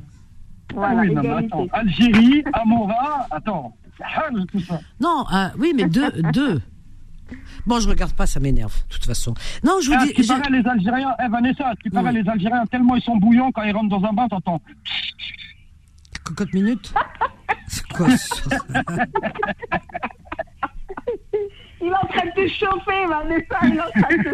[0.72, 1.66] Voilà, ah oui, non, mais attends.
[1.72, 3.76] Algérie, Amora, attends.
[3.98, 4.80] C'est hard, tout ça.
[5.00, 6.60] Non, ah, oui, mais deux, deux.
[7.66, 9.34] Bon, je regarde pas, ça m'énerve, de toute façon.
[9.64, 10.12] Non, je vous Ah, dis.
[10.14, 12.22] tu paraît les Algériens, eh Vanessa, tu paraît Oui.
[12.22, 14.60] les Algériens, tellement ils sont bouillants quand ils rentrent dans un bain, t'entends.
[16.24, 16.92] Cocotte minute
[17.68, 18.44] C'est quoi ça
[21.82, 23.58] Il est en train de te chauffer, Vanessa.
[23.64, 24.30] Il est en train de te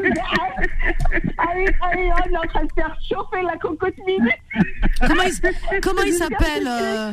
[1.38, 4.32] Allez, allez, il est en train de faire chauffer la cocotte minute.
[5.07, 5.42] Comment il, s-
[5.82, 7.12] comment il s'appelle euh,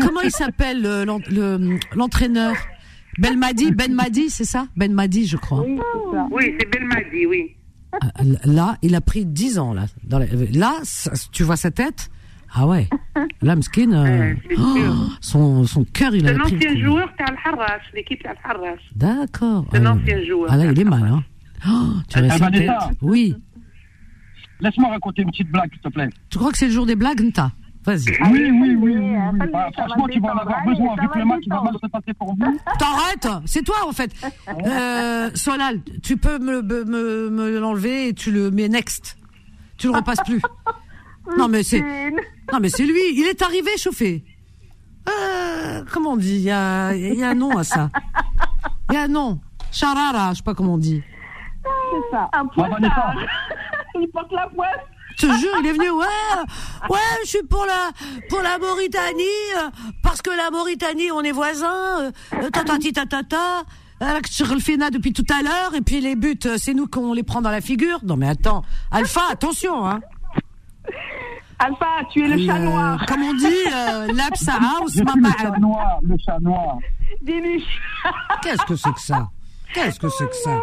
[0.00, 2.54] Comment il s'appelle euh, le- l'entraîneur?
[3.18, 4.66] Belmadi, Ben Madi, c'est ça?
[4.76, 5.60] Ben Madi, je crois.
[5.62, 6.26] Oui, c'est ça.
[6.30, 7.56] Oui, c'est Belmadi, oui.
[8.00, 8.08] Ah,
[8.44, 9.86] Là, il a pris 10 ans là.
[10.04, 12.08] Dans la- là, ça- tu vois sa tête?
[12.52, 12.88] Ah ouais.
[13.42, 16.52] Là, Mskin, euh, c'est oh, son son cœur, il C'est a un pris.
[16.52, 16.80] le ancien coup.
[16.80, 18.76] joueur, t'es Al-Harras, l'équipe Al-Harras.
[18.96, 19.66] D'accord.
[19.72, 20.50] C'est un Ah, ancien joueur.
[20.52, 21.22] Ah là, il est mal, hein.
[21.68, 22.70] Oh, tu Ah, vois sa tête.
[23.02, 23.34] Oui.
[24.60, 26.08] Laisse-moi raconter une petite blague, s'il te plaît.
[26.28, 27.52] Tu crois que c'est le jour des blagues, Nta?
[27.84, 28.10] Vas-y.
[28.30, 28.94] Oui, oui, oui, oui.
[28.98, 29.38] oui.
[29.40, 31.86] ça Bah, franchement, tu vas en avoir besoin, vu que le match va mal se
[31.86, 32.58] passer pour vous.
[32.78, 34.12] T'arrêtes C'est toi, en fait.
[34.66, 39.16] Euh, Solal, tu peux me, me, me- l'enlever et tu le mets next.
[39.78, 40.40] Tu le repasses plus.
[41.38, 41.80] Non, mais c'est.
[42.52, 42.98] Non, mais c'est lui.
[43.14, 44.24] Il est arrivé chauffé.
[45.08, 46.36] Euh, comment on dit?
[46.36, 47.88] Il y a, y a un nom à ça.
[48.90, 49.38] Il y a un nom.
[49.70, 51.00] Charara, je sais pas comment on dit.
[51.62, 52.28] C'est ça.
[52.32, 53.14] Un Bah, pointard.
[54.00, 54.68] Il porte la poisse.
[55.20, 56.06] Je te jure, il est venu, ouais,
[56.88, 57.90] ouais, je suis pour la,
[58.30, 59.22] pour la Mauritanie,
[59.58, 59.68] euh,
[60.02, 63.64] parce que la Mauritanie, on est voisins, euh, tatati tatata,
[64.00, 67.42] là depuis tout à l'heure, et puis les buts, euh, c'est nous qu'on les prend
[67.42, 68.00] dans la figure.
[68.02, 70.00] Non mais attends, Alpha, attention, hein.
[71.58, 73.04] Alpha, tu es le chat noir.
[73.06, 76.78] Comme on dit, euh, suis ma le chat noir, le chat noir.
[78.42, 79.28] Qu'est-ce que c'est que ça?
[79.74, 80.62] Qu'est-ce que c'est que ça?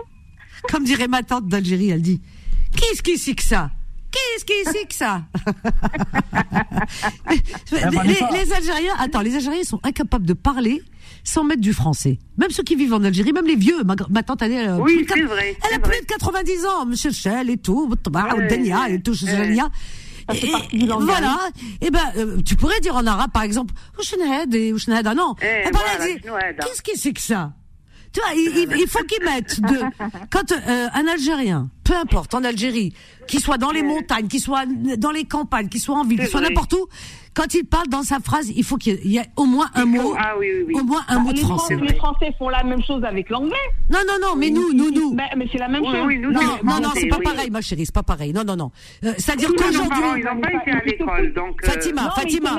[0.72, 2.20] Comme dirait ma tante d'Algérie, elle dit,
[2.76, 3.70] qu'est-ce que c'est que ça?
[4.12, 5.24] Qu'est-ce que c'est que ça
[7.72, 7.76] Eh
[8.08, 10.82] les, Algériens, attends, les Algériens sont incapables de parler
[11.24, 12.20] sans mettre du français.
[12.38, 13.84] Même ceux qui vivent en Algérie, même les vieux.
[13.84, 17.12] Ma, ma tante, elle, a Oui, plus vrai, Elle a plus de 90 ans, Monsieur
[17.12, 19.55] Chel et tout, Ouais, et tout, ouais.
[20.34, 20.51] Et-
[20.84, 21.38] et voilà.
[21.82, 25.36] Et ben, euh, tu pourrais dire en arabe, par exemple, Oushenhed et Oushenhed, ah non.
[25.41, 27.53] Eh, Eh ben, voilà, elle qu'est-ce que c'est que ça?
[28.14, 29.80] Tu vois, il faut qu'ils mettent de,
[30.32, 32.93] quand euh, un Algérien, peu importe, en Algérie,
[33.28, 34.65] qu'il soit dans les montagnes, qu'il soit
[34.97, 36.49] dans les campagnes, qu'il soit en ville, qu'il C'est soit vrai.
[36.49, 36.88] n'importe où,
[37.38, 40.15] quand il parle dans sa phrase, il faut qu'il y ait au moins un mot,
[40.17, 40.73] Ah oui, oui, oui.
[40.81, 41.75] au moins un Bah, mot de les, français.
[41.75, 43.55] Fran- les Français font la même chose avec l'anglais.
[43.91, 45.13] Non, non, non, mais nous, nous, nous.
[45.13, 46.05] Mais, mais c'est la même Oui, chose.
[46.07, 47.23] oui, nous, Non, non, non, c'est- c'est pas oui.
[47.25, 48.33] pareil, ma chérie, c'est pas pareil.
[48.33, 48.71] Non, non, non.
[49.05, 51.61] Euh, C'est-à-dire qu'aujourd'hui, ils n'ont pas été à l'école, donc...
[51.63, 52.57] euh, Fatima, Fatima,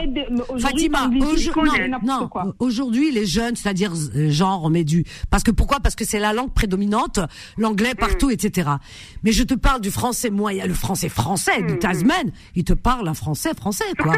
[0.58, 5.80] Fatima, de aujourd'hui les jeunes, c'est-à-dire euh, genre on met du, parce que pourquoi?
[5.80, 7.20] Parce que c'est la langue prédominante,
[7.56, 8.00] l'anglais Mm.
[8.00, 8.70] partout, etc.
[9.24, 11.66] Mais je te parle du français moyen, le français français Mm.
[11.66, 14.12] du Tasman, il te parle un français français quoi.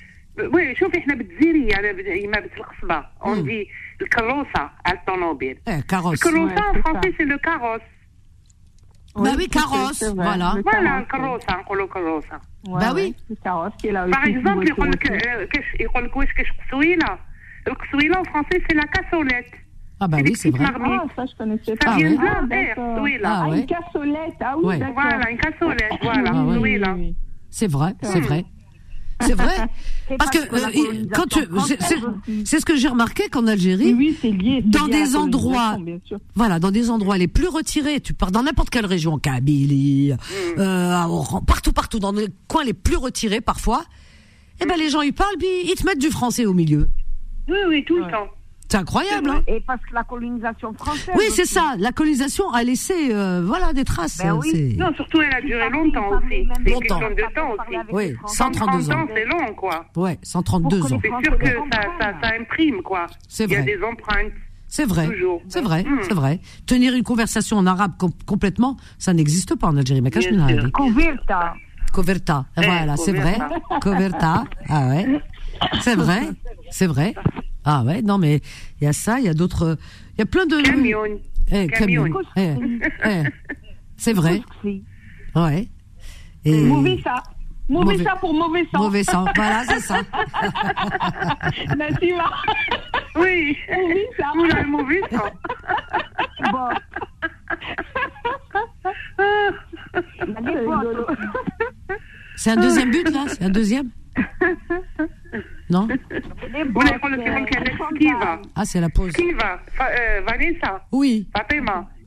[7.18, 7.80] c'est le carrosse
[9.14, 10.24] Bah oui, c'est- carrosse, c'est vrai.
[10.26, 10.52] voilà.
[10.56, 12.36] Le voilà carrosse, الكروسة نقولوا كروسة
[12.68, 12.80] ouais.
[12.80, 13.02] Bah Ouais, oui.
[13.02, 15.28] ouais, Le carrosse qui est là par aussi, exemple voiture يقول لك aussi.
[15.28, 17.18] آه، كاش يقول لك واش كاش قسويلة
[17.68, 19.52] القسويلة en français c'est la cassolette
[20.00, 20.78] Ah bah c'est oui, des c'est petites vrai.
[20.78, 21.00] marmites.
[21.10, 21.96] Ah, ça, je connaissais ça pas.
[21.96, 22.24] vient de ouais.
[22.24, 22.96] là Ah, vert d'accord.
[22.98, 23.60] souila Ah Ah, ouais.
[23.60, 24.38] une cassolette.
[24.40, 24.78] Ah oui, Ouais.
[24.78, 24.94] d'accord.
[24.94, 26.54] voilà une cassolette voilà Ah ouais.
[26.56, 27.16] souila Oui, oui.
[27.58, 28.44] C'est vrai, c'est vrai.
[29.21, 29.55] C'est vrai.
[30.17, 31.39] Parce que euh, quand tu,
[32.45, 34.61] c'est- ce que j'ai remarqué qu'en Algérie, Oui, oui, c'est lié.
[34.63, 35.77] c'est Dans lié des endroits-.
[36.35, 40.13] Voilà, dans des endroits les plus retirés, tu pars dans n'importe quelle région, Kabylie,
[40.57, 43.83] euh, Oran- partout, partout, dans les coins les plus retirés parfois,
[44.61, 46.89] eh ben les gens ils parlent, puis ils te mettent du français au milieu.
[47.47, 48.27] oui oui tout le temps
[48.71, 51.13] C'est incroyable, hein Et parce que la colonisation française.
[51.17, 51.75] Oui, c'est ça.
[51.77, 54.19] La colonisation a laissé, euh, voilà, des traces.
[54.19, 54.49] Ben oui.
[54.53, 56.99] c'est- non surtout elle a duré longtemps aussi c'est Longtemps.
[56.99, 58.35] question de temps aussi Oui, les Français.
[58.37, 59.01] 132 130 ans.
[59.03, 60.99] ans c'est long quoi Ouais, 132 Pour que ans.
[61.03, 63.75] c'est sûr que ça, ça, ça imprime quoi C'est il y a vrai.
[63.77, 64.31] des empreintes
[64.69, 65.07] C'est vrai.
[65.09, 65.41] Toujours.
[65.49, 65.99] C'est vrai, Mm.
[66.03, 66.39] c'est vrai.
[66.65, 69.99] Tenir une conversation en arabe com- complètement, ça n'existe pas en Algérie.
[70.01, 70.31] Mais sûr.
[70.71, 71.29] Couverte.
[71.91, 72.45] Coverta.
[72.57, 73.37] Eh, voilà, c'est vrai.
[73.81, 74.45] Coverta.
[74.69, 75.21] Ah ouais.
[75.81, 76.21] C'est vrai.
[76.69, 77.13] C'est vrai.
[77.63, 78.41] Ah ouais, non mais
[78.79, 79.77] il y a ça, il y a d'autres
[80.15, 81.03] il y a plein de camion
[81.51, 82.03] Eh, Camion.
[82.05, 82.21] camion.
[82.35, 82.55] Eh,
[83.05, 83.23] eh.
[83.97, 84.41] C'est vrai.
[85.35, 85.67] Ouais.
[86.43, 87.21] Et Mauvais ça.
[87.69, 88.79] Mauvais Mauvais- ça pour mauvais sang.
[88.79, 89.25] mauvais sang.
[89.35, 90.01] Voilà, c'est ça.
[91.77, 92.29] Nassima.
[93.15, 94.25] oui Mauvais ça.
[94.35, 95.29] Oula, le mauvais sang
[96.51, 96.69] Bon.
[100.19, 101.17] Il y a des potes.
[102.35, 103.89] C'est un deuxième but là, c'est un deuxième?
[105.71, 105.87] Non
[106.73, 108.39] Una è quando siamo anche schiva.
[108.53, 109.13] Ah, c'est la pause.
[109.13, 109.61] Schiva,
[110.25, 110.85] Vanessa.
[110.91, 111.27] Oui.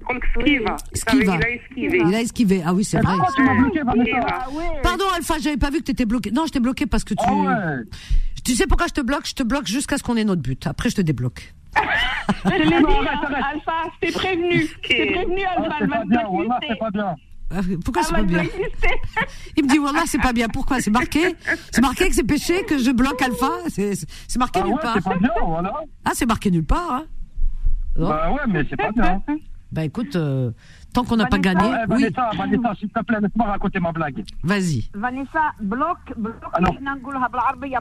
[0.05, 1.99] Comme Il a esquivé.
[2.07, 2.62] Il a esquivé.
[2.65, 3.17] Ah oui, c'est ah, vrai.
[3.19, 4.47] Ah,
[4.83, 6.31] Pardon, Alpha, j'avais pas vu que t'étais bloqué.
[6.31, 7.25] Non, je t'ai bloqué parce que tu.
[7.27, 7.85] Ah, ouais.
[8.45, 9.27] Tu sais pourquoi je te bloque?
[9.27, 10.67] Je te bloque jusqu'à ce qu'on ait notre but.
[10.67, 11.55] Après, je te débloque.
[12.45, 14.67] Je hein, Alpha, c'est prévenu.
[14.87, 15.89] C'est prévenu, Alpha, le
[16.69, 17.17] c'est pas bien.
[17.51, 18.43] Ah, Pourquoi c'est Elle pas bien.
[19.57, 20.49] Il me dit voilà, c'est pas bien.
[20.49, 20.81] Pourquoi?
[20.81, 21.35] C'est marqué
[21.71, 23.51] C'est marqué que c'est péché que je bloque Alpha.
[23.69, 24.95] C'est c'est marqué Ah nulle ouais, part.
[24.97, 25.73] c'est pas bien, voilà.
[26.05, 26.91] Ah, c'est marqué nulle part.
[26.93, 27.07] Hein.
[27.97, 29.23] Bah ouais, mais c'est pas bien.
[29.71, 30.51] Bah écoute, euh,
[30.95, 31.67] tant qu'on n'a pas gagné.
[31.67, 34.25] Euh, Vanessa, s'il te plaît, laisse-moi raconter ma blague.
[34.43, 34.89] Vas-y.
[34.95, 36.35] Vanessa, bloque, bloque,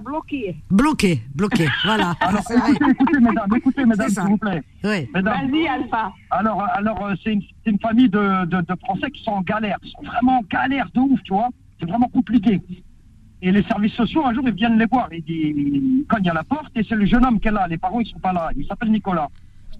[0.03, 0.55] bloqué.
[0.69, 2.15] Bloqué, bloqué, voilà.
[2.19, 4.63] Alors, écoutez, écoutez, mesdames, écoutez, mesdames, s'il vous plaît.
[4.83, 5.07] Oui.
[5.13, 6.11] Vas-y, Alpha.
[6.31, 8.19] Alors, alors euh, c'est une, famille de,
[8.83, 11.49] Français qui sont en galère, qui sont vraiment en galère de ouf, tu vois.
[11.79, 12.61] C'est vraiment compliqué.
[13.41, 15.09] Et les services sociaux, un jour, ils viennent les voir.
[15.11, 17.67] Ils, ils cognent à la porte et c'est le jeune homme qui est là.
[17.67, 18.49] Les parents, ils ne sont pas là.
[18.57, 19.29] Il s'appelle Nicolas.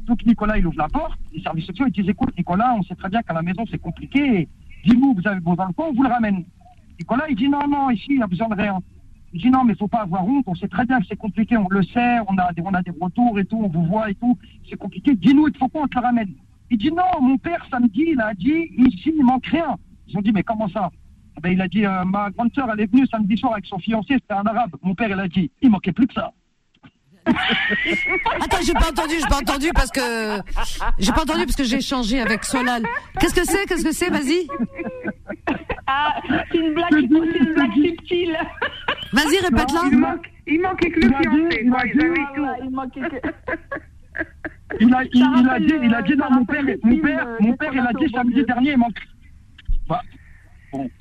[0.06, 1.20] Donc, Nicolas, il ouvre la porte.
[1.32, 3.80] Les services sociaux, ils disent, écoute, Nicolas, on sait très bien qu'à la maison, c'est
[3.80, 4.48] compliqué.
[4.86, 6.44] Dis-nous, vous avez vos enfants, on vous le ramène.
[7.00, 8.80] Nicolas, il dit, non, non, ici, il a besoin de rien.
[9.34, 10.44] Il dit, non, mais il faut pas avoir honte.
[10.48, 11.58] On sait très bien que c'est compliqué.
[11.58, 12.20] On le sait.
[12.28, 13.60] On a, des, on a des retours et tout.
[13.64, 14.38] On vous voit et tout.
[14.70, 15.16] C'est compliqué.
[15.16, 16.34] Dis-nous, il faut qu'on te le ramène.
[16.70, 19.76] Il dit, non, mon père, samedi, il a dit, ici, il manque rien.
[20.08, 20.92] Ils ont dit, mais comment ça?
[21.38, 23.66] Eh ben, Il a dit, euh, ma grande sœur, elle est venue samedi soir avec
[23.66, 24.76] son fiancé, c'était un arabe.
[24.82, 26.32] Mon père, il a dit, il manquait plus que ça.
[27.26, 30.02] Attends, j'ai pas entendu, j'ai pas entendu parce que
[31.00, 32.84] j'ai pas entendu parce que j'ai échangé avec Solal.
[33.20, 34.48] Qu'est-ce que c'est Qu'est-ce que c'est Vas-y.
[35.88, 36.16] Ah,
[36.52, 37.00] c'est une blague, c'est
[37.40, 38.38] une blague subtile.
[39.14, 39.82] Vas-y, répète-la.
[39.92, 41.80] il manque Il manquait que le Il a dit- fiancé, il quoi.
[41.80, 42.64] a Ils dit- avaient Voilà, tout.
[42.64, 43.16] il manquait que...
[44.80, 46.98] Il a, il, il a rappelle, dit, il a dit, euh, non, mon père, mon
[46.98, 48.98] père, euh, mon des père, il a dit samedi dernier, il manque.
[49.88, 50.02] Bah,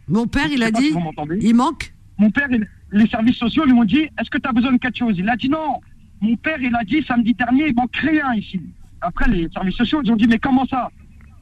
[0.09, 1.39] Mon père, il a si dit, vous m'entendez.
[1.41, 1.93] il manque.
[2.19, 4.79] Mon père, il- les services sociaux lui ont dit, est-ce que tu as besoin de
[4.79, 5.15] quelque chose?
[5.19, 5.81] Il a dit non.
[6.23, 8.61] Mon père, il a dit samedi dernier, il manque rien ici.
[9.01, 10.89] Après, les services sociaux, ils ont dit, mais comment ça?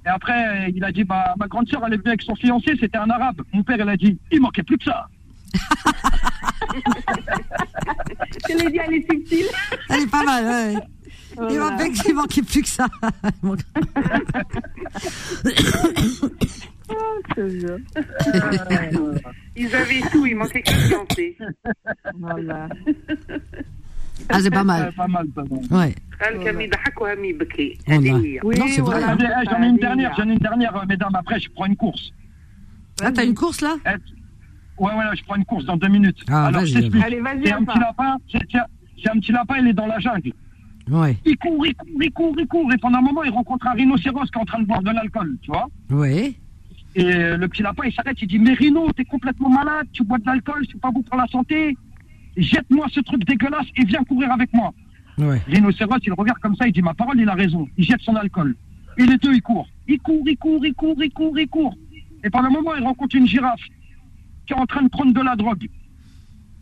[0.06, 2.74] Et après, il a dit, bah, ma grande sœur, elle est venue avec son fiancé,
[2.80, 3.42] c'était un arabe.
[3.52, 5.06] Mon père, il a dit, il manquait plus que ça.
[8.48, 9.46] Je l'ai dit, elle est subtile.
[9.90, 10.74] Elle est pas mal, ouais.
[11.32, 11.70] Il Voilà.
[11.72, 12.86] manquait, il manquait plus que ça.
[17.36, 17.76] Il jure.
[19.56, 21.36] Ils avaient tout, il manquait que le fiancé.
[22.18, 22.68] Voilà.
[24.29, 24.87] Ah, c'est pas mal.
[24.91, 25.43] C'est pas mal, ça.
[25.43, 25.61] bon.
[25.71, 25.93] Ouais.
[26.21, 28.11] قال كم يضحك وهم يبكي والله.
[28.15, 28.99] هذه هي Oui, Non, c'est vrai.
[28.99, 29.07] voilà.
[29.07, 31.15] Attendez, eh, J'en ai une dernière, j'en ai une dernière, euh, mesdames.
[31.15, 32.13] Après, je prends une course.
[33.03, 33.89] Ah, t'as une course là Eh,
[34.83, 36.21] Ouais, ouais, je prends une course dans deux minutes.
[36.29, 37.03] Ah, Alors, vas-y, je t'explique.
[37.03, 37.71] Allez, vas-y, C'est un Alpha.
[37.73, 38.69] petit lapin, c'est c'est-
[39.03, 40.31] c'est un petit lapin, il est dans la jungle.
[40.89, 41.17] Ouais.
[41.25, 42.73] Il court, il court, il court, il court.
[42.73, 44.91] Et pendant un moment, il rencontre un rhinocéros qui est en train de boire de
[44.91, 45.67] l'alcool, tu vois.
[45.89, 46.33] Ouais.
[46.95, 50.03] Et euh, le petit lapin, il s'arrête, il dit Mais Rhino, t'es complètement malade, tu
[50.05, 51.77] bois de l'alcool, c'est pas bon pour la santé.
[52.40, 54.72] Jette-moi ce truc dégueulasse et viens courir avec moi.
[55.18, 55.40] Ouais.
[55.46, 57.68] Rhinocéros, il regarde comme ça, il dit Ma parole, il a raison.
[57.76, 58.56] Il jette son alcool.
[58.96, 59.68] Et les deux, ils courent.
[59.86, 61.76] Ils courent, ils courent, ils courent, ils courent, ils courent.
[62.24, 63.60] Et pendant un moment, il rencontre une girafe
[64.46, 65.68] qui est en train de prendre de la drogue.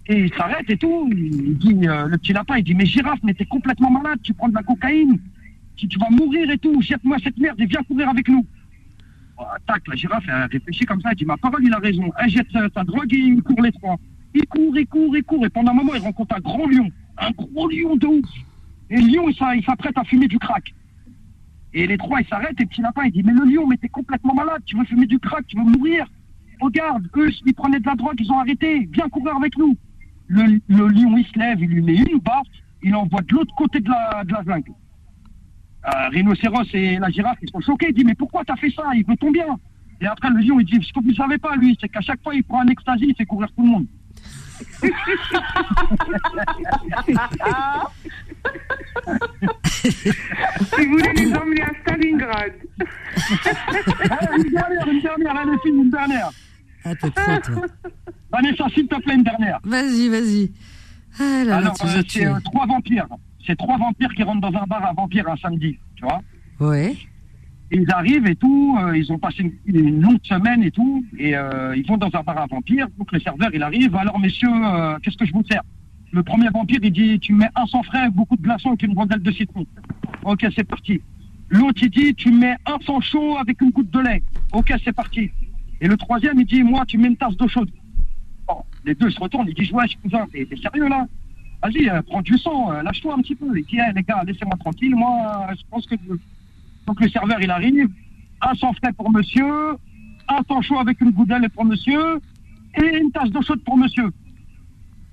[0.07, 1.09] Et il s'arrête et tout.
[1.13, 4.35] Il dit, euh, le petit lapin, il dit Mais girafe, mais t'es complètement malade, tu
[4.35, 5.19] prends de la cocaïne,
[5.77, 6.81] tu, tu vas mourir et tout.
[6.83, 8.45] Jette-moi cette merde et viens courir avec nous.
[9.39, 12.11] Oh, tac, la girafe, elle réfléchit comme ça, elle dit Ma parole, il a raison.
[12.19, 13.97] Elle jette sa, sa drogue et ils courent les trois.
[14.35, 15.47] Il court, il court, il court.
[15.47, 16.91] Et pendant un moment, il rencontre un gros lion.
[17.19, 18.27] Un gros lion de ouf.
[18.91, 20.75] Et le lion, il s'a- il s'apprête à fumer du crack.
[21.75, 22.61] Et les trois, ils s'arrêtent.
[22.61, 24.63] Et petit lapin, il dit Mais le lion, mais t'es complètement malade.
[24.67, 26.07] Tu veux fumer du crack, tu veux mourir.
[26.61, 28.89] Regarde, eux, ils prenaient de la drogue, ils ont arrêté.
[28.93, 29.77] Viens courir avec nous.
[30.27, 32.47] Le, lion, il se lève, il lui met une baffe.
[32.83, 34.73] Il l'envoie de l'autre côté de la, de la jungle.
[35.87, 37.89] Euh, rhinocéros et la girafe, ils sont choqués.
[37.91, 38.83] Ils disent Mais pourquoi t'as fait ça?
[38.95, 39.59] Il veut ton bien.
[40.01, 42.01] Et après, le lion, il dit Ce que vous ne savez pas, lui, c'est qu'à
[42.01, 43.87] chaque fois, il prend un ecstasy, il fait courir tout le monde.
[50.55, 52.53] Si vous voulez les emmener à Stalingrad.
[54.37, 56.31] Une dernière, une dernière, allez, fille, une dernière.
[56.85, 57.67] Ah, t'es trop, toi.
[58.33, 59.59] Vanessa, s'il te plaît, une dernière.
[59.65, 60.53] Vas-y, vas-y.
[61.19, 63.09] Ah là Alors, euh, c'est euh, trois vampires.
[63.47, 66.21] C'est trois vampires qui rentrent dans un bar à vampires un samedi, tu vois.
[66.61, 66.97] Ouais.
[67.71, 71.37] Ils arrivent et tout, euh, ils ont passé une, une longue semaine et tout, et
[71.37, 72.89] euh, ils vont dans un bar à vampires.
[72.97, 73.95] Donc le serveur, il arrive.
[73.95, 75.63] Alors, messieurs, euh, qu'est-ce que je vous sers?
[76.11, 78.97] Le premier vampire, il dit Tu mets un sang frais, beaucoup de glaçons et une
[78.97, 79.67] rondelle de citron.
[80.25, 81.03] Ok, c'est parti.
[81.51, 84.23] L'autre, il dit Tu mets un sang chaud avec une goutte de lait.
[84.53, 85.31] Ok, c'est parti.
[85.83, 87.71] Et le troisième, il dit Moi, tu mets une tasse d'eau chaude.
[88.47, 91.07] Bon, les deux se retournent, ils disent Ouais, cousin, t'es sérieux là?
[91.63, 93.47] Vas-y, euh, prends du sang, euh, lâche-toi un petit peu.
[93.55, 95.95] Il dit Eh, les gars, laissez-moi tranquille, moi, euh, je pense que.
[96.89, 97.87] Donc le serveur, il arrive,
[98.41, 99.45] un sang frais pour monsieur,
[100.29, 102.19] un sang chaud avec une goudelle pour monsieur,
[102.83, 104.11] et une tasse d'eau chaude pour monsieur.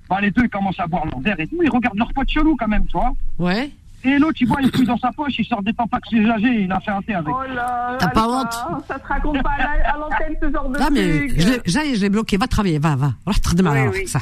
[0.08, 2.28] Bah, les deux, ils commencent à boire leur verre et tout, ils regardent leur pote
[2.30, 3.12] chelou quand même, tu vois.
[3.38, 3.70] Ouais.
[4.04, 6.70] Et l'autre, il voit, il fouille dans sa poche, il sort des tampax usagés, il
[6.72, 7.34] a fait un thé avec.
[7.34, 10.68] Oh là, T'as pas honte Ça te raconte pas à la- à l'antenne ce genre
[10.70, 11.40] de Non, mais truc.
[11.66, 12.36] je l'ai- bloqué.
[12.36, 13.12] Va travailler, va, va.
[13.26, 14.06] Va te redémarrer, Oui, alors, oui.
[14.06, 14.20] ça.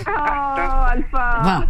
[0.94, 1.40] Alpha.
[1.42, 1.64] Va.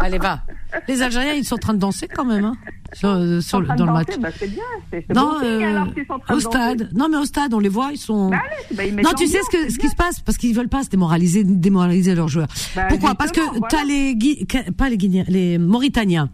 [0.00, 0.40] Allez, va.
[0.88, 2.54] Les Algériens, ils sont en train de danser quand même, hein,
[2.92, 4.08] sur, euh, sur dans le match.
[4.20, 4.62] bah, c'est bien.
[4.92, 6.58] C'est c'est Non, bon signe, euh, alors qu'ils sont en train au de danser.
[6.58, 6.90] stade.
[6.94, 8.30] Non, mais au stade, on les voit, ils sont.
[8.30, 10.20] Bah, allez, bah, ils Non, tu sais ce, que, ce qui se passe?
[10.20, 12.48] Parce qu'ils veulent pas se démoraliser, démoraliser leurs joueurs.
[12.76, 13.14] Bah, Pourquoi?
[13.14, 13.92] Parce que justement, t'as voilà.
[13.92, 14.46] les Gui-
[14.76, 16.30] pas les Guinéens, les Mauritaniens.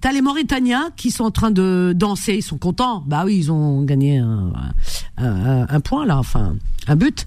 [0.00, 3.02] T'as les Mauritaniens qui sont en train de danser, ils sont contents.
[3.06, 4.52] Bah oui, ils ont gagné un,
[5.16, 6.54] un, un point là, enfin
[6.86, 7.26] un but.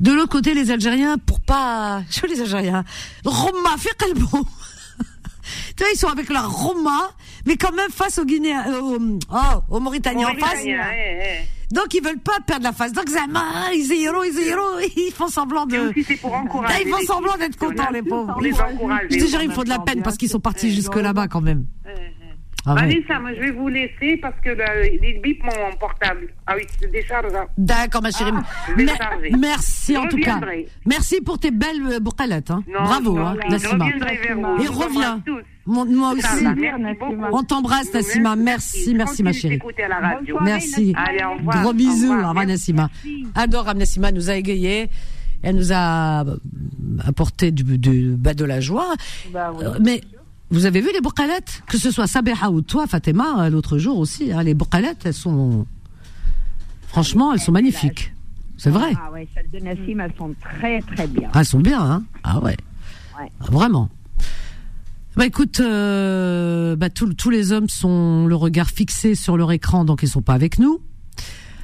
[0.00, 2.84] De l'autre côté, les Algériens, pour pas, je veux les Algériens,
[3.24, 4.26] Roma, fait qalbou.
[5.76, 7.10] Tu vois, ils sont avec leur Roma,
[7.44, 8.98] mais quand même face aux Guinéens, euh, aux,
[9.30, 9.36] oh,
[9.68, 10.64] aux Mauritaniens en face.
[11.70, 12.92] Donc ils veulent pas perdre la face.
[12.92, 14.62] Donc Zama, ils zéro, ils zéro,
[14.96, 15.90] ils font semblant de.
[15.90, 16.84] aussi, pour encourager.
[16.86, 18.40] Ils font semblant d'être contents, les pauvres.
[18.40, 19.08] Les encourager.
[19.10, 21.28] Je te jure, il me faut de la peine parce qu'ils sont partis jusque là-bas
[21.28, 21.66] quand même.
[22.66, 22.74] Ah.
[22.74, 26.28] Vanessa, moi, je vais vous laisser parce que là, il bip mon portable.
[26.46, 27.26] Ah oui, c'est décharge.
[27.34, 27.44] hein.
[27.58, 28.30] D'accord, ma chérie.
[28.96, 29.30] charger.
[29.38, 30.40] merci Je en tout cas.
[30.86, 32.50] Merci pour tes belles euh, boucalettes.
[32.50, 32.62] Hein.
[32.66, 33.86] Non, Bravo, non, hein, je Nassima.
[34.62, 35.22] Et reviens.
[35.66, 36.44] Mon- moi aussi.
[37.32, 38.36] On t'embrasse, Nassima.
[38.36, 39.58] Merci, merci, ma chérie.
[39.84, 40.38] à la radio.
[40.42, 40.94] Merci.
[40.96, 41.62] Allez, au revoir.
[41.62, 42.12] Gros bisous.
[42.12, 42.48] Au revoir, Merci.
[42.72, 42.90] Nassima.
[43.34, 44.88] Adore, Nassima nous a égayé.
[45.42, 46.36] Elle nous a euh,
[47.06, 48.94] apporté du, du, bah, de la joie.
[49.30, 49.64] Bah oui.
[49.66, 50.00] Euh, mais
[50.50, 53.98] vous avez vu les boucalettes Que ce soit Sabeha ou toi, Fatima, euh, l'autre jour
[53.98, 55.66] aussi, hein, les boucalettes, elles sont.
[56.88, 58.12] Franchement, elles sont magnifiques.
[58.56, 58.92] C'est vrai.
[58.96, 61.28] Ah ouais, celles de Nassim, elles sont très très bien.
[61.32, 62.56] Ah, elles sont bien, hein Ah ouais.
[63.20, 63.30] Ouais.
[63.40, 63.88] Ah, Vraiment.
[65.16, 69.84] bah écoute, euh, bah, tous- tous les hommes sont le regard fixé sur leur écran,
[69.84, 70.80] donc ils sont pas avec nous.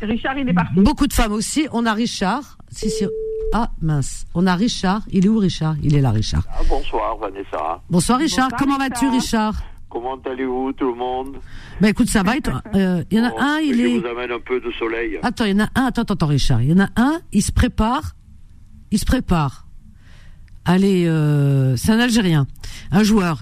[0.03, 0.75] Richard, il est parti.
[0.81, 1.69] Beaucoup de femmes aussi.
[1.73, 2.59] On a Richard.
[2.73, 3.05] Si, si.
[3.53, 4.27] Ah mince.
[4.35, 5.03] On a Richard.
[5.11, 5.77] Il est où Richard?
[5.83, 6.45] Il est là, Richard.
[6.49, 7.83] Ah, bonsoir Vanessa.
[7.91, 8.49] Bonsoir Richard.
[8.51, 9.63] Bonsoir, Comment vas-tu Richard?
[9.89, 11.37] Comment allez-vous tout le monde?
[11.81, 12.37] Bah écoute, ça va.
[12.37, 12.63] et toi?
[12.77, 13.99] Euh, Il y en a Bon, un, il Je est.
[13.99, 15.19] vous amène un peu de soleil.
[15.23, 15.87] Attends, il y en a un.
[15.87, 16.63] Attends, attends, attends, Richard.
[16.63, 17.21] Il y en a un.
[17.33, 18.15] Il se prépare.
[18.93, 19.67] Il se prépare.
[20.65, 22.47] Allez, euh, c'est un Algérien,
[22.93, 23.41] un joueur.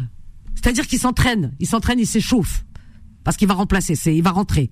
[0.54, 1.54] C'est-à-dire qu'il s'entraîne.
[1.60, 2.64] Il s'entraîne, il s'échauffe
[3.24, 3.94] parce qu'il va remplacer.
[3.94, 4.70] C'est, il va rentrer.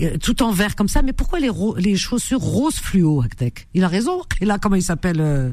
[0.00, 3.66] Euh, Tout en vert comme ça, mais pourquoi les, ro- les chaussures rose fluo, Actek
[3.74, 4.22] Il a raison.
[4.40, 5.52] Et là, comment il s'appelle euh,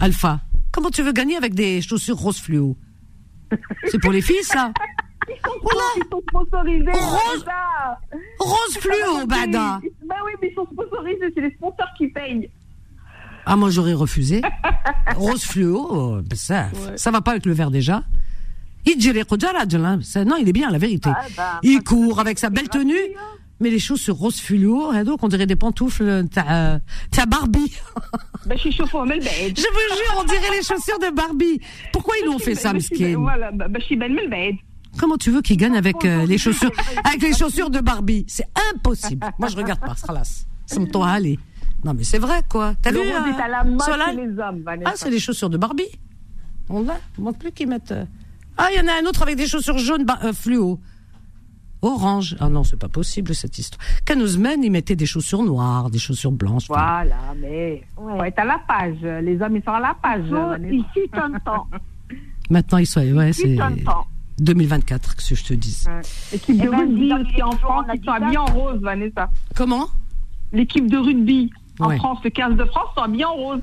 [0.00, 0.40] Alpha?
[0.70, 2.76] Comment tu veux gagner avec des chaussures rose fluo?
[3.88, 4.72] C'est pour les filles, ça
[5.28, 6.90] Ils sont sponsorisés.
[6.92, 7.44] Rose.
[7.44, 7.98] ça.
[8.38, 12.48] Rose fluo, bada Bah oui, mais ils sont sponsorisés, c'est les sponsors qui payent.
[13.44, 14.40] Ah, moi, j'aurais refusé.
[15.16, 18.04] Rose fluo, oh, ben ça, ça va pas avec le vert déjà.
[18.86, 21.10] Non, il est bien, la vérité.
[21.12, 22.94] Ah, bah, il court avec sa belle tenue,
[23.62, 27.72] mais les chaussures rose fluo, hein, donc on dirait des pantoufles, t'as, t'as Barbie.
[28.44, 29.56] Bah, je suis chauffeur, mais le bed.
[29.56, 31.60] Je vous jure, on dirait les chaussures de Barbie.
[31.92, 32.72] Pourquoi ils nous ont fait ça,
[34.28, 34.56] bed.
[34.98, 36.72] Comment tu veux qu'ils gagnent avec euh, les chaussures,
[37.04, 38.24] avec les chaussures de Barbie?
[38.26, 39.24] C'est impossible.
[39.38, 39.94] Moi, je regarde pas,
[41.04, 41.38] à aller.
[41.84, 42.74] Non, mais c'est vrai, quoi.
[42.82, 43.12] T'as vu euh,
[43.46, 43.64] la.
[44.84, 45.88] Ah, c'est les chaussures de Barbie.
[46.68, 46.96] On a.
[47.18, 47.92] On manque plus qu'ils mettent.
[47.92, 48.04] euh,
[48.56, 50.80] Ah, il y en a un autre avec des chaussures jaunes euh, fluo.
[51.82, 52.36] Orange.
[52.40, 53.80] Ah non, c'est pas possible cette histoire.
[54.04, 56.70] Canousmen, ils mettaient des chaussures noires, des chaussures blanches.
[56.70, 56.80] enfin.
[56.80, 59.00] Voilà, mais faut être à la page.
[59.22, 60.24] Les hommes, ils sont à la page.
[61.12, 61.66] Un temps.
[62.50, 63.00] Maintenant, ils sont.
[63.00, 64.06] Ouais, c'est fut un temps.
[64.38, 65.88] 2024, que je te dise.
[66.32, 68.80] L'équipe de Eh ben, rugby dis- aussi en dis- France, ils sont habillés en rose,
[68.80, 69.30] Vanessa.
[69.54, 69.88] Comment?
[70.52, 71.96] L'équipe de rugby en Ouais.
[71.98, 73.60] France, le 15 de France, sont habillés en rose.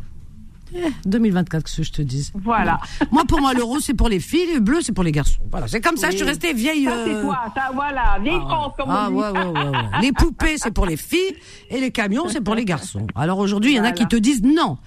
[0.75, 2.31] Eh, 2024, que je te dise?
[2.35, 2.79] Voilà.
[3.11, 5.39] Moi, pour moi, le rose, c'est pour les filles, le bleu, c'est pour les garçons.
[5.49, 6.13] Voilà, c'est comme ça, Oui.
[6.13, 6.85] je suis restée vieille.
[6.85, 7.39] Ça, c'est euh, toi.
[7.55, 8.17] Ça, voilà.
[8.21, 9.17] Vieille Ah, France, comme ah, on dit.
[9.17, 10.01] ouais, ouais, ouais, ouais.
[10.01, 11.35] Les poupées, c'est pour les filles
[11.69, 13.07] et les camions, c'est pour les garçons.
[13.15, 14.77] Alors aujourd'hui, il y en a qui te disent non.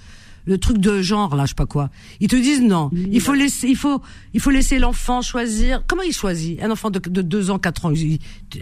[0.44, 1.88] Le truc de genre, là, je sais pas quoi.
[2.18, 2.90] Ils te disent non.
[2.92, 4.02] Il faut laisser, il faut,
[4.34, 5.84] il faut laisser l'enfant choisir.
[5.86, 7.92] Comment il choisit Un enfant de, de 2 ans, 4 ans?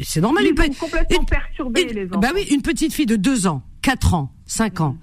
[0.02, 0.44] C'est normal.
[0.44, 1.26] Ils il peut- sont complètement
[1.78, 2.18] une- les enfants.
[2.20, 4.98] Bah oui, une petite fille de 2 ans, 4 ans, 5 ans,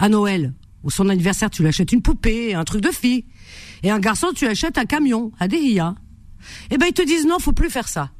[0.00, 0.52] à Noël,
[0.82, 3.24] ou son anniversaire, tu lui achètes une poupée, un truc de fille.
[3.82, 5.94] Et un garçon, tu lui achètes un camion, à Dehia.
[6.70, 8.10] Eh ben, ils te disent non, faut plus faire ça.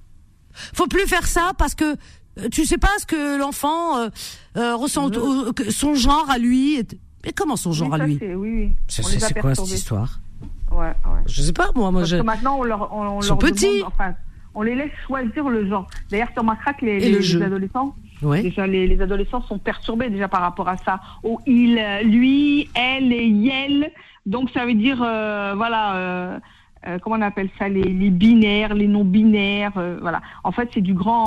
[0.74, 1.96] Faut plus faire ça parce que
[2.38, 4.08] euh, tu sais pas ce que l'enfant euh,
[4.56, 5.10] euh, ressent,
[5.54, 6.82] que son genre à lui.
[7.24, 9.32] Mais comment son genre Oui, à lui c'est- Oui, oui.
[9.40, 10.20] Quoi cette histoire
[10.70, 10.92] Ouais, ouais.
[11.26, 11.90] Je sais pas, moi.
[11.90, 12.16] moi Parce je...
[12.16, 14.14] que maintenant, on leur, on, on leur demande- enfin,
[14.54, 15.88] on les laisse choisir le genre.
[16.10, 18.42] D'ailleurs, tu remarqueras que les, les- le les adolescents, Ouais.
[18.42, 21.00] déjà, les, les adolescents sont perturbés déjà par rapport à ça.
[21.22, 23.90] Au il, euh, lui, elle et yel.
[24.26, 26.38] Donc, ça veut dire, euh, voilà, euh,
[26.86, 30.20] euh, comment on appelle ça, les, les binaires, les non-binaires, voilà.
[30.44, 31.24] En fait, c'est du grand,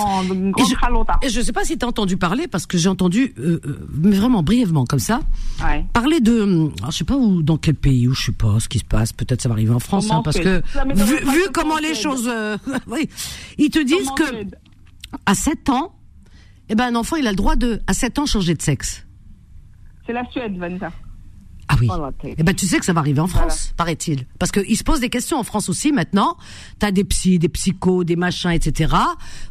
[0.82, 1.18] ralota.
[1.24, 3.34] Et je sais pas si tu as entendu parler, parce que j'ai entendu,
[3.94, 5.22] mais vraiment brièvement comme ça,
[5.64, 5.86] Ouais.
[5.94, 6.44] parler de,
[6.80, 8.86] alors, je sais pas où, dans quel pays, ou je sais pas ce qui se
[8.86, 9.14] passe.
[9.14, 10.62] Peut-être ça va arriver en France, hein, parce que
[10.96, 12.30] vu, vu comment en les choses,
[12.88, 13.10] oui,
[13.58, 14.46] ils te disent que
[15.26, 15.94] à 7 ans,
[16.70, 19.06] eh ben un enfant il a le droit de, à 7 ans, changer de sexe.
[20.06, 20.92] C'est la Suède, Vanessa.
[21.70, 21.88] Ah oui.
[21.90, 22.10] Oh.
[22.24, 23.48] Eh ben tu sais que ça va arriver en Voilà.
[23.48, 26.38] France, paraît-il, parce qu'ils se posent des questions en France aussi maintenant.
[26.80, 28.94] T'as des psys, des psychos, des machins, etc.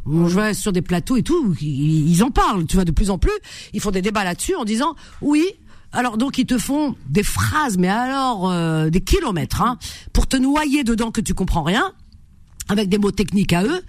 [0.05, 2.65] On vois sur des plateaux et tout, ils, ils en parlent.
[2.67, 3.31] Tu vois de plus en plus,
[3.73, 5.43] ils font des débats là-dessus en disant oui.
[5.91, 9.77] Alors donc ils te font des phrases, mais alors euh, des kilomètres, hein,
[10.11, 11.93] pour te noyer dedans que tu comprends rien,
[12.69, 13.81] avec des mots techniques à eux,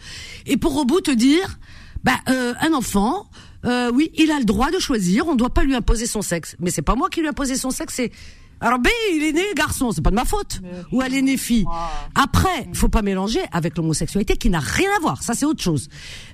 [0.46, 1.58] et pour au bout te dire,
[2.04, 3.26] bah euh, un enfant,
[3.64, 6.22] euh, oui, il a le droit de choisir, on ne doit pas lui imposer son
[6.22, 6.54] sexe.
[6.60, 8.12] Mais c'est pas moi qui lui ai imposé son sexe, c'est
[8.66, 10.60] alors B, il est né garçon, c'est pas de ma faute.
[10.92, 11.64] Ou elle est née fille.
[12.14, 15.22] Après, il faut pas mélanger avec l'homosexualité qui n'a rien à voir.
[15.22, 15.88] Ça c'est autre chose.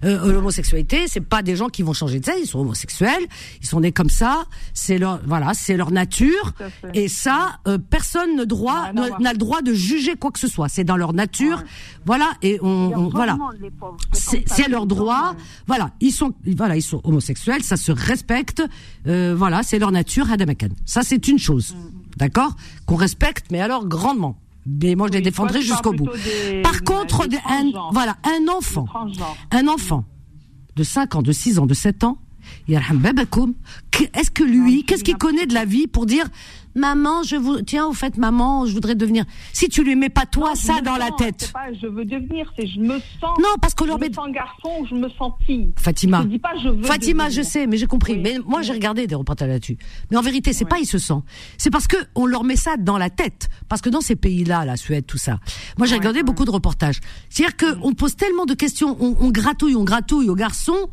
[0.04, 3.26] Euh, l'homosexualité, c'est pas des gens qui vont changer de sexe, ils sont homosexuels,
[3.60, 6.52] ils sont nés comme ça, c'est leur voilà, c'est leur nature
[6.94, 10.48] et ça euh, personne ne droit n'a n'a le droit de juger quoi que ce
[10.48, 11.62] soit, c'est dans leur nature.
[12.06, 13.36] Voilà et on, on- voilà.
[14.12, 15.34] C'est leur droit.
[15.36, 18.62] euh, Voilà, ils sont, voilà, ils sont homosexuels, ça se respecte.
[19.06, 20.68] Euh, voilà, c'est leur nature, Hadamakan.
[20.84, 21.74] Ça, c'est une chose,
[22.16, 22.54] d'accord,
[22.86, 24.36] qu'on respecte, mais alors grandement.
[24.66, 26.08] Mais moi, je les défendrai jusqu'au bout.
[26.52, 28.86] des- Par contre, des un, voilà, un enfant,
[29.50, 30.04] un enfant
[30.76, 32.18] de 5 ans, de 6 ans, de 7 ans,
[34.14, 36.26] est-ce que lui, qu'est-ce qu'il connaît de la vie pour dire,
[36.74, 39.24] maman, je vous, tiens, au fait, maman, je voudrais devenir.
[39.52, 41.50] Si tu lui mets pas toi Non, je ça dans la tête.
[41.52, 43.38] Pas je veux devenir, c'est je me sens.
[43.38, 45.68] Non, parce qu'on leur je met- me sens garçon ou je me sens fille.
[45.76, 46.22] Fatima.
[46.22, 46.82] Je dis pas je veux.
[46.82, 47.42] Fatima, devenir.
[47.44, 48.14] je sais, mais j'ai compris.
[48.14, 48.20] Oui.
[48.22, 49.78] Mais moi, j'ai regardé des reportages là-dessus.
[50.10, 51.24] Mais en vérité, c'est pas ils se sentent.
[51.58, 53.48] C'est parce que on leur met ça dans la tête.
[53.68, 55.38] Parce que dans ces pays-là, la Suède, tout ça.
[55.78, 57.00] Moi, j'ai regardé beaucoup de reportages.
[57.28, 60.88] C'est-à-dire que on pose tellement de questions, on, on gratouille, on gratouille aux garçons.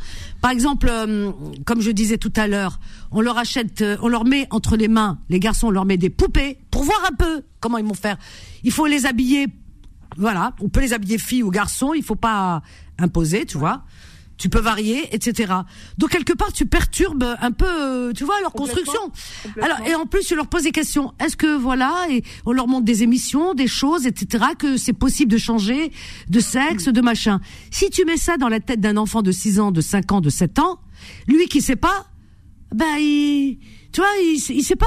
[0.48, 1.34] Par exemple, euh,
[1.66, 2.80] comme je disais tout à l'heure,
[3.12, 5.98] on leur achète, euh, on leur met entre les mains, les garçons, on leur met
[5.98, 8.16] des poupées pour voir un peu comment ils vont faire.
[8.64, 9.48] Il faut les habiller
[10.16, 12.62] voilà, on peut les habiller filles ou garçons, il faut pas
[12.98, 13.84] imposer, tu vois.
[14.38, 15.52] Tu peux varier, etc.
[15.98, 19.12] Donc quelque part, tu perturbes un peu, euh, tu vois, leur Complètement, construction.
[19.44, 19.76] complètement.
[19.76, 21.14] Alors et en plus, tu leur poses des questions.
[21.20, 24.46] Est-ce que voilà, et on leur montre des émissions, des choses, etc.
[24.60, 25.92] Que c'est possible de changer
[26.30, 27.40] de sexe, de machin.
[27.72, 30.22] Si tu mets ça dans la tête d'un enfant de 6 ans, de 5 ans,
[30.22, 30.80] de 7 ans,
[31.28, 32.06] lui qui sait pas,
[32.74, 33.58] ben il,
[33.92, 34.86] tu vois, il, il sait pas.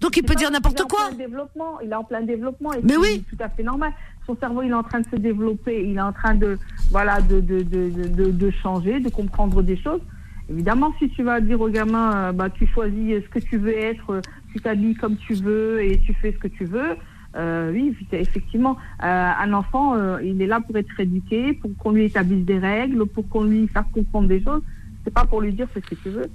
[0.00, 1.08] Donc il peut dire n'importe il est en quoi.
[1.08, 2.72] plein développement, il est en plein développement.
[2.74, 3.24] Et Mais oui.
[3.28, 3.92] Tout à fait normal.
[4.28, 6.58] Son cerveau, il est en train de se développer, il est en train de,
[6.90, 10.02] voilà, de, de, de, de, changer, de comprendre des choses.
[10.50, 13.74] Évidemment, si tu vas dire au gamin, euh, bah, tu choisis ce que tu veux
[13.74, 14.20] être, euh,
[14.52, 16.96] tu t'habilles comme tu veux et tu fais ce que tu veux.
[17.36, 22.44] Euh, oui, effectivement, un enfant, il est là pour être éduqué, pour qu'on lui établisse
[22.44, 24.60] des règles, pour qu'on lui fasse comprendre des choses.
[25.04, 26.26] C'est pas pour lui dire fais ce que tu veux.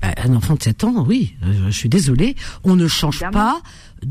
[0.00, 2.34] Ben, un enfant de 7 ans, oui, euh, je suis désolée,
[2.64, 3.32] on ne change Évidemment.
[3.32, 3.62] pas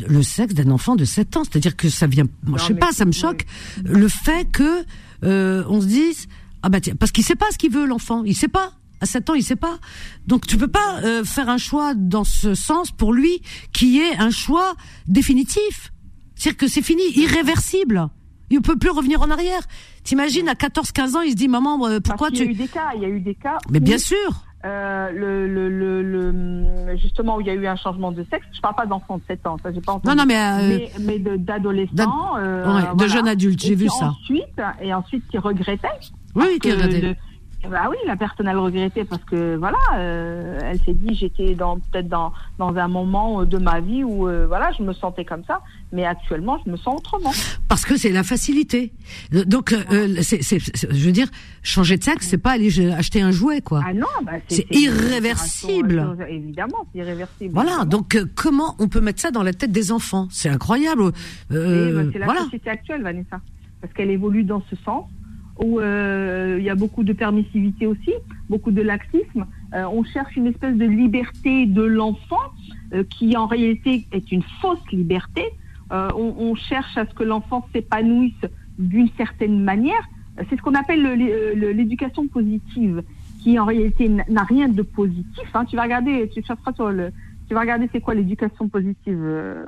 [0.07, 1.43] le sexe d'un enfant de 7 ans.
[1.43, 3.45] C'est-à-dire que ça vient, moi, je sais pas, ça me choque
[3.83, 4.85] le fait que
[5.23, 6.27] euh, on se dise
[6.61, 8.73] ah bah tiens, parce qu'il sait pas ce qu'il veut l'enfant, il sait pas.
[9.01, 9.79] À 7 ans, il sait pas.
[10.27, 14.17] Donc tu peux pas euh, faire un choix dans ce sens pour lui qui est
[14.17, 14.75] un choix
[15.07, 15.93] définitif.
[16.35, 18.09] C'est-à-dire que c'est fini, irréversible.
[18.49, 19.61] Il ne peut plus revenir en arrière.
[20.03, 22.51] T'imagines à 14 15 ans, il se dit maman euh, pourquoi Parce tu y a
[22.51, 23.57] eu des cas, il y a eu des cas.
[23.69, 24.43] Mais où, bien sûr.
[24.65, 28.45] Euh, le, le, le, le- justement où il y a eu un changement de sexe.
[28.51, 30.07] Je parle pas d'enfants de 7 ans, ça j'ai pas entendu.
[30.15, 32.35] Non, non, mais, euh, mais, mais de- d'adolescents.
[32.37, 34.07] euh, Ouais, de jeunes adultes, j'ai vu ça.
[34.07, 35.87] Ensuite, et ensuite qui regrettaient.
[36.35, 37.15] Oui, qui le-
[37.69, 41.77] bah oui, la personne elle regrettait parce que voilà, euh, elle s'est dit j'étais dans
[41.79, 45.43] peut-être dans dans un moment de ma vie où euh, voilà je me sentais comme
[45.45, 47.31] ça, mais actuellement je me sens autrement.
[47.67, 48.91] Parce que c'est la facilité.
[49.33, 51.27] Euh, Donc, euh, euh, c'est, je veux dire,
[51.63, 53.81] changer de sexe, c'est pas aller acheter un jouet, quoi.
[53.85, 55.99] Ah non, bah, C'est irréversible.
[56.19, 57.53] euh, Évidemment, c'est irréversible.
[57.53, 57.85] Voilà.
[57.85, 60.27] Donc, euh, comment on peut mettre ça dans la tête des enfants?
[60.31, 61.11] C'est incroyable.
[61.51, 62.41] Euh, bah, c'est la voilà.
[62.41, 63.39] société actuelle, Vanessa.
[63.81, 65.05] Parce qu'elle évolue dans ce sens,
[65.59, 68.13] où euh, il y a beaucoup de permissivité aussi,
[68.49, 69.45] beaucoup de laxisme.
[69.73, 72.37] Euh, on cherche une espèce de liberté de l'enfant,
[72.93, 75.43] euh, qui en réalité est une fausse liberté.
[75.91, 78.45] On, on cherche à ce que l'enfant s'épanouisse
[78.77, 80.03] d'une certaine manière.
[80.47, 83.01] C'est ce qu'on appelle le- le- l'éducation positive,
[83.41, 85.49] qui en réalité n'a rien de positif.
[85.55, 85.65] hein.
[85.65, 87.09] Tu vas regarder, tu chercheras sur le,
[87.47, 89.17] tu vas regarder c'est quoi l'éducation positive,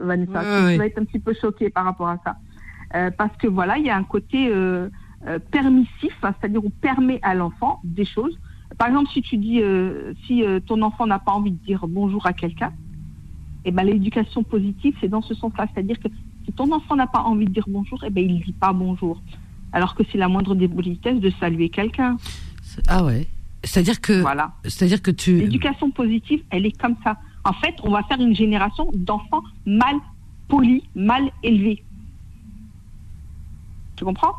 [0.01, 0.31] Vanessa.
[0.41, 0.77] Ouais, tu ouais.
[0.77, 2.35] vas être un petit peu choqué par rapport à ça.
[2.93, 4.89] Euh, parce que voilà, il y a un côté euh,
[5.27, 8.37] euh, permissif, hein, c'est-à-dire on permet à l'enfant des choses.
[8.77, 11.85] Par exemple, si tu dis, euh, si euh, ton enfant n'a pas envie de dire
[11.87, 12.71] bonjour à quelqu'un,
[13.65, 16.07] eh ben l'éducation positive, c'est dans ce sens-là, c'est-à-dire que
[16.45, 19.21] si ton enfant n'a pas envie de dire bonjour, eh ben il dit pas bonjour,
[19.73, 22.17] alors que c'est la moindre des politesses de saluer quelqu'un.
[22.87, 23.27] Ah ouais.
[23.63, 24.53] C'est-à-dire que, Voilà.
[24.63, 25.37] c'est-à-dire que tu.
[25.37, 27.17] L'éducation positive, elle est comme ça.
[27.43, 29.95] En fait, on va faire une génération d'enfants mal
[30.47, 31.83] polis, mal élevés.
[33.95, 34.33] Tu comprends?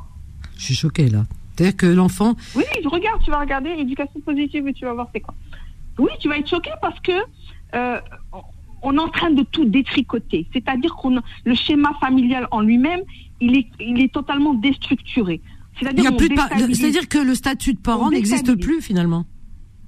[0.63, 1.25] Je suis choquée là.
[1.57, 2.35] C'est-à-dire que l'enfant.
[2.55, 5.35] Oui, je regarde, tu vas regarder éducation positive et tu vas voir c'est quoi.
[5.99, 7.11] Oui, tu vas être choqué parce que
[7.75, 8.01] euh,
[8.83, 10.47] on est en train de tout détricoter.
[10.53, 13.01] C'est-à-dire qu'on le schéma familial en lui-même,
[13.41, 15.41] il est, il est totalement déstructuré.
[15.45, 19.25] Il C'est-à-dire déstabilise- que le statut de parent n'existe plus finalement.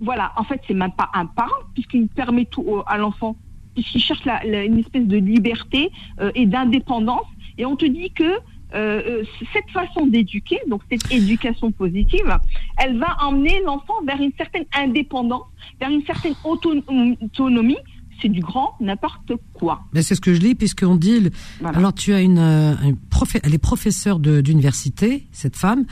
[0.00, 3.36] Voilà, en fait, c'est même pas un parent, puisqu'il permet tout au- à l'enfant,
[3.74, 7.26] puisqu'il cherche la- la- une espèce de liberté euh, et d'indépendance.
[7.58, 8.24] Et on te dit que
[8.74, 12.38] euh, euh, cette façon d'éduquer, donc cette éducation positive,
[12.78, 15.44] elle va emmener l'enfant vers une certaine indépendance,
[15.80, 16.74] vers une certaine auto-
[17.22, 17.76] autonomie.
[18.22, 19.82] C'est du grand n'importe quoi.
[19.92, 21.30] Ben, c'est ce que je lis puisqu'on dit.
[21.60, 21.76] Voilà.
[21.78, 25.84] Alors tu as une, euh, une profé- elle est professeure d'université, cette femme,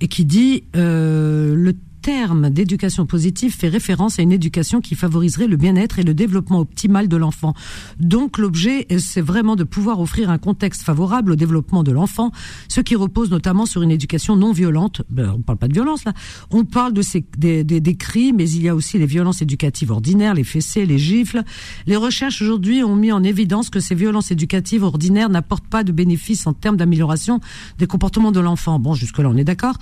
[0.00, 1.74] et qui dit euh, le
[2.06, 6.60] terme d'éducation positive fait référence à une éducation qui favoriserait le bien-être et le développement
[6.60, 7.52] optimal de l'enfant.
[7.98, 12.30] Donc l'objet, c'est vraiment de pouvoir offrir un contexte favorable au développement de l'enfant,
[12.68, 15.02] ce qui repose notamment sur une éducation non violente.
[15.10, 16.12] Ben, on parle pas de violence là.
[16.52, 19.42] On parle de ces, des, des, des cris, mais il y a aussi les violences
[19.42, 21.42] éducatives ordinaires, les fessées, les gifles.
[21.88, 25.90] Les recherches aujourd'hui ont mis en évidence que ces violences éducatives ordinaires n'apportent pas de
[25.90, 27.40] bénéfices en termes d'amélioration
[27.78, 28.78] des comportements de l'enfant.
[28.78, 29.74] Bon, jusque là, on est d'accord.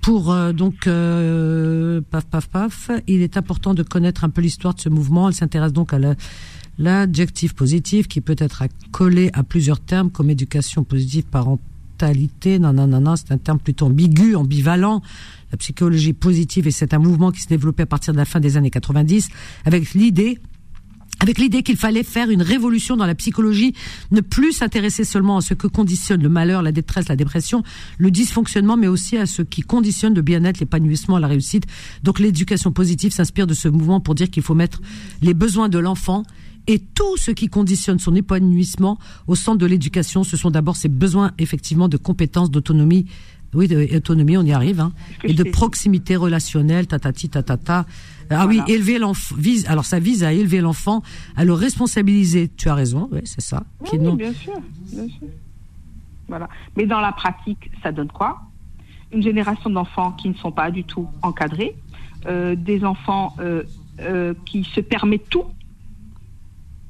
[0.00, 4.74] Pour euh, donc euh, paf paf paf, il est important de connaître un peu l'histoire
[4.74, 5.28] de ce mouvement.
[5.28, 6.14] Elle s'intéresse donc à la-
[6.78, 12.58] l'adjectif positif qui peut être accolé à plusieurs termes comme éducation positive, parentalité.
[12.58, 15.02] Non non non non, c'est un terme plutôt ambigu, ambivalent.
[15.50, 18.38] La psychologie positive et c'est un mouvement qui se développait à partir de la fin
[18.40, 19.28] des années 90
[19.64, 20.38] avec l'idée
[21.20, 23.74] avec l'idée qu'il fallait faire une révolution dans la psychologie,
[24.10, 27.62] ne plus s'intéresser seulement à ce que conditionne le malheur, la détresse, la dépression,
[27.98, 31.64] le dysfonctionnement, mais aussi à ce qui conditionne le bien-être, l'épanouissement, la réussite.
[32.02, 34.80] Donc l'éducation positive s'inspire de ce mouvement pour dire qu'il faut mettre
[35.22, 36.22] les besoins de l'enfant
[36.68, 40.22] et tout ce qui conditionne son épanouissement au centre de l'éducation.
[40.22, 43.06] Ce sont d'abord ses besoins effectivement de compétences, d'autonomie.
[43.54, 44.92] Oui, d'autonomie, on y arrive, hein,
[45.24, 47.86] et de proximité relationnelle, tatati, tatata.
[48.30, 49.66] Ah oui, élever l'enfant vise.
[49.66, 51.02] Alors ça vise à élever l'enfant,
[51.36, 52.48] à le responsabiliser.
[52.56, 53.62] Tu as raison, oui, c'est ça.
[53.80, 54.54] Oui, non- bien sûr,
[54.92, 55.28] bien sûr.
[56.28, 56.48] Voilà.
[56.76, 58.40] Mais dans la pratique, ça donne quoi?
[59.12, 61.74] Une génération d'enfants qui ne sont pas du tout encadrés,
[62.26, 63.62] euh, des enfants euh,
[64.00, 65.44] euh, qui se permettent tout.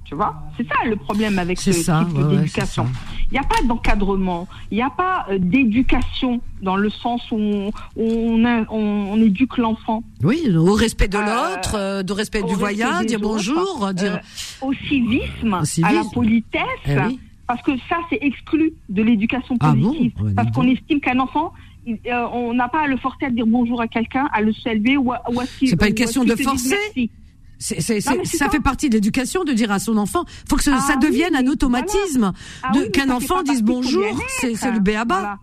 [0.04, 0.42] Tu vois?
[0.56, 2.86] C'est ça le problème avec ce ça, type ouais, d'éducation.
[3.30, 7.36] Il n'y a pas d'encadrement, il n'y a pas euh, d'éducation dans le sens où
[7.36, 10.02] on, on, a- on- on éduque l'enfant.
[10.22, 12.54] Oui, au respect de Euh, l'autre, euh, de respect du
[13.00, 14.14] des dire autres, bonjour, dire.
[14.14, 17.20] euh, au civisme, Au à la politesse, Eh oui.
[17.46, 21.18] parce que ça c'est exclu de l'éducation Ah bon positive, dis parce qu'on estime qu'un
[21.18, 21.52] enfant,
[21.86, 24.96] euh, on n'a pas à le forcer à dire bonjour à quelqu'un, à le saluer
[24.96, 27.10] ou à, ou à C'est pas une question de forcer.
[27.58, 30.62] C'est, c'est, Non, ça fait partie de l'éducation de dire à son enfant, faut que
[30.62, 32.32] ce- Ah ça oui, devienne un automatisme,
[32.62, 34.04] Ah de, oui, mais qu'un enfant dise bonjour,
[34.40, 35.18] c'est, c'est le béaba.
[35.18, 35.38] Voilà.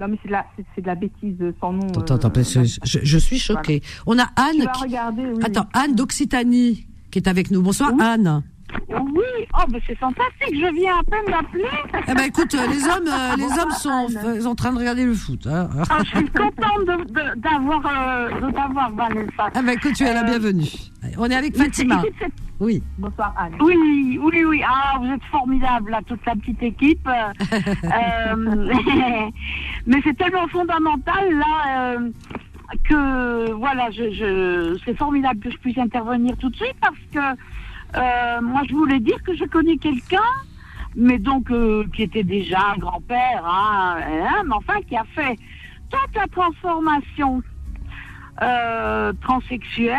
[0.00, 1.86] Non mais c'est de la, c'est, c'est de la bêtise sans nom.
[1.88, 3.82] Attends, attends, euh, que je, je suis choquée.
[4.06, 5.22] On a Anne, qui- regarder.
[5.26, 5.42] Oui.
[5.44, 7.60] attends, Anne d'Occitanie qui est avec nous.
[7.60, 8.42] Bonsoir Anne.
[8.88, 11.64] Oui, oh, ben c'est fantastique, je viens à peine d'appeler.
[12.08, 13.70] Eh ben écoute, euh, les hommes, euh, les hommes
[14.40, 15.46] sont en train de regarder le foot.
[15.46, 15.68] hein.
[15.90, 18.28] Ah, je suis contente de- de- d'avoir euh,
[18.94, 19.48] Vanessa.
[19.54, 20.66] Ah ben écoute, tu es la Euh, bienvenue.
[21.18, 22.02] On est avec Fatima.
[22.60, 22.82] Oui.
[22.98, 23.54] Bonsoir Anne.
[23.60, 24.62] Oui, oui, oui.
[24.68, 27.08] Ah, vous êtes formidable, là, toute la petite équipe.
[27.08, 28.44] Euh,
[29.86, 32.10] mais c'est tellement fondamental, là, euh,
[32.84, 37.40] que, voilà, je, je, c'est formidable que je puisse intervenir tout de suite parce que
[37.96, 40.18] euh, moi, je voulais dire que je connais quelqu'un,
[40.96, 45.36] mais donc, euh, qui était déjà un grand-père, hein, hein, mais enfin, qui a fait
[45.90, 47.42] toute la transformation
[48.42, 49.96] euh, transsexuel,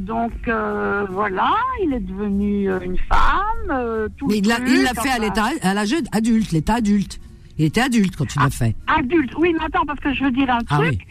[0.00, 3.70] donc euh, voilà, il est devenu euh, une femme.
[3.70, 7.20] euh, tout Mais il l'a, fait à enfin, l'état, à l'âge adulte, l'état adulte.
[7.58, 8.74] Il était adulte quand il l'a fait.
[8.86, 11.06] Adulte, oui, mais attends, parce que je veux dire un Ah truc,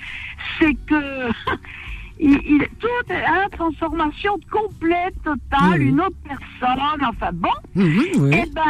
[0.60, 0.96] c'est que
[2.20, 7.50] il, il, tout est une transformation complète, totale, une autre personne, enfin bon.
[7.76, 8.30] Mhm, oui.
[8.34, 8.62] Eh ben,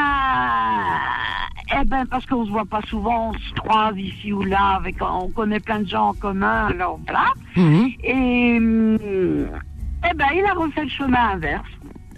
[1.81, 4.95] eh ben, parce qu'on se voit pas souvent, on se croise ici ou là, avec,
[5.01, 7.33] on connaît plein de gens en commun, alors voilà.
[7.55, 7.89] Mhm.
[8.03, 8.97] Et, hum,
[10.09, 11.67] eh ben, il a refait le chemin inverse.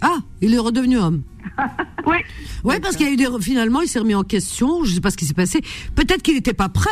[0.02, 1.22] Ah, il est redevenu homme.
[2.04, 2.16] Oui.
[2.64, 4.82] Oui, parce qu'il y a eu des, finalement, il s'est remis en question.
[4.84, 5.60] Je sais pas ce qui s'est passé.
[5.94, 6.90] Peut-être qu'il n'était pas prêt.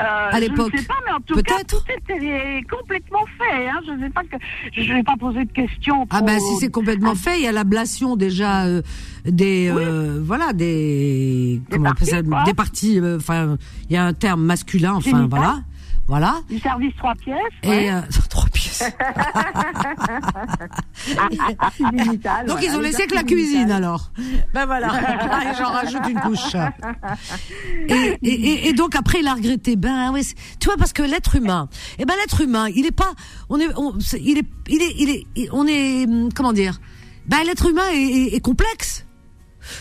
[0.00, 0.70] Euh, À l'époque.
[0.72, 1.84] Je ne sais pas, mais en tout cas, Peut-être.
[1.84, 3.68] tout était complètement fait.
[3.68, 3.80] Hein.
[3.86, 4.36] Je ne sais pas que
[4.72, 6.06] je vais pas poser de questions.
[6.10, 8.82] Ah trop- ben si c'est complètement fait, il y a l'ablation déjà euh,
[9.26, 13.56] des euh, voilà des, comment on appelle ça, parties, des parties euh, enfin
[13.88, 15.60] il y a un terme masculin enfin voilà
[16.08, 17.36] voilà Du service trois pièces.
[17.62, 17.90] et ouais.
[22.46, 24.10] Donc ils ont laissé que la cuisine alors.
[24.54, 26.54] Ben voilà, j'en rajoute une couche.
[27.88, 29.76] Et, et, et- et donc après il a regretté.
[29.76, 30.20] Ben ouais,
[30.58, 31.68] tu vois parce que l'être humain,
[31.98, 33.12] eh ben l'être humain, il est pas,
[33.48, 36.78] on est, on, il est, il est, il est, on est, hum, comment dire?
[37.26, 39.06] Ben l'être humain est, est- est complexe.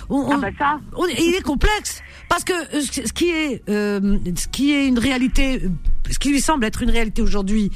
[0.10, 0.80] On- Ah ben ça.
[0.98, 4.88] on- il est complexe parce que euh, ce ce qui est euh, ce qui est
[4.88, 5.70] une réalité euh,
[6.10, 7.72] ce qui lui semble être une réalité aujourd'hui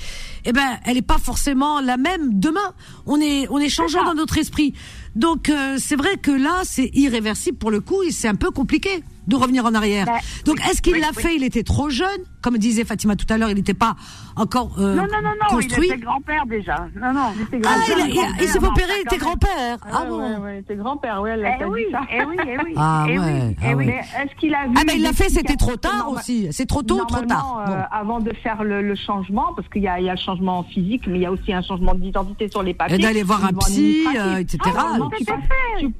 [0.45, 2.73] eh ben elle est pas forcément la même demain.
[3.05, 4.73] On est on est changeant dans notre esprit.
[5.15, 8.51] Donc euh, c'est vrai que là c'est irréversible pour le coup et c'est un peu
[8.51, 11.21] compliqué de revenir en arrière Ben, donc est-ce qu'il oui, l'a oui.
[11.23, 11.35] fait?
[11.35, 12.07] Il était trop jeune?
[12.41, 13.95] Comme disait Fatima tout à l'heure il n'était pas
[14.35, 16.87] encore euh, Non, non, non, non, construit il était grand-père déjà.
[16.99, 17.21] Non, non.
[17.31, 20.37] ah il, a- il, il s'est fait opérer il était grand-père ah Ah bon ouais,
[20.37, 22.01] ouais, t'es grand-père, ouais, elle a Eh oui, dit ça.
[22.11, 22.73] eh oui, eh oui.
[22.77, 23.85] Ah eh ouais, oui, ah oui.
[23.85, 26.65] Mais est-ce qu'il a vu ah ben il l'a fait c'était trop tard aussi c'est
[26.65, 27.83] trop tôt trop tard Normalement, euh, Bon.
[27.91, 30.63] avant de faire le, le changement, parce qu'il y a, il y a le changement
[30.63, 32.95] physique, mais il y a aussi un changement d'identité sur les papiers.
[32.95, 34.57] Et d'aller voir un psy, euh, etc.
[34.77, 35.79] Ah, Tout tu était passes- fait.
[35.79, 35.91] tu-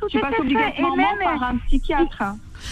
[0.00, 0.36] passes était fait.
[0.36, 2.22] Et obligatoirement par un psychiatre.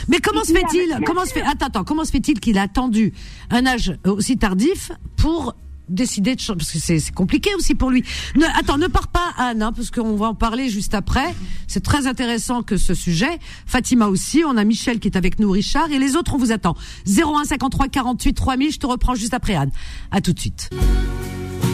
[0.09, 1.85] Mais comment se fait-il Comment se fait Attends, attends.
[1.85, 3.13] Comment se fait-il qu'il a attendu
[3.51, 5.55] un âge aussi tardif pour
[5.89, 8.05] décidé de changer, parce que c'est c'est compliqué aussi pour lui.
[8.37, 11.35] Ne, attends, ne pars pas, Anne, hein, parce qu'on va en parler juste après.
[11.67, 13.39] C'est très intéressant que ce sujet.
[13.67, 16.53] Fatima aussi, on a Michel qui est avec nous, Richard, et les autres, on vous
[16.53, 16.77] attend.
[17.07, 19.71] 01 53 48 3000, je te reprends juste après Anne.
[20.11, 20.71] À tout de suite.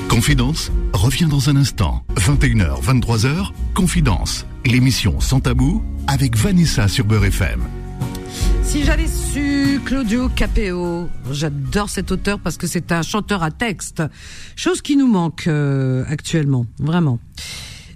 [0.09, 2.05] Confidence revient dans un instant.
[2.17, 4.47] 21h, 23h, Confidence.
[4.65, 7.84] L'émission sans tabou avec Vanessa sur Beurre FM.
[8.67, 14.03] Si j'avais su Claudio Capeo, j'adore cet auteur parce que c'est un chanteur à texte,
[14.57, 17.21] chose qui nous manque euh, actuellement, vraiment.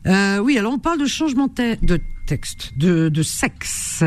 [0.06, 4.04] Euh, oui, alors on parle de changement de texte, de, de sexe.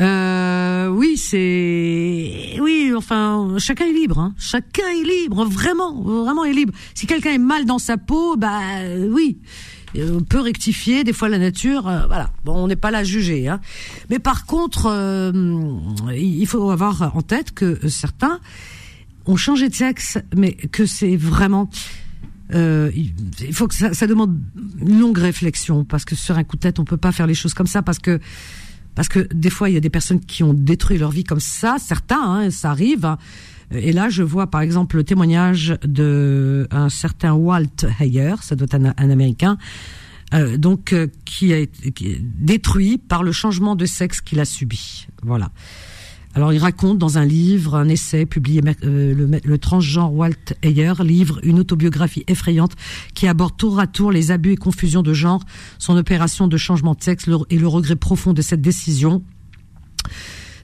[0.00, 4.18] Euh, oui, c'est oui, enfin, chacun est libre.
[4.18, 4.34] Hein.
[4.38, 6.72] Chacun est libre, vraiment, vraiment est libre.
[6.94, 8.60] Si quelqu'un est mal dans sa peau, bah
[9.10, 9.38] oui,
[9.96, 11.04] on peut rectifier.
[11.04, 12.30] Des fois, la nature, euh, voilà.
[12.44, 13.48] Bon, on n'est pas là à juger.
[13.48, 13.60] Hein.
[14.10, 15.32] Mais par contre, euh,
[16.16, 18.40] il faut avoir en tête que certains
[19.26, 21.68] ont changé de sexe, mais que c'est vraiment
[22.54, 24.40] euh, il il faut que ça, ça demande
[24.80, 27.34] une longue réflexion parce que sur un coup de tête on peut pas faire les
[27.34, 28.20] choses comme ça parce que
[28.94, 31.40] parce que des fois il y a des personnes qui ont détruit leur vie comme
[31.40, 33.18] ça certains hein, ça arrive hein.
[33.70, 38.66] Et là je vois par exemple le témoignage de un certain Walt Heyer ça doit
[38.70, 39.58] être un, un américain
[40.34, 44.44] euh, donc euh, qui a qui est détruit par le changement de sexe qu'il a
[44.44, 45.50] subi voilà
[46.34, 50.92] alors il raconte dans un livre, un essai publié euh, le, le transgenre Walt Heyer,
[51.00, 52.72] livre une autobiographie effrayante
[53.14, 55.42] qui aborde tour à tour les abus et confusions de genre,
[55.78, 59.24] son opération de changement de sexe et le regret profond de cette décision.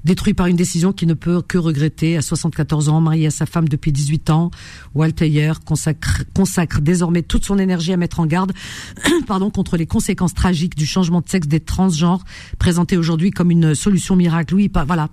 [0.05, 2.17] Détruit par une décision qui ne peut que regretter.
[2.17, 4.51] À 74 ans, marié à sa femme depuis 18 ans,
[4.95, 8.53] Walt Heyer consacre, consacre désormais toute son énergie à mettre en garde
[9.27, 12.25] pardon, contre les conséquences tragiques du changement de sexe des transgenres,
[12.59, 14.55] présenté aujourd'hui comme une solution miracle.
[14.55, 15.09] Oui, pas, voilà.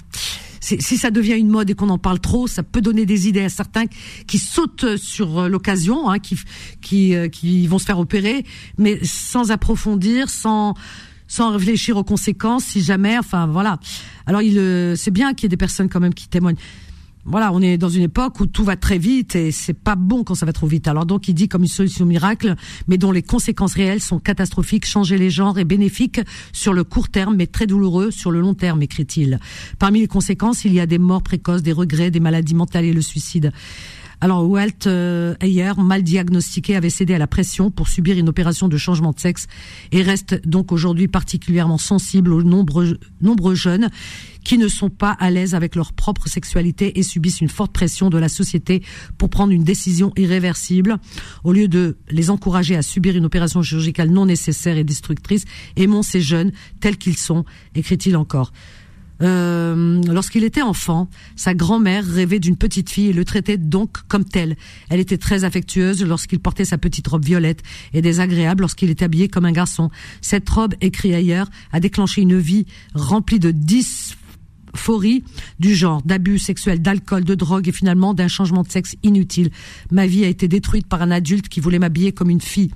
[0.62, 3.44] Si ça devient une mode et qu'on en parle trop, ça peut donner des idées
[3.44, 3.86] à certains
[4.28, 6.38] qui sautent sur l'occasion, hein, qui,
[6.82, 8.46] qui, euh, qui vont se faire opérer,
[8.78, 10.76] mais sans approfondir, sans
[11.32, 13.80] sans réfléchir aux conséquences, si jamais, enfin voilà.
[14.26, 16.58] Alors il, euh, c'est bien qu'il y ait des personnes quand même qui témoignent.
[17.24, 20.26] Voilà, on est dans une époque où tout va très vite et c'est pas bon
[20.26, 20.90] quand ça va trop vite.
[20.90, 22.56] Alors donc il dit comme une solution miracle,
[22.90, 24.86] mais dont les conséquences réelles sont catastrophiques.
[24.86, 26.20] Changer les genres est bénéfique
[26.52, 29.40] sur le court terme, mais très douloureux sur le long terme, écrit-il.
[29.80, 32.94] Parmi les conséquences, il y a des morts précoces, des regrets, des maladies mentales et
[32.94, 33.54] le suicide.
[34.24, 35.34] Alors Walt euh,
[35.78, 39.48] mal diagnostiqué, avait cédé à la pression pour subir une opération de changement de sexe
[39.92, 43.90] et reste donc aujourd'hui particulièrement sensible aux nombreux, nombreux jeunes
[44.44, 48.12] qui ne sont pas à l'aise avec leur propre sexualité et subissent une forte pression
[48.12, 48.84] de la société
[49.18, 50.98] pour prendre une décision irréversible.
[51.44, 55.46] Au lieu de les encourager à subir une opération chirurgicale non nécessaire et destructrice,
[55.78, 57.44] aimons ces jeunes tels qu'ils sont,
[57.74, 58.52] écrit-il encore.
[59.22, 64.26] Euh, lorsqu'il était enfant, sa grand-mère rêvait d'une petite fille et le traitait donc comme
[64.26, 64.56] telle.
[64.90, 67.62] Elle était très affectueuse lorsqu'il portait sa petite robe violette
[67.94, 69.90] et désagréable lorsqu'il était habillé comme un garçon.
[70.22, 75.24] Cette robe, écrit ailleurs, a déclenché une vie remplie de dysphorie
[75.60, 79.52] du genre, d'abus sexuels, d'alcool, de drogue et finalement d'un changement de sexe inutile.
[79.92, 82.72] Ma vie a été détruite par un adulte qui voulait m'habiller comme une fille.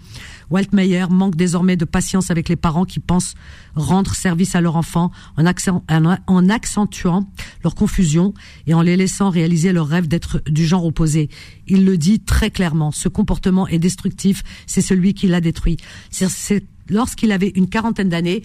[0.49, 3.33] Walt Meyer manque désormais de patience avec les parents qui pensent
[3.75, 7.29] rendre service à leur enfant en, en- en accentuant
[7.63, 8.33] leur confusion
[8.67, 11.29] et en les laissant réaliser leur rêve d'être du genre opposé.
[11.67, 15.77] Il le dit très clairement, ce comportement est destructif, c'est celui qui l'a détruit.
[16.11, 18.43] C'est- lorsqu'il avait une quarantaine d'années,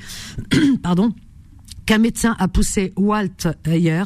[0.82, 1.12] pardon,
[1.86, 4.05] qu'un médecin a poussé Walt Heyer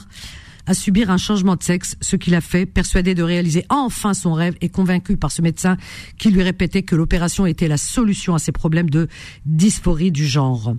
[0.67, 4.33] à subir un changement de sexe, ce qu'il a fait, persuadé de réaliser enfin son
[4.33, 5.77] rêve et convaincu par ce médecin
[6.19, 9.09] qui lui répétait que l'opération était la solution à ses problèmes de
[9.47, 10.75] dysphorie du genre.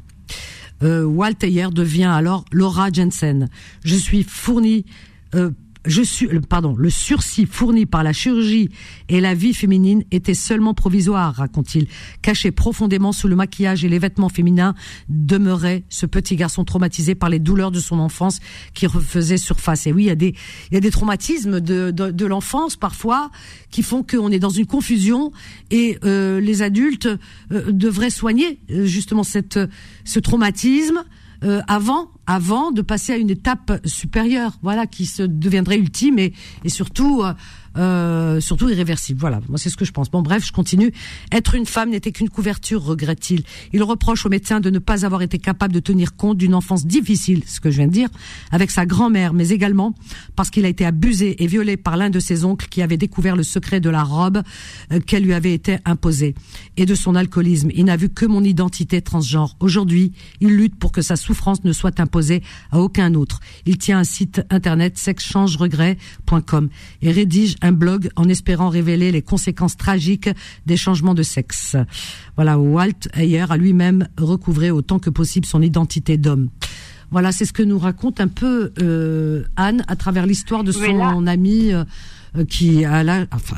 [0.84, 3.48] Euh, Walt Heyer devient alors Laura Jensen.
[3.84, 4.86] Je suis fourni
[5.34, 5.52] euh,
[5.86, 8.70] je suis, pardon, le sursis fourni par la chirurgie
[9.10, 11.88] et la vie féminine était seulement provisoire, raconte-t-il.
[12.22, 14.76] Caché profondément sous le maquillage et les vêtements féminins
[15.10, 18.40] demeurait ce petit garçon traumatisé par les douleurs de son enfance
[18.74, 19.88] qui refaisaient surface.
[19.88, 20.36] Et oui, il y a des,
[20.72, 23.30] il y a des traumatismes de, de, de l'enfance parfois
[23.70, 25.32] qui font qu'on est dans une confusion
[25.72, 27.10] et euh, les adultes
[27.52, 29.60] euh, devraient soigner euh, justement cette,
[30.04, 31.04] ce traumatisme
[31.46, 36.34] euh, avant, avant de passer à une étape supérieure, voilà, qui se deviendrait ultime et,
[36.64, 37.24] et surtout,
[37.78, 39.20] euh, surtout irréversible.
[39.20, 40.10] Voilà, moi c'est ce que je pense.
[40.10, 40.92] Bon, bref, je continue.
[41.32, 43.44] Être une femme n'était qu'une couverture, regrette-t-il.
[43.74, 46.86] Il reproche au médecin de ne pas avoir été capable de tenir compte d'une enfance
[46.86, 48.10] difficile, ce que je viens de dire,
[48.52, 49.94] avec sa grand-mère, mais également
[50.36, 53.36] parce qu'il a été abusé et violé par l'un de ses oncles qui avait découvert
[53.36, 54.42] le secret de la robe
[54.92, 56.36] euh, qu'elle lui avait été imposée
[56.78, 57.70] et de son alcoolisme.
[57.74, 59.56] Il n'a vu que mon identité transgenre.
[59.60, 62.42] Aujourd'hui, il lutte pour que sa souffrance ne soit imposée
[62.72, 63.40] à aucun autre.
[63.66, 66.70] Il tient un site internet sexchangeregret.com
[67.02, 70.30] et rédige un blog en espérant révéler les conséquences tragiques
[70.66, 71.76] des changements de sexe.
[72.36, 76.50] Voilà, Walt Ayer a lui-même recouvré autant que possible son identité d'homme.
[77.12, 81.28] Voilà, c'est ce que nous raconte un peu euh, Anne à travers l'histoire de son
[81.28, 81.84] ami euh,
[82.50, 83.58] qui à l'âge, enfin,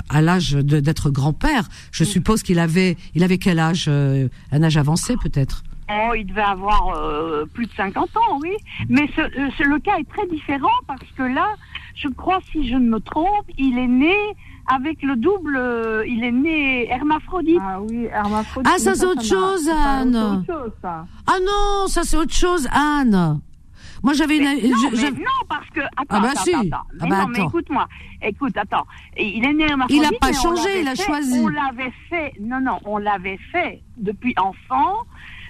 [0.64, 1.68] d'être grand-père.
[1.92, 5.64] Je suppose qu'il avait, il avait quel âge euh, Un âge avancé peut-être?
[5.90, 6.94] Oh, il devait avoir
[7.54, 8.50] plus de 50 ans, oui.
[8.90, 11.48] Mais ce, euh, ce- le cas est très différent parce que là,
[11.98, 14.16] je crois, si je ne me trompe, il est né
[14.68, 15.56] avec le double.
[15.58, 17.60] euh, il est né hermaphrodite.
[17.62, 18.72] Ah oui, hermaphrodite.
[18.74, 20.14] Ah, ça, c'est autre n'a- chose, Anne.
[20.46, 21.06] C'est autre chose, ça.
[21.26, 23.40] Ah non, ça c'est autre chose, Anne.
[24.04, 24.44] Moi j'avais une.
[24.44, 25.80] Non, je- mais non, parce que.
[25.80, 26.54] Attends, Ah bah attends, si.
[26.54, 26.84] attends, attends.
[26.92, 27.88] Ah Mais bah non, mais écoute-moi.
[28.22, 28.86] Écoute, attends.
[29.18, 30.04] Il est né hermaphrodite.
[30.12, 31.40] Il a pas changé, il a fait- choisi.
[31.40, 32.34] On l'avait fait.
[32.40, 34.94] Non, non, on l'avait fait depuis enfant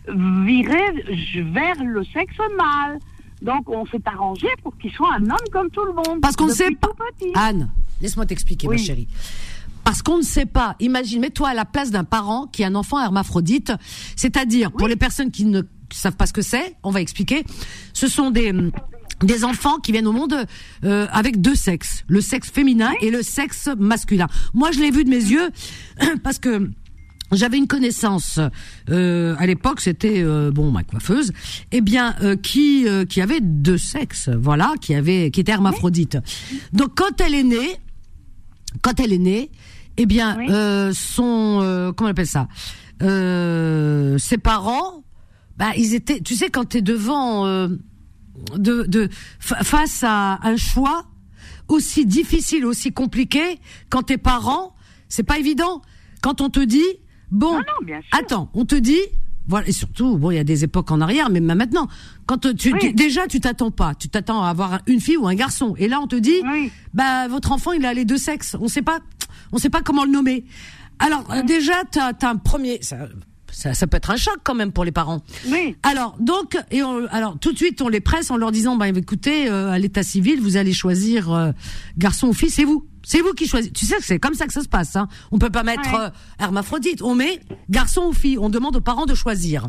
[0.08, 1.04] virer
[1.52, 3.00] vers le sexe mâle.
[3.42, 6.22] Donc on s'est arrangé pour qu'il soit un homme comme tout le monde.
[6.22, 6.90] Parce qu'on ne sait pas.
[7.36, 7.70] Anne,
[8.02, 9.08] laisse-moi t'expliquer, ma chérie.
[9.84, 10.76] Parce qu'on ne sait pas.
[10.80, 13.72] Imagine, mets-toi à la place d'un parent qui a un enfant hermaphrodite.
[14.16, 15.62] C'est-à-dire, pour les personnes qui ne
[15.94, 17.46] savent pas ce que c'est, on va expliquer.
[17.94, 18.54] Ce sont des
[19.24, 20.46] des enfants qui viennent au monde
[20.84, 24.28] euh, avec deux sexes, le sexe féminin et le sexe masculin.
[24.54, 25.50] Moi, je l'ai vu de mes yeux
[26.24, 26.70] parce que
[27.32, 28.40] j'avais une connaissance
[28.90, 31.32] euh, à l'époque, c'était euh, bon ma coiffeuse,
[31.72, 36.18] eh bien euh, qui euh, qui avait deux sexes, voilà, qui avait qui était hermaphrodite.
[36.74, 37.78] Donc quand elle est née,
[38.82, 39.52] quand elle est née,
[39.98, 42.48] eh bien euh, son euh, comment on appelle ça,
[43.02, 45.04] euh, ses parents,
[45.58, 47.68] bah ils étaient, tu sais quand t'es devant euh,
[48.56, 49.10] de, de
[49.40, 51.06] fa- face à un choix
[51.68, 53.60] aussi difficile, aussi compliqué,
[53.90, 54.76] quand tes parents,
[55.10, 55.82] c'est pas évident.
[56.22, 56.86] Quand on te dit,
[57.32, 57.60] bon,
[58.12, 59.00] attends, on te dit,
[59.48, 61.88] voilà, et surtout, bon, il y a des époques en arrière, mais même maintenant,
[62.26, 65.36] quand tu, tu- déjà tu t'attends pas, tu t'attends à avoir une fille ou un
[65.36, 66.42] garçon, et là on te dit,
[66.94, 69.00] bah votre enfant il a les deux sexes, on sait pas,
[69.52, 70.44] on sait pas comment le nommer.
[71.00, 72.80] Alors euh, déjà t'as as un premier,
[73.52, 75.22] ça, peut être un choc quand même pour les parents.
[75.48, 75.76] Oui.
[75.84, 78.88] Alors donc et on, alors tout de suite on les presse en leur disant bah
[78.90, 81.52] écoutez euh, à l'état civil vous allez choisir euh,
[81.98, 83.72] garçon ou fille c'est vous c'est vous qui choisissez.
[83.72, 84.98] Tu sais que c'est comme ça que ça se passe.
[84.98, 85.08] Hein.
[85.32, 86.00] On peut pas mettre Ouais.
[86.08, 86.10] euh,
[86.40, 87.02] hermaphrodite.
[87.02, 88.38] On met garçon ou fille.
[88.38, 89.68] On demande aux parents de choisir.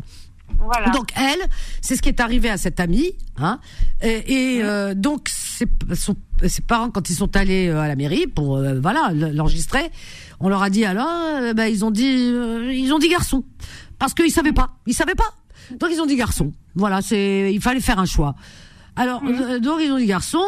[0.59, 0.89] Voilà.
[0.89, 1.39] Donc elle,
[1.81, 3.59] c'est ce qui est arrivé à cette amie, hein.
[4.01, 5.29] Et, et, euh, donc
[5.59, 6.15] ses, son-
[6.47, 9.91] ses parents, quand ils sont allés euh, à la mairie pour euh, voilà l'enregistrer,
[10.39, 13.43] on leur a dit alors, euh, bah, ils ont dit, euh, ils ont dit garçon
[13.97, 15.33] parce qu'ils savaient pas, ils savaient pas.
[15.79, 16.51] Donc ils ont dit garçon.
[16.75, 18.35] Voilà, c'est, il fallait faire un choix.
[18.95, 20.43] Alors euh, donc ils ont dit garçon.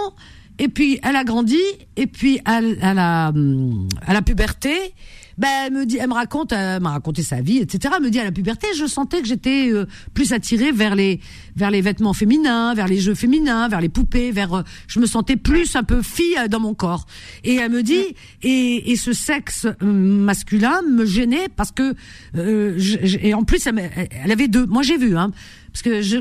[0.60, 1.60] Et puis elle a grandi,
[1.96, 4.94] et puis elle, elle a, hum, à la puberté,
[5.38, 7.96] ben elle me dit, elle me raconte, elle m'a raconté sa vie, etc.
[7.98, 11.20] Elle me dit à la puberté, je sentais que j'étais euh, plus attirée vers les,
[11.56, 15.06] vers les vêtements féminins, vers les jeux féminins, vers les poupées, vers, euh, je me
[15.06, 17.06] sentais plus un peu fille euh, dans mon corps.
[17.44, 18.04] Et elle me dit,
[18.44, 21.94] et, et ce sexe euh, masculin me gênait parce que,
[22.38, 22.80] euh,
[23.22, 24.66] et en plus elle, avait deux.
[24.66, 25.32] Moi j'ai vu, hein
[25.72, 26.20] parce que je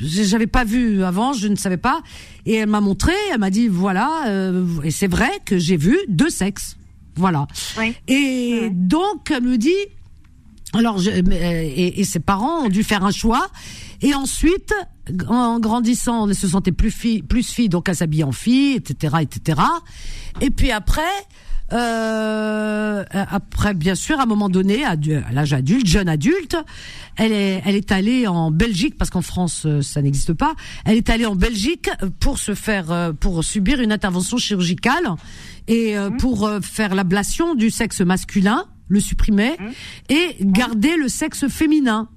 [0.00, 2.02] j'avais pas vu avant, je ne savais pas,
[2.46, 5.98] et elle m'a montré, elle m'a dit voilà, euh, et c'est vrai que j'ai vu
[6.08, 6.76] deux sexes,
[7.16, 7.46] voilà.
[8.08, 9.72] Et donc elle me dit,
[10.72, 13.48] alors je, euh, et, et ses parents ont dû faire un choix,
[14.02, 14.74] et ensuite
[15.28, 19.16] en grandissant, elle se sentait plus fille, plus fille, donc elle s'habille en fille, etc.,
[19.22, 19.60] etc.
[20.40, 21.02] Et puis après.
[21.72, 24.96] Euh, après, bien sûr, à un moment donné, à
[25.32, 26.56] l'âge adulte, jeune adulte,
[27.16, 30.54] elle est, elle est allée en Belgique parce qu'en France euh, ça n'existe pas.
[30.84, 31.88] Elle est allée en Belgique
[32.20, 35.14] pour se faire, euh, pour subir une intervention chirurgicale
[35.68, 39.52] et euh, pour euh, faire l'ablation du sexe masculin, le supprimer
[40.10, 42.08] et garder le sexe féminin.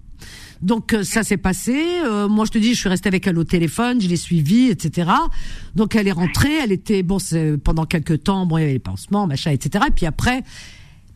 [0.62, 1.78] Donc euh, ça s'est passé.
[2.04, 4.70] Euh, moi je te dis, je suis restée avec elle au téléphone, je l'ai suivie,
[4.70, 5.10] etc.
[5.76, 8.74] Donc elle est rentrée, elle était bon c'est- pendant quelques temps, bon il y avait
[8.74, 9.86] les pansements, machin, etc.
[9.88, 10.44] Et puis après,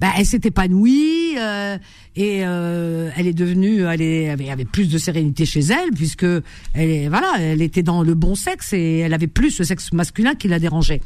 [0.02, 1.78] bah, elle s'est épanouie euh,
[2.16, 6.26] et euh, elle est devenue, elle est, avait, avait plus de sérénité chez elle puisque
[6.74, 10.34] elle voilà, elle était dans le bon sexe et elle avait plus le sexe masculin
[10.34, 11.02] qui la dérangeait.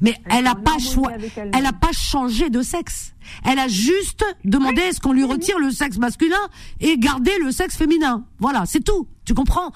[0.00, 1.12] Mais elle a pas choix,
[1.54, 3.14] elle a pas changé de sexe.
[3.44, 6.48] Elle a juste demandé est-ce qu'on lui retire le sexe masculin
[6.80, 8.24] et garder le sexe féminin.
[8.40, 9.06] Voilà, c'est tout.
[9.24, 9.70] Tu comprends?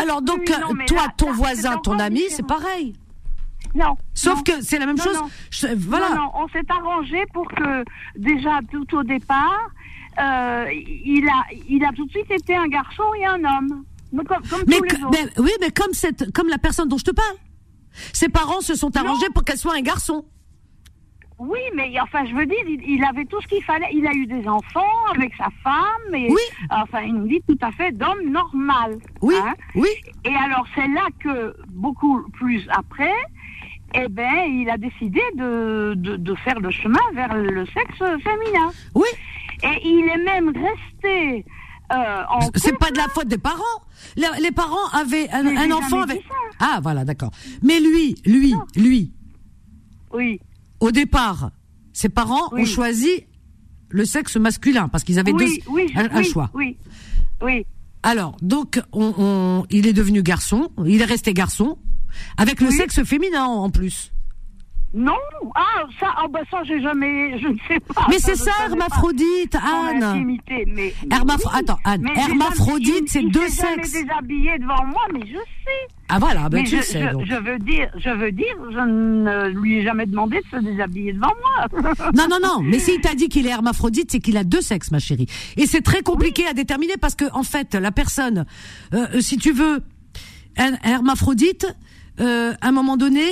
[0.00, 2.94] Alors donc oui, non, euh, toi, là- ton là, voisin, ton ami, c'est pareil.
[3.74, 3.96] Non.
[4.14, 4.42] Sauf non.
[4.42, 5.16] que c'est la même Non, chose.
[5.16, 5.28] non.
[5.50, 6.10] Je- voilà.
[6.10, 7.84] Non, non, on s'est arrangé pour que,
[8.16, 9.68] déjà, tout au départ,
[10.20, 13.84] euh, il, a, il a tout de suite été un garçon et un homme.
[14.12, 16.98] Mais Comme, comme Mais, tous que- mais- oui, mais comme cette, comme la personne dont
[16.98, 17.36] je te parle.
[18.12, 20.24] Ses parents se sont arrangés pour qu'elle soit un garçon.
[21.40, 23.88] Oui, mais enfin, je veux dire, il, il avait tout ce qu'il fallait.
[23.92, 26.14] Il a eu des enfants avec sa femme.
[26.14, 26.40] Et, Oui.
[26.70, 28.98] Enfin, il nous dit tout à fait d'homme normal.
[29.20, 29.54] Oui, hein.
[29.74, 29.88] oui.
[30.24, 33.12] Et alors, c'est là que, beaucoup plus après,
[33.94, 38.70] eh ben, il a décidé de, de, de faire le chemin vers le sexe féminin.
[38.94, 39.08] Oui.
[39.62, 41.44] Et il est même resté
[41.92, 43.62] euh, en C'est pas de la faute des parents.
[44.16, 46.22] Les, les parents avaient un, un enfant avec.
[46.60, 47.30] Ah voilà, d'accord.
[47.62, 49.12] Mais lui, lui, lui,
[50.12, 50.40] Oui.
[50.80, 51.50] au départ,
[51.92, 52.62] ses parents Oui.
[52.62, 53.24] ont choisi
[53.90, 56.50] le sexe masculin parce qu'ils avaient oui, deux, oui, un, un choix.
[56.54, 56.76] Oui,
[57.42, 57.64] oui.
[58.02, 61.78] Alors, donc, on, on- il est devenu garçon, il est resté garçon,
[62.36, 64.10] avec le sexe féminin en plus.
[64.96, 65.12] Non,
[65.56, 68.06] ah ça, bah ça j'ai jamais, je ne sais pas.
[68.08, 69.98] Mais c'est je ça, hermaphrodite, Anne.
[69.98, 71.34] l'intimité, mais, mais oui.
[71.52, 73.90] attends, Anne, Mais hermaphrodite, c'est deux sexes.
[73.90, 75.94] déshabillé devant moi, mais je sais.
[76.08, 77.24] Ah voilà, ben mais tu je, sais je- donc.
[77.26, 81.12] je veux dire, je veux dire, je ne lui ai jamais demandé de se déshabiller
[81.12, 81.94] devant moi.
[82.14, 82.60] Non, non, non.
[82.62, 85.26] Mais s'il t'a dit qu'il est hermaphrodite, c'est qu'il a deux sexes, ma chérie.
[85.56, 88.44] Et c'est très compliqué à déterminer parce que, en fait, la personne,
[88.92, 89.82] euh, si tu veux,
[90.56, 91.66] un hermaphrodite,
[92.20, 93.22] euh, à un moment donné,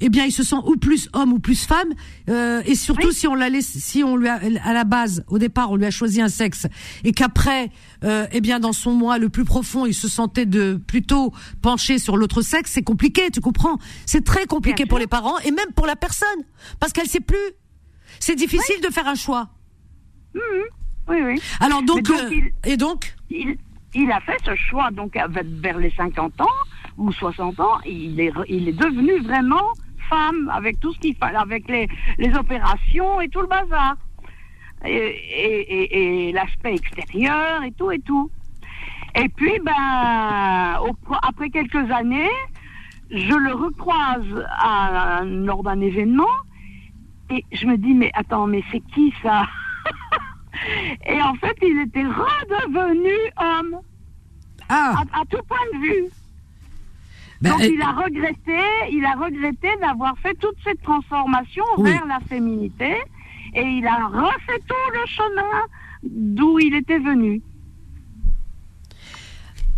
[0.00, 1.88] eh bien, il se sent ou plus homme ou plus femme,
[2.28, 5.38] euh, et surtout si on l'a laissé, si on lui a, à la base, au
[5.38, 6.66] départ, on lui a choisi un sexe,
[7.02, 7.70] et qu'après,
[8.04, 11.32] euh, eh bien, dans son moi le plus profond, il se sentait de plutôt
[11.62, 15.02] pencher sur l'autre sexe, c'est compliqué, tu comprends C'est très compliqué Bien pour sûr.
[15.02, 16.28] les parents et même pour la personne,
[16.78, 17.36] parce qu'elle sait plus.
[18.20, 19.48] C'est difficile de faire un choix.
[21.08, 21.40] oui, oui.
[21.60, 23.56] Alors donc, euh, il- et donc, Il,
[23.94, 25.14] il a fait ce choix, donc
[25.60, 26.46] vers les 50 ans
[26.98, 29.72] ou 60 ans, il est, il est devenu vraiment
[30.10, 31.88] femme, avec tout ce qu'il fallait, avec les,
[32.18, 33.96] les opérations et tout le bazar.
[34.84, 38.30] Et, et, et- et l'aspect extérieur et tout et tout.
[39.16, 40.90] Et puis, ben, au
[41.22, 42.30] après quelques années,
[43.10, 46.28] je le recroise à, lors d'un événement
[47.30, 49.42] et je me dis, mais attends, mais c'est qui ça?
[51.06, 53.80] Et en fait, il était redevenu homme,
[54.68, 56.04] ah, à, à tout point de vue.
[57.40, 58.60] Ben, Donc euh, il a regretté,
[58.92, 61.90] il a regretté d'avoir fait toute cette transformation Oui.
[61.90, 62.96] vers la féminité
[63.54, 65.66] et il a refait tout le chemin
[66.02, 67.40] d'où il était venu.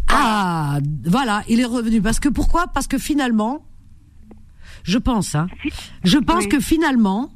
[0.09, 2.01] ah, voilà, il est revenu.
[2.03, 2.67] Parce que pourquoi?
[2.69, 3.65] Parce que finalement,
[4.83, 5.47] je pense, hein,
[6.05, 6.49] je pense Oui.
[6.49, 7.31] que finalement,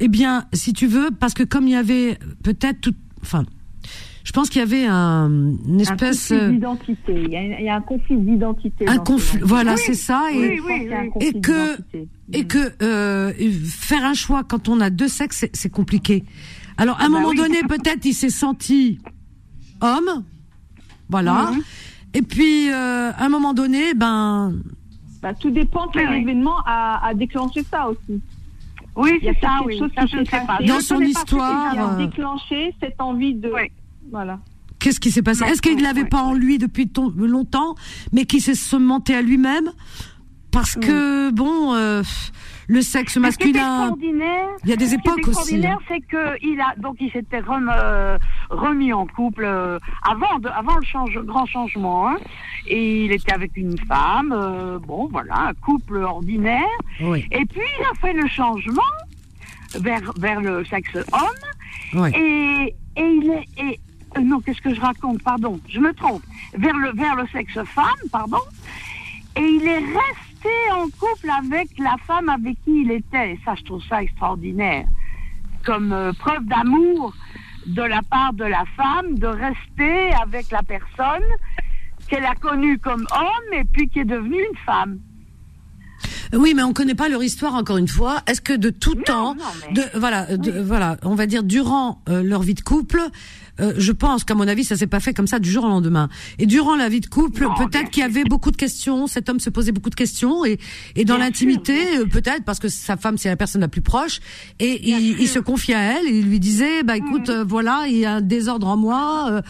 [0.00, 3.44] eh bien, si tu veux, parce que comme il y avait peut-être tout, enfin,
[4.28, 7.22] je pense qu'il y avait un, une Un espèce, conflit euh, d'identité.
[7.24, 8.86] Il y, a, il y a un conflit d'identité.
[8.86, 11.08] un conflit, voilà, Oui, c'est ça, et, oui, un oui.
[11.10, 12.08] conflit et que d'identité.
[12.34, 13.32] et que euh,
[13.64, 16.24] faire un choix quand on a deux sexes, c'est- compliqué.
[16.76, 17.36] Alors à un bah moment oui.
[17.38, 18.98] donné, peut-être il s'est senti
[19.80, 20.24] homme,
[21.08, 21.50] voilà.
[21.52, 21.62] Mhm.
[22.12, 24.52] Et puis euh, à un moment donné, ben
[25.22, 28.20] Bah, tout dépend de quel événement a, a déclenché ça aussi.
[28.94, 29.78] Oui, Il y a c'est ça, quelque oui.
[29.78, 30.58] chose Ça, qui je ne s'est sais pas.
[30.66, 33.50] Dans son histoire, qui a déclenché cette envie de.
[33.54, 33.70] Oui.
[34.10, 34.38] Voilà.
[34.78, 37.74] qu'est-ce qui s'est passé Est-ce qu'il oui, l'avait pas en lui depuis longtemps,
[38.12, 39.70] mais qui s'est sementé à lui-même
[40.50, 42.02] parce que bon, euh,
[42.68, 43.50] le sexe masculin.
[43.90, 45.30] extraordinaire, Il y a des ce qui est époques aussi, hein.
[45.58, 48.16] extraordinaire, c'est que il a donc il s'était rem- euh,
[48.48, 49.78] remis en couple euh,
[50.10, 52.08] avant de, avant le change, grand changement.
[52.08, 52.16] Hein,
[52.66, 54.32] et il était avec une femme.
[54.32, 56.62] euh, bon, voilà, un couple ordinaire.
[57.02, 58.82] Oui, Et puis il a fait le changement
[59.78, 62.00] vers vers le sexe homme.
[62.02, 62.10] oui.
[62.16, 63.44] Et, et il est.
[63.62, 63.80] Et,
[64.16, 65.22] euh, non, qu'est-ce que je raconte?
[65.22, 66.22] Pardon, je me trompe.
[66.56, 68.38] Vers le, vers le sexe femme, pardon.
[69.36, 73.32] Et il est resté en couple avec la femme avec qui il était.
[73.32, 74.86] Et ça, je trouve ça extraordinaire.
[75.64, 77.14] Comme euh, preuve d'amour
[77.66, 81.24] de la part de la femme, de rester avec la personne
[82.08, 84.98] qu'elle a connue comme homme et puis qui est devenue une femme.
[86.32, 88.20] Oui, mais on connaît pas leur histoire encore une fois.
[88.26, 92.02] Est-ce que de tout temps, non, mais- de voilà, de, voilà, on va dire durant
[92.08, 93.00] euh, leur vie de couple,
[93.60, 95.68] euh, je pense qu'à mon avis, ça s'est pas fait comme ça du jour au
[95.68, 96.08] lendemain.
[96.38, 99.06] Et durant la vie de couple, peut-être qu'il y avait beaucoup de questions.
[99.06, 100.58] Cet homme se posait beaucoup de questions et
[100.96, 104.20] et dans l'intimité, euh, peut-être parce que sa femme c'est la personne la plus proche
[104.60, 107.84] et il, il se confiait à elle et il lui disait, bah écoute, euh, voilà,
[107.88, 109.28] il y a un désordre en moi.
[109.30, 109.42] euh,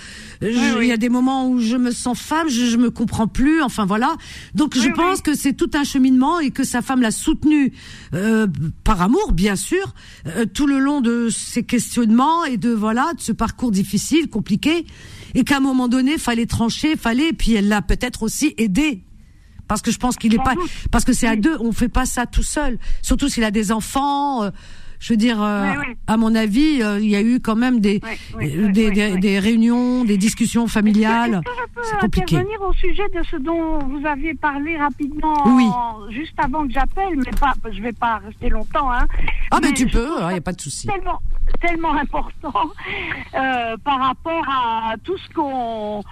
[0.42, 3.26] je- Il y a des moments où je me sens femme, je, je me comprends
[3.26, 3.62] plus.
[3.62, 4.16] Enfin voilà.
[4.54, 7.72] Donc je pense que c'est tout un cheminement et que sa femme l'a soutenu
[8.14, 8.46] euh,
[8.84, 9.94] par amour, bien sûr,
[10.26, 13.97] euh, tout le long de ces questionnements et de voilà de ce parcours difficile,
[14.28, 14.86] compliqué,
[15.34, 17.32] et qu'à un moment donné, fallait trancher, fallait.
[17.32, 19.02] Puis elle l'a peut-être aussi aidé.
[19.66, 20.54] Parce que je pense qu'il est pas,
[20.90, 22.78] parce que c'est à deux, on fait pas ça tout seul.
[23.02, 24.44] Surtout s'il a des enfants.
[24.44, 24.50] euh,
[25.00, 25.94] je veux dire, euh, Oui, oui.
[26.06, 28.00] à mon avis, euh, il y a eu quand même des,
[28.36, 31.40] oui, euh, des, des, réunions, des discussions familiales.
[31.82, 32.36] C'est peux compliqué.
[32.36, 35.68] intervenir au sujet de ce dont vous aviez parlé rapidement Oui.
[36.10, 38.90] juste avant que j'appelle, mais pas, je vais pas rester longtemps.
[38.92, 39.06] Hein,
[39.50, 40.86] Ah ben Mais tu je peux, il ça n'y a pas de souci.
[40.88, 41.20] Tellement,
[41.60, 42.54] tellement important
[43.34, 46.02] euh, par rapport à tout ce qu'on,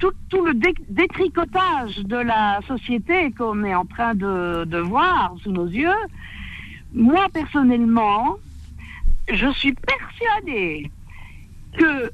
[0.00, 5.34] tout, tout le dé- détricotage de la société qu'on est en train de, de voir
[5.42, 5.90] sous nos yeux.
[6.92, 8.36] Moi personnellement,
[9.32, 10.90] je suis persuadée
[11.76, 12.10] que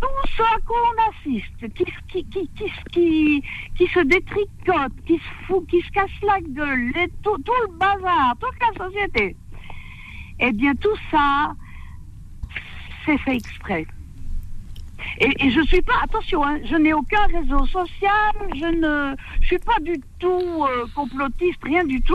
[0.00, 2.48] tout ce à quoi on assiste, qui, qui,
[2.92, 3.42] qui,
[3.76, 6.92] qui, se détricote, qui se fout, qui se casse la gueule,
[7.22, 9.36] tout, le bazar, toute la société,
[10.40, 11.54] eh bien tout ça,
[13.04, 13.86] c'est fait exprès.
[15.18, 19.58] Et, et je suis pas, attention, hein, je n'ai aucun réseau social, je ne suis
[19.58, 22.14] pas du tout euh, complotiste, rien du tout,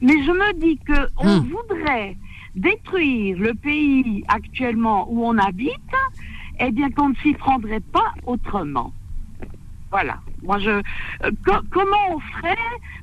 [0.00, 1.50] mais je me dis que on Hmm.
[1.50, 2.16] voudrait
[2.54, 5.72] détruire le pays actuellement où on habite,
[6.60, 8.92] eh bien qu'on ne s'y prendrait pas autrement.
[9.90, 10.20] Voilà.
[10.42, 10.70] Moi, je.
[10.70, 10.82] euh,
[11.46, 12.56] co- comment on ferait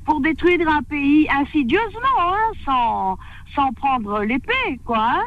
[0.04, 3.16] pour détruire un pays insidieusement, hein, sans,
[3.54, 4.98] sans prendre l'épée, quoi.
[5.16, 5.22] hein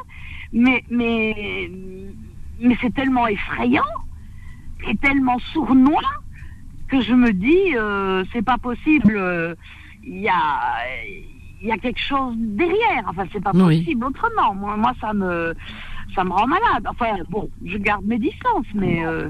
[0.53, 1.69] mais mais
[2.59, 3.83] mais c'est tellement effrayant
[4.87, 6.01] et tellement sournois
[6.87, 9.17] que je me dis, euh, c'est pas possible.
[9.17, 9.55] euh,
[10.03, 10.77] Il y a
[11.67, 13.03] y a quelque chose derrière.
[13.07, 13.79] Enfin, c'est pas Oui.
[13.79, 14.53] possible autrement.
[14.55, 15.53] Moi, moi, ça me
[16.13, 16.85] ça me rend malade.
[16.87, 19.05] Enfin, bon, je garde mes distances, mais.
[19.05, 19.29] euh,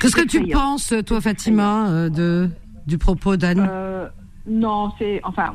[0.00, 2.48] Qu'est-ce que tu penses, toi, Fatima, euh, de
[2.86, 3.66] du propos d'Anne?
[3.70, 4.08] Euh,
[4.46, 5.54] non, c'est enfin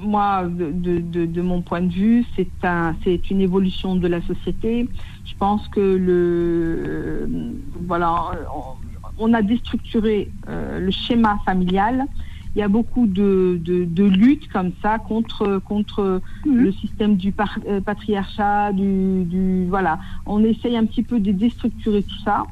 [0.00, 4.06] moi de, de, de, de mon point de vue, c'est un c'est une évolution de
[4.06, 4.86] la société.
[5.24, 7.28] Je pense que le
[7.86, 8.14] voilà,
[8.54, 12.04] on, on a déstructuré le schéma familial.
[12.54, 17.30] Il y a beaucoup de, de, de luttes comme ça contre contre le système du
[17.32, 19.98] par- euh, patriarcat, du, du voilà.
[20.26, 22.44] On essaye un petit peu de déstructurer tout ça.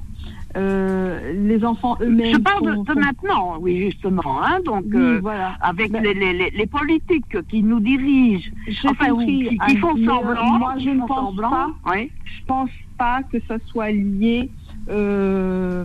[0.57, 2.33] Euh, les enfants eux-mêmes.
[2.35, 4.43] Je parle de, sont- de sont- maintenant, oui, justement.
[4.43, 5.55] Hein, donc, Oui, euh, voilà.
[5.61, 8.51] avec Ben- les, les, les, politiques qui nous dirigent,
[8.89, 11.69] enfin, qui, qui font semblant, moi, je ne pense semblant, pas.
[11.93, 12.11] oui.
[12.25, 14.49] Je pense pas que ça soit lié
[14.89, 15.85] euh,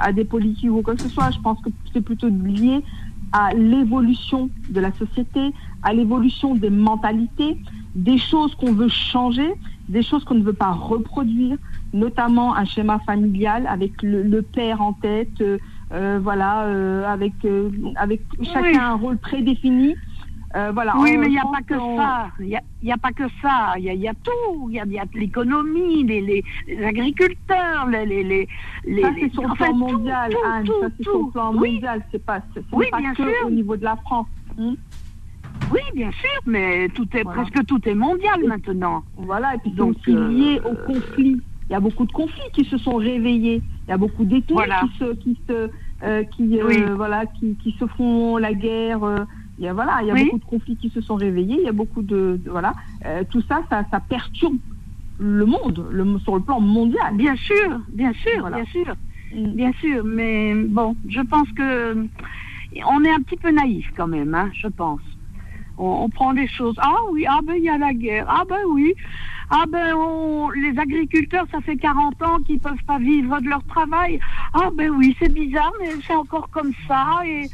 [0.00, 1.30] à des politiques ou quoi que ce soit.
[1.30, 2.82] Je pense que c'est plutôt lié
[3.32, 5.52] à l'évolution de la société,
[5.82, 7.56] à l'évolution des mentalités,
[7.94, 9.48] des choses qu'on veut changer,
[9.88, 11.56] des choses qu'on ne veut pas reproduire,
[11.92, 15.58] notamment un schéma familial avec le, le père en tête, euh,
[15.92, 18.76] euh, voilà, euh, avec avec, avec chacun Oui.
[18.76, 19.94] un rôle prédéfini.
[20.56, 20.94] Euh, voilà.
[20.98, 22.28] Oui, On- mais il n'y a pas que ça.
[22.40, 23.74] Il n'y a, pas que ça.
[23.76, 24.68] Il y a, il y a tout.
[24.70, 28.06] Il y a, il y a l'économie, les, les, les agriculteurs, les...
[28.06, 28.48] les, les,
[28.86, 30.64] les Ça, c'est sur le plan mondial, tout, Anne.
[30.64, 31.72] tout, ça, c'est sur le plan Oui.
[31.74, 32.02] mondial.
[32.10, 32.40] C'est pas,
[32.72, 33.46] Oui, pas bien que sûr.
[33.46, 34.26] au niveau de la France.
[34.56, 34.74] Hmm
[35.70, 37.42] Oui, bien sûr, mais tout est, Voilà.
[37.42, 39.02] presque tout est mondial maintenant.
[39.18, 41.42] Voilà, et puis Donc, lié euh, au conflit.
[41.68, 43.60] Il y a beaucoup de conflits qui se sont réveillés.
[43.86, 44.80] Il y a beaucoup Voilà.
[44.80, 45.68] qui se, qui se,
[46.04, 46.82] euh, qui, Oui.
[46.96, 49.04] voilà, qui, qui se font la guerre.
[49.58, 50.24] Il y a, voilà, il y a Oui.
[50.24, 51.56] beaucoup de conflits qui se sont réveillés.
[51.58, 52.74] Il y a beaucoup de, de- voilà,
[53.06, 54.56] Euh, tout ça, ça, ça perturbe
[55.18, 57.16] le monde, le, sur le plan mondial.
[57.16, 58.56] Bien sûr, bien sûr, Voilà.
[58.56, 58.94] bien sûr,
[59.32, 59.52] Mm.
[59.54, 60.04] bien sûr.
[60.04, 62.06] Mais bon, je pense que
[62.86, 65.00] on est un petit peu naïf quand même, hein, je pense.
[65.76, 66.76] On, on prend des choses.
[66.78, 68.26] Ah oui, ah ben il y a la guerre.
[68.28, 68.94] Ah ben oui.
[69.50, 73.64] Ah ben on- les agriculteurs, ça fait 40 ans qu'ils peuvent pas vivre de leur
[73.64, 74.18] travail.
[74.54, 77.20] Ah ben oui, c'est bizarre, mais c'est encore comme ça.
[77.24, 77.48] Et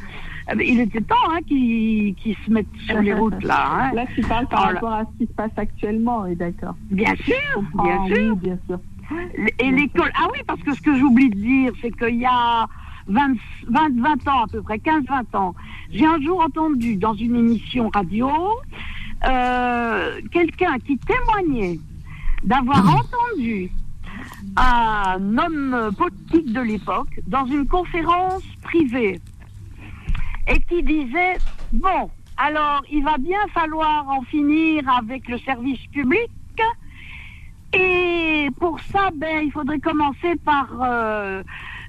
[0.60, 2.14] il était temps hein, qu'ils
[2.44, 3.66] se mettent sur les routes là.
[3.70, 3.94] hein.
[3.94, 6.74] Là, tu parles par rapport à ce qui se passe actuellement, oui, d'accord.
[6.90, 8.32] Bien sûr, bien Ah, sûr.
[8.34, 8.78] oui, bien sûr.
[9.58, 12.66] Et l'école, ah oui, parce que ce que j'oublie de dire, c'est qu'il y a
[13.08, 13.34] 20,
[13.68, 15.54] 20, 20 ans à peu près, 15-20 ans,
[15.90, 18.28] j'ai un jour entendu dans une émission radio
[19.26, 21.78] euh, quelqu'un qui témoignait
[22.44, 23.70] d'avoir entendu
[24.56, 29.20] un homme politique de l'époque dans une conférence privée
[30.48, 31.36] et qui disait,
[31.72, 36.30] bon, alors il va bien falloir en finir avec le service public
[37.76, 41.42] et pour ça, ben, il faudrait commencer par euh,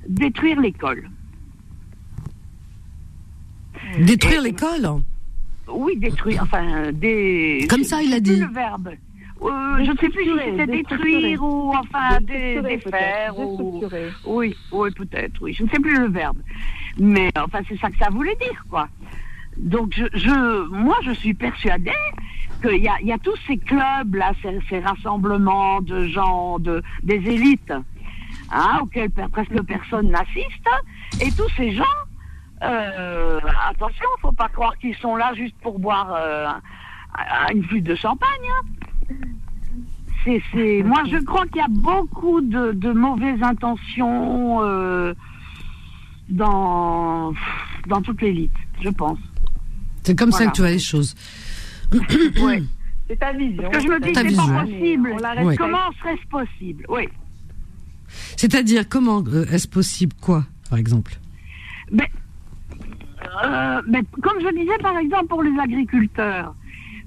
[0.07, 1.09] détruire l'école.
[3.99, 5.01] Détruire l'école?
[5.67, 7.67] Oui, détruire, enfin, des...
[7.69, 8.39] Comme ça, il a sais plus dit.
[8.39, 8.89] le verbe.
[9.41, 13.37] Euh, je ne sais plus si c'était détruire ou enfin défaire.
[13.37, 13.83] Ou...
[14.25, 15.53] Oui, oui, peut-être, oui.
[15.53, 16.37] Je ne sais plus le verbe.
[16.97, 18.87] Mais enfin, c'est ça que ça voulait dire, quoi.
[19.57, 21.91] Donc, je, je, moi, je suis persuadée
[22.61, 26.81] qu'il y a, y a tous ces clubs, là, ces, ces rassemblements de gens, de,
[27.03, 27.73] des élites,
[28.51, 30.67] hein, auxquels presque personne n'assiste.
[31.21, 31.83] Et tous ces gens,
[32.63, 33.39] euh,
[33.69, 36.47] attention, faut pas croire qu'ils sont là juste pour boire euh,
[37.17, 38.29] un- une flûte de champagne.
[38.49, 39.13] hein.
[40.25, 45.13] c'est, moi, je crois qu'il y a beaucoup de, de mauvaises intentions euh,
[46.29, 47.33] dans,
[47.87, 49.19] dans toute l'élite, je pense.
[50.03, 51.15] C'est comme ça que tu vois les choses.
[52.41, 52.63] Ouais.
[53.07, 53.69] C'est ta vision.
[53.71, 55.15] Parce que je me dis c'est pas possible.
[55.39, 55.55] On.
[55.55, 56.85] Comment serait-ce possible?
[56.89, 57.07] Oui.
[58.35, 60.15] C'est-à-dire, comment euh, est-ce possible?
[60.21, 61.13] Quoi, par exemple?
[61.91, 62.09] Mais,
[63.43, 66.55] euh, mais comme je disais, par exemple, pour les agriculteurs,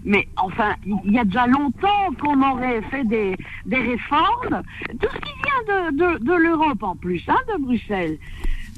[0.05, 3.37] mais enfin, il y a déjà longtemps qu'on aurait fait des,
[3.67, 4.63] des réformes,
[5.01, 8.19] tout ce qui vient de, de, de l'Europe en plus, hein, de Bruxelles.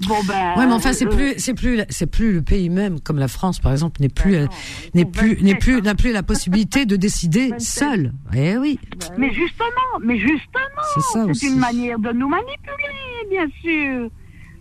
[0.08, 0.54] Bon ben.
[0.56, 3.28] Ouais, mais enfin, c'est euh, plus, c'est plus, c'est plus le pays même, comme la
[3.28, 4.46] France, par exemple, n'est plus, Ben euh,
[4.94, 7.60] ils n'est plus, 27, n'est plus, n'a plus la possibilité de décider 27.
[7.60, 8.12] seul.
[8.34, 8.78] Eh oui,
[9.18, 14.08] Mais justement, mais justement, C'est une manière de nous manipuler, bien sûr.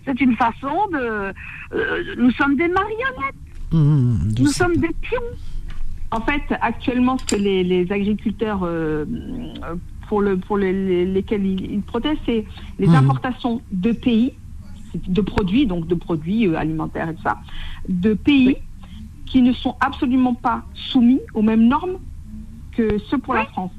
[0.05, 1.31] C'est une façon de.
[1.73, 3.35] euh, nous sommes des marionnettes,
[3.71, 4.87] Mmh, je nous sais sommes pas.
[4.87, 5.21] des pions.
[6.11, 9.05] En fait, actuellement, ce que les, les agriculteurs, euh,
[10.07, 12.45] pour, le, pour les- les- lesquels ils, ils protestent, c'est
[12.79, 14.33] les importations de pays,
[14.95, 17.39] de produits, donc de produits euh, alimentaires et tout ça,
[17.87, 18.57] de pays
[19.25, 21.97] qui ne sont absolument pas soumis aux mêmes normes
[22.71, 23.71] que ceux pour la France.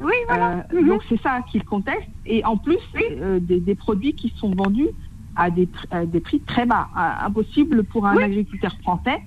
[0.00, 0.58] Oui, voilà.
[0.72, 0.88] Euh, Mhm.
[0.88, 1.98] Donc c'est ça qu'ils contestent.
[2.24, 2.78] Et en plus,
[3.20, 4.88] euh, des, des produits qui sont vendus
[5.34, 6.88] à des, pr- à des prix très bas.
[6.94, 9.18] Impossible pour un agriculteur français.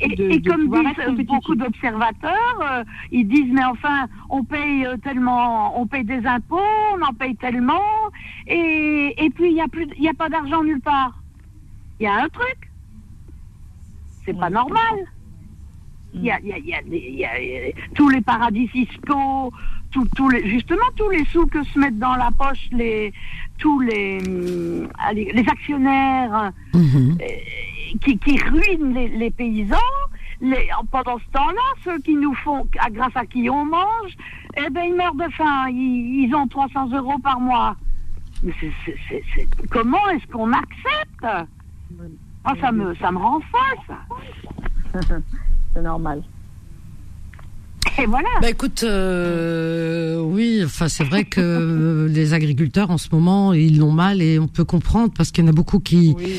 [0.00, 4.86] Et, de- et de comme disent beaucoup d'observateurs, euh, ils disent mais enfin on paye
[4.86, 6.58] euh, tellement, on paye des impôts,
[6.96, 7.82] on en paye tellement,
[8.46, 11.22] et, et puis il y a plus, il y a pas d'argent nulle part.
[12.00, 12.70] Il y a un truc,
[14.24, 14.94] c'est pas normal.
[16.14, 19.52] Il y a, il y a- y a y a, tous les paradis fiscaux,
[19.90, 23.12] tous tous les, justement tous les sous que se mettent dans la poche les,
[23.58, 27.18] tous les, hum, les actionnaires Mhm.
[27.20, 27.24] euh,
[28.00, 29.76] qui, ruinent les, paysans.
[30.90, 34.16] Pendant ce temps-là, ceux qui nous font, grâce à qui on mange,
[34.56, 35.68] eh ben ils meurent de faim.
[35.70, 37.76] Ils, ont 300 euros par mois.
[38.42, 38.52] Mais
[39.70, 41.46] comment est-ce qu'on accepte?
[42.44, 45.00] Ah, ça me, ça me rend folle, ça.
[45.74, 46.22] C'est normal.
[47.98, 48.28] Et voilà.
[48.40, 53.78] Bah écoute, euh, oui, enfin c'est vrai que euh, les agriculteurs en ce moment ils
[53.78, 56.32] l'ont mal et on peut comprendre parce qu'il y en a beaucoup qui Oui,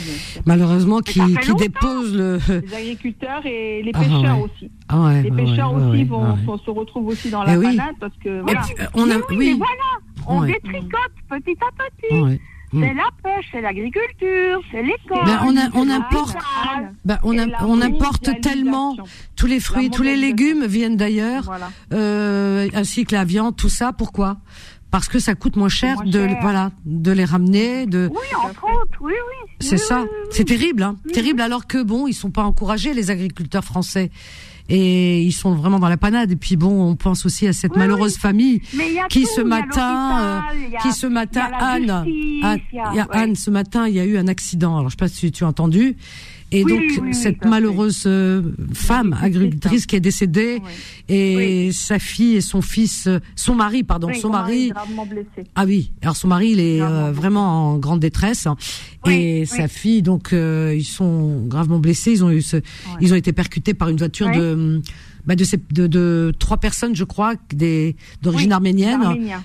[0.45, 2.39] malheureusement qui, qui déposent le.
[2.67, 4.43] Les agriculteurs et les Ah, pêcheurs ouais.
[4.55, 4.71] aussi.
[4.89, 7.65] Ah ouais, Les pêcheurs ouais, aussi vont, vont- se retrouvent aussi dans la oui.
[7.77, 8.61] panade parce que Et voilà.
[8.61, 10.35] puis, euh, on a, Mais oui, mais oui, voilà.
[10.39, 11.71] On détricote petit à
[12.17, 12.39] petit.
[12.73, 12.79] Ouais.
[12.79, 12.83] Mm.
[12.87, 15.25] C'est la pêche, c'est l'agriculture, c'est l'école.
[15.25, 16.37] Ben, on a- on importe-.
[17.05, 18.95] Bah, on, a- importe tellement
[19.35, 21.69] tous les fruits, tous les légumes viennent d'ailleurs, Voilà.
[21.93, 23.93] euh, ainsi que la viande, tout ça.
[23.93, 24.37] Pourquoi?
[24.91, 26.37] Parce que ça coûte moins cher, moins de cher.
[26.41, 28.17] voilà de les ramener, de Oui,
[28.47, 29.51] entre autres, oui, oui.
[29.59, 30.01] C'est Oui, ça.
[30.03, 30.95] oui, oui, C'est terrible, hein.
[31.13, 34.11] Terrible alors que bon, ils sont pas encouragés les agriculteurs français.
[34.69, 36.31] Et ils sont vraiment dans la panade.
[36.31, 38.61] Et puis bon, on pense aussi à cette Oui, malheureuse famille
[39.09, 40.43] qui tout, ce matin, a-
[40.81, 43.03] qui ce matin, Anne, Anne, ouais.
[43.11, 44.77] Anne, ce matin, il y a eu un accident.
[44.77, 45.95] Alors je sais pas si tu as entendu.
[46.53, 48.43] Et Oui, donc oui, oui, cette malheureuse euh,
[48.73, 50.61] femme agricultrice qui est décédée
[51.09, 54.69] et sa fille et son fils, euh, son mari, pardon, son mari.
[54.69, 55.49] gravement blessé.
[55.55, 58.55] Ah oui, alors son mari, il est euh, vraiment en grande détresse hein.
[59.07, 62.11] Et sa fille, donc euh, ils sont gravement blessés.
[62.11, 62.57] Ils ont eu, ce,
[63.01, 64.81] ils ont été percutés par une voiture de,
[65.25, 69.01] bah, de, ces- de, de trois personnes, je crois, des d'origine Oui, arménienne,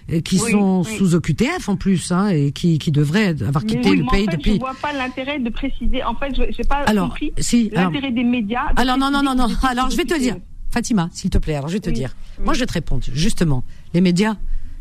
[0.09, 0.97] et qui Oui, sont oui.
[0.97, 4.37] sous OQTF en plus, hein, et qui, qui devraient avoir quitté le pays en fait,
[4.37, 4.55] depuis.
[4.55, 6.03] Je vois pas l'intérêt de préciser.
[6.05, 8.73] En fait, je j'ai pas Alors, compris si, l'intérêt des médias.
[8.75, 9.49] de Alors non non non non.
[9.63, 10.37] Alors je vais te dire,
[10.71, 11.55] Fatima, s'il te plaît.
[11.55, 12.15] Alors je vais te dire.
[12.45, 13.03] Moi je vais te répondre.
[13.13, 13.63] Justement,
[13.95, 14.37] les médias,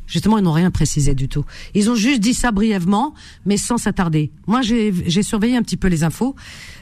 [0.08, 1.46] justement, ils n'ont rien précisé du tout.
[1.76, 3.14] Ils ont juste dit ça brièvement,
[3.46, 4.32] mais sans s'attarder.
[4.48, 6.36] Moi j'ai surveillé un petit peu les infos.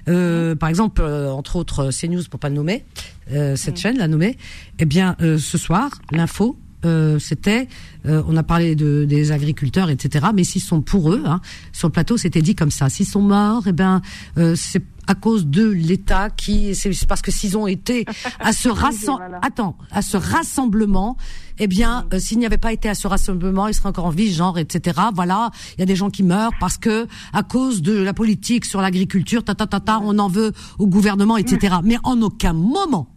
[0.07, 2.85] Euh, Par exemple, euh, entre autres, euh, CNews pour pas le nommer,
[3.31, 4.38] euh, cette chaîne la nommer.
[4.80, 6.57] Eh bien, euh, ce soir, l'info.
[6.85, 7.68] euh, c'était,
[8.06, 10.27] euh, on a parlé de, des agriculteurs, etc.
[10.35, 11.41] Mais s'ils sont pour eux, hein,
[11.73, 12.89] sur le plateau, c'était dit comme ça.
[12.89, 14.03] S'ils sont morts, eh ben,
[14.38, 18.06] euh, c'est à cause de l'État qui, c'est parce que s'ils ont été
[18.40, 21.18] à ce rassemblement, attends, à ce rassemblement,
[21.60, 24.10] eh bien, euh, s'il n'y avait pas été à ce rassemblement, il serait encore en
[24.10, 24.99] vie, genre, etc.
[25.14, 28.65] Voilà, il y a des gens qui meurent parce que à cause de la politique
[28.65, 31.77] sur l'agriculture, ta ta ta ta, on en veut au gouvernement, etc.
[31.84, 33.10] Mais en aucun moment,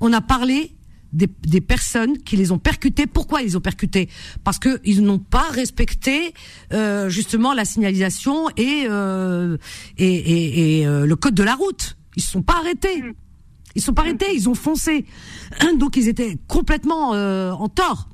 [0.00, 0.76] on a parlé
[1.12, 3.06] des, des personnes qui les ont percutés.
[3.06, 4.08] Pourquoi ils les ont percutés
[4.44, 6.34] Parce que ils n'ont pas respecté
[6.72, 9.56] euh, justement la signalisation et euh,
[9.98, 11.96] et, et, et, euh, le code de la route.
[12.16, 13.02] Ils se sont pas arrêtés.
[13.74, 14.26] Ils se sont pas arrêtés.
[14.34, 15.06] Ils ont foncé.
[15.78, 18.08] Donc ils étaient complètement en tort.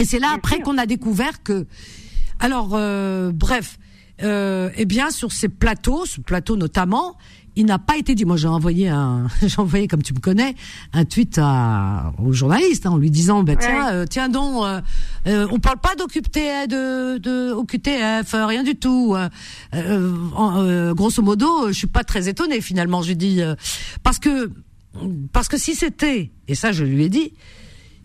[0.00, 1.66] Et c'est là après qu'on a découvert que.
[2.40, 2.78] Alors
[3.32, 3.78] bref.
[4.20, 7.16] eh bien, sur ces plateaux, ce plateau notamment,
[7.56, 8.24] il n'a pas été dit.
[8.24, 10.54] Moi, j'ai envoyé un, j'ai envoyé, comme tu me connais,
[10.92, 14.80] un tweet à, au journaliste hein, en lui disant, bah, tiens, euh, tiens donc, euh,
[15.26, 19.16] euh, on parle pas d'OQTF, de, de OQTF, rien du tout.
[19.72, 23.02] Grosso modo, je suis pas très étonnée finalement.
[23.02, 23.54] Dit euh,
[24.02, 24.50] parce que
[25.32, 27.34] parce que si c'était, et ça je lui ai dit,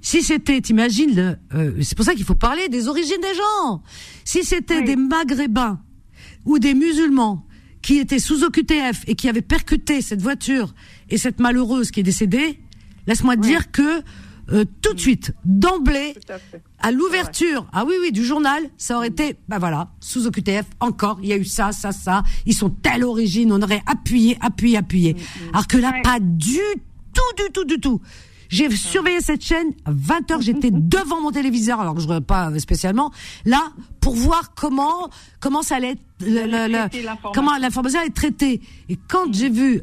[0.01, 1.39] si c'était, t'imagines,
[1.81, 3.81] c'est pour ça qu'il faut parler des origines des gens.
[4.25, 5.79] Si c'était des Maghrébins
[6.45, 7.45] ou des musulmans
[7.81, 10.73] qui étaient sous OQTF et qui avaient percuté cette voiture
[11.09, 12.59] et cette malheureuse qui est décédée,
[13.07, 14.03] laisse-moi dire que
[14.51, 16.15] euh, tout de suite, d'emblée,
[16.79, 21.19] à l'ouverture, ah oui oui, du journal, ça aurait été, bah voilà, sous OQTF, encore,
[21.21, 24.77] il y a eu ça, ça, ça, ils sont telle origine, on aurait appuyé, appuyé,
[24.77, 25.15] appuyé.
[25.53, 26.59] Alors que là, pas du
[27.13, 28.01] tout, du tout, du tout.
[28.49, 32.25] J'ai surveillé cette chaîne, à 20 heures, j'étais devant mon téléviseur, alors que je regarde
[32.25, 33.11] pas spécialement,
[33.45, 33.69] là,
[34.01, 35.09] pour voir comment,
[35.39, 37.31] comment ça allait être, le- le- le- traiter l'information.
[37.33, 38.61] comment l'information allait être traitée.
[38.89, 39.81] Et quand j'ai vu,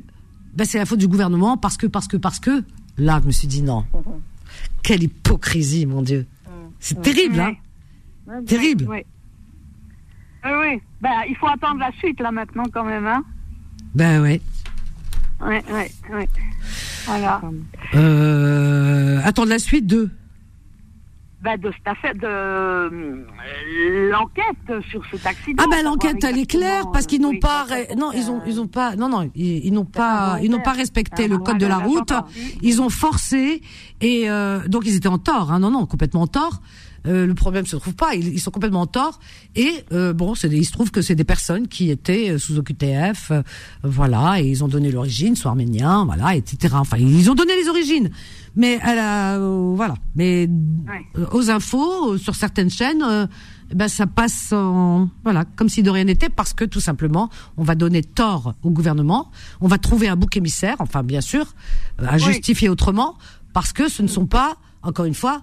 [0.54, 2.64] ben c'est la faute du gouvernement, parce que, parce que, parce que,
[2.98, 3.84] là, je me suis dit non.
[4.82, 6.26] Quelle hypocrisie, mon Dieu.
[6.80, 7.54] C'est terrible, hein.
[8.46, 8.86] Terrible.
[8.90, 8.98] Oui.
[10.44, 10.80] Oui, oui.
[11.00, 13.22] Ben, il faut attendre la suite, là, maintenant, quand même, hein.
[13.94, 14.22] Ben
[15.40, 15.64] ouais.
[15.70, 16.24] Oui, oui, oui.
[17.06, 17.40] Voilà.
[17.94, 20.10] Euh, attendre la suite de.
[21.42, 25.62] Ben, de cette affaire, de euh, l'enquête sur cet accident.
[25.64, 28.30] Ah ben savoir l'enquête elle est claire parce qu'ils euh, n'ont oui, pas non ils
[28.30, 31.38] ont ils ont pas non non ils, ils n'ont pas ils n'ont pas respecté le
[31.38, 32.12] code de la route
[32.62, 33.60] ils ont forcé
[34.00, 36.60] et euh, donc ils étaient en tort hein, non non complètement en tort.
[37.06, 38.16] Euh, le problème se trouve pas.
[38.16, 39.20] Ils, ils sont complètement en tort.
[39.54, 42.38] Et euh, bon c'est des- il se trouve que c'est des personnes qui étaient euh,
[42.38, 43.42] sous OQTF euh,
[43.84, 44.40] voilà.
[44.42, 48.10] Et ils ont donné l'origine soit arméniens voilà etc enfin ils ont donné les origines.
[48.56, 49.94] Mais à la, euh, voilà.
[50.16, 50.48] Mais
[51.32, 53.26] aux infos euh, sur certaines chaînes euh,
[53.74, 57.62] ben ça passe en, voilà comme si de rien n'était parce que tout simplement on
[57.62, 59.30] va donner tort au gouvernement.
[59.60, 61.46] On va trouver un bouc émissaire enfin bien sûr
[61.98, 62.20] à Oui.
[62.20, 63.16] justifier autrement
[63.56, 65.36] parce que ce ne sont pas encore une fois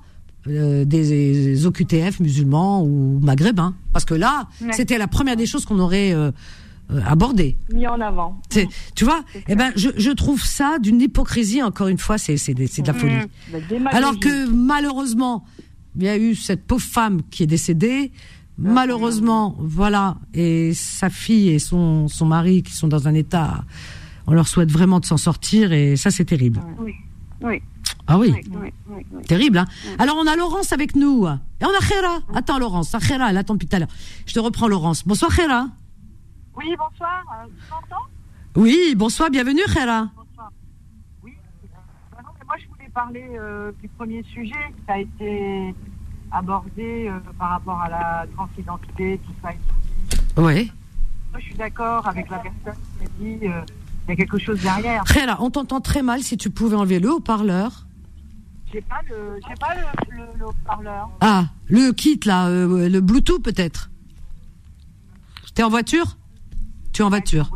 [0.48, 4.72] euh, des OQTF musulmans ou maghrébins parce que là Ouais.
[4.74, 6.30] c'était la première des choses qu'on aurait euh,
[6.92, 8.40] euh, abordé Mis en avant.
[8.96, 12.54] tu vois eh ben je, je trouve ça d'une hypocrisie encore une fois c'est c'est
[12.54, 13.16] des- c'est de la folie
[13.52, 13.98] La démagogie.
[13.98, 15.44] alors que malheureusement,
[15.98, 18.12] il y a eu cette pauvre femme qui est décédée.
[18.60, 23.64] Malheureusement, voilà, et sa fille et son, son mari qui sont dans un état,
[24.28, 26.62] on leur souhaite vraiment de s'en sortir et ça c'est terrible.
[26.80, 26.94] Oui,
[27.42, 27.62] oui.
[28.08, 29.24] Ah oui, oui, oui, oui, oui.
[29.26, 29.60] terrible.
[29.60, 29.66] Hein
[29.98, 32.20] Alors on a Laurence avec nous et on a Khéra.
[32.36, 33.88] Attends Laurence, ah, Khéra, elle attend depuis tout à l'heure.
[34.26, 35.06] Je te reprends Laurence.
[35.08, 35.68] Bonsoir Khéra.
[36.58, 37.24] Oui, bonsoir.
[37.44, 38.04] euh, tu m'entends?
[38.56, 40.10] Oui, bonsoir, bienvenue Khéra.
[40.16, 45.74] Ah non, mais Moi, je voulais parler euh, du premier sujet qui a été
[46.32, 49.52] abordé euh, par rapport à la transidentité, tout ça.
[49.54, 49.58] et
[50.36, 50.42] tout.
[50.42, 50.68] Ouais.
[51.32, 53.62] Moi, je suis d'accord avec la personne qui a dit euh,
[54.08, 55.04] il y a quelque chose derrière.
[55.06, 57.86] Khéra, on t'entend très mal si tu pouvais enlever le haut-parleur.
[58.74, 61.10] J'ai pas le, j'ai pas le, le, le haut-parleur.
[61.22, 63.92] Ah, le kit là, euh, le Bluetooth peut-être.
[65.54, 66.18] T'es en voiture?
[66.92, 67.52] Tu es en voiture.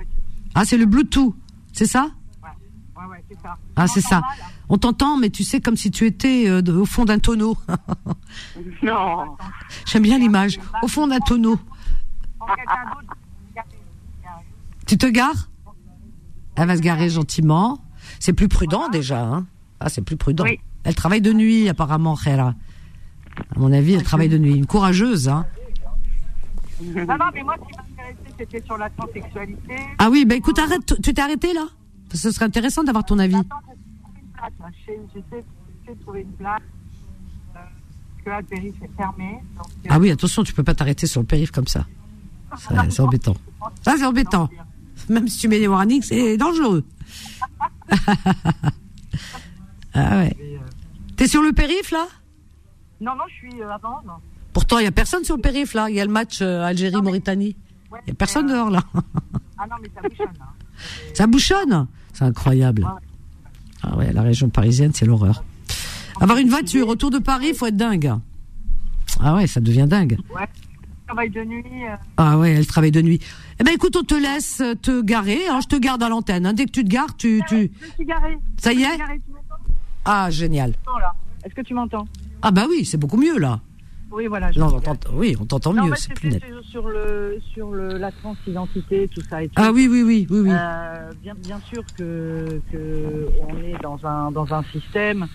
[0.54, 1.36] Ah, c'est le Bluetooth,
[1.74, 2.12] c'est ça?
[2.44, 3.58] Ouais, ouais, c'est ça.
[3.76, 4.22] Ah, c'est ça.
[4.70, 7.58] On t'entend, mais tu sais comme si tu étais euh, au fond d'un tonneau.
[8.84, 9.38] Non.
[9.86, 10.60] J'aime bien l'image.
[10.84, 11.58] Au fond d'un tonneau.
[14.86, 15.50] Tu te gares?
[16.56, 17.80] Elle va se garer gentiment.
[18.20, 19.24] C'est plus prudent déjà.
[19.24, 19.48] Hein
[19.80, 20.46] ah, c'est plus prudent.
[20.88, 22.56] Elle travaille de nuit apparemment, Khéra.
[23.54, 24.56] À mon avis, elle travaille de nuit.
[24.56, 25.46] Une courageuse, hein.
[26.82, 29.76] Non, non, mais moi, ce qui m'intéressait, c'était sur la transsexualité.
[29.98, 30.96] Ah oui, bah écoute, arrête.
[31.04, 31.68] Tu t'es arrêté là?
[32.08, 33.36] Parce que Ce serait intéressant d'avoir ton avis.
[34.86, 35.44] J'essaie
[35.90, 36.62] de trouver une place.
[38.24, 38.88] Que périph' est.
[39.58, 41.86] Donc, Ah oui, attention, tu peux pas t'arrêter sur le périph' comme ça.
[42.58, 43.36] Ça, C'est embêtant.
[43.82, 44.50] Ça, c'est embêtant.
[45.10, 46.86] Même si tu mets des warnings, c'est dangereux.
[49.94, 50.47] ah ouais.
[51.18, 52.08] T'es sur le périph' là?
[53.02, 54.02] Non, non, je suis euh, avant.
[54.06, 54.14] non.
[54.54, 55.90] Pourtant, il y a personne sur le périph' là.
[55.90, 57.56] Il y a le match euh, Algérie-Mauritanie.
[58.06, 58.82] Il y a personne dehors là.
[59.58, 60.28] Ah non, mais ça bouchonne.
[60.42, 60.46] hein.
[61.16, 61.88] Ça bouchonne?
[62.14, 62.88] C'est incroyable.
[63.84, 65.44] Ah ouais, la région parisienne, c'est l'horreur.
[66.22, 68.14] Avoir une voiture autour de Paris, faut être dingue.
[69.20, 70.18] Ah ouais, ça devient dingue.
[70.36, 70.48] Ouais.
[71.08, 71.64] Travail de nuit.
[71.90, 73.20] euh, Ah ouais, elle travaille de nuit.
[73.60, 75.48] Eh ben écoute, on te laisse te garer.
[75.48, 76.46] Hein, je te garde à l'antenne.
[76.46, 76.54] hein.
[76.54, 77.72] Dès que tu te gares, tu, tu...
[77.82, 78.38] Je suis garée.
[78.62, 79.64] Ça y est suis garée, tu m'entends
[80.10, 80.74] Ah génial.
[81.44, 82.08] Est-ce que tu m'entends
[82.42, 83.60] Ah bah oui, c'est beaucoup mieux là.
[84.12, 84.52] Oui, voilà.
[84.54, 86.42] je Non, suis on t'entend- oui, on t'entend mieux, c'est plus net.
[86.72, 89.54] sur- le, sur le, la transidentité, tout ça et tout.
[89.58, 90.50] Ah oui, oui, oui, oui, oui.
[90.54, 95.28] Euh, bien, bien sûr que, que on est dans un, dans un système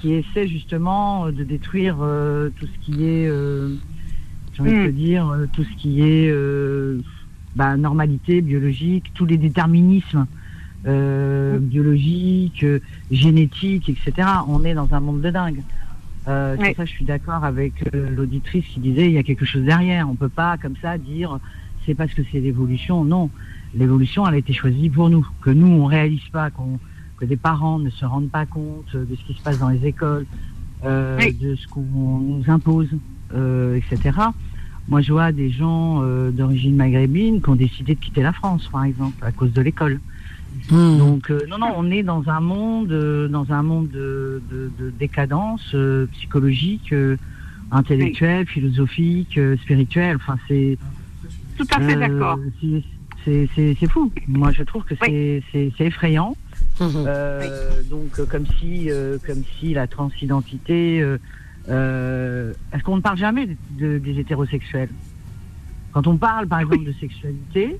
[0.00, 3.76] qui essaie justement de détruire euh, tout ce qui est, euh,
[4.52, 4.86] j'ai envie de Mm.
[4.86, 7.00] te dire, tout ce qui est euh,
[7.56, 10.26] bah, normalité biologique, tous les déterminismes
[10.86, 12.80] euh, biologiques, euh,
[13.10, 14.26] génétiques, etc.
[14.48, 15.62] On est dans un monde de dingue.
[16.28, 16.74] Euh, Oui.
[16.76, 20.08] Ça, je suis d'accord avec euh, l'auditrice qui disait il y a quelque chose derrière.
[20.08, 21.38] On peut pas comme ça dire
[21.86, 23.04] c'est parce que c'est l'évolution.
[23.04, 23.30] Non,
[23.74, 25.26] l'évolution, elle a été choisie pour nous.
[25.40, 26.78] Que nous, on réalise pas, qu'on
[27.18, 29.84] que des parents ne se rendent pas compte de ce qui se passe dans les
[29.86, 30.24] écoles,
[30.84, 31.34] euh, Oui.
[31.34, 32.88] de ce qu'on nous impose,
[33.34, 34.18] euh, etc.
[34.88, 38.68] Moi, je vois des gens euh, d'origine maghrébine qui ont décidé de quitter la France,
[38.72, 40.00] par exemple, à cause de l'école.
[40.70, 40.98] Hmm.
[40.98, 44.70] Donc, euh, non, non, on est dans un monde, euh, dans un monde de, de-
[44.78, 47.16] de décadence euh, psychologique, euh,
[47.70, 50.16] intellectuelle, philosophique, euh, spirituelle.
[50.16, 50.76] Enfin, c'est
[51.56, 52.38] Tout à fait euh, d'accord.
[52.60, 52.82] c'est-
[53.24, 54.10] C'est c'est- c'est fou.
[54.26, 56.36] Moi, je trouve que c'est c'est- c'est effrayant.
[56.80, 57.04] Mhm.
[57.06, 61.02] Euh, Donc, euh, comme si, euh, comme si la transidentité.
[61.02, 61.18] Euh,
[61.68, 64.88] euh, Est-ce qu'on ne parle jamais de- de- des hétérosexuels?
[65.92, 67.76] Quand on parle, par exemple, de sexualité,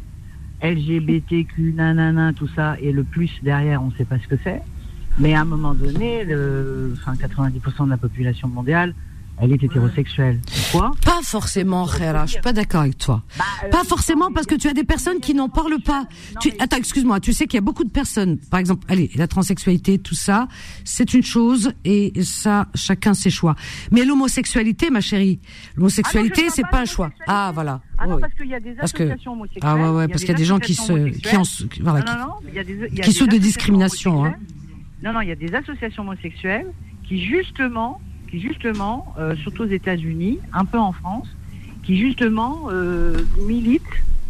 [0.62, 4.61] LGBTQ, nanana, tout ça, et le plus derrière, on ne sait pas ce que c'est.
[5.19, 8.95] Mais à un moment donné, le, enfin, 90% de la population mondiale,
[9.41, 10.41] elle est hétérosexuelle.
[10.71, 10.93] Pourquoi?
[11.05, 13.23] Pas forcément, Khaira, je suis pas d'accord avec toi.
[13.39, 16.07] Bah, euh, Pas forcément parce que tu as des personnes qui n'en parlent pas.
[16.41, 19.27] Tu, attends, excuse-moi, tu sais qu'il y a beaucoup de personnes, par exemple, allez, la
[19.27, 20.49] transsexualité, tout ça,
[20.85, 23.55] c'est une chose et ça, chacun ses choix.
[23.91, 25.41] Mais l'homosexualité, ma chérie,
[25.77, 27.11] l'homosexualité, Ah c'est pas pas un choix.
[27.27, 27.81] Ah, voilà.
[27.99, 29.62] Ah non, Oui, parce qu'il y a des Parce que- associations homosexuelles.
[29.67, 31.43] Ah ouais, ouais, parce qu'il y a des gens qui se, qui en,
[31.83, 33.39] voilà, qui- non, non, il y a des, il y a qui des souffrent de
[33.39, 34.35] discrimination, hein.
[35.03, 36.67] Non, non, il y a des associations homosexuelles
[37.09, 38.01] qui justement,
[38.31, 41.28] qui justement, euh, surtout aux États-Unis, un peu en France,
[41.82, 43.16] qui justement euh,
[43.47, 43.82] militent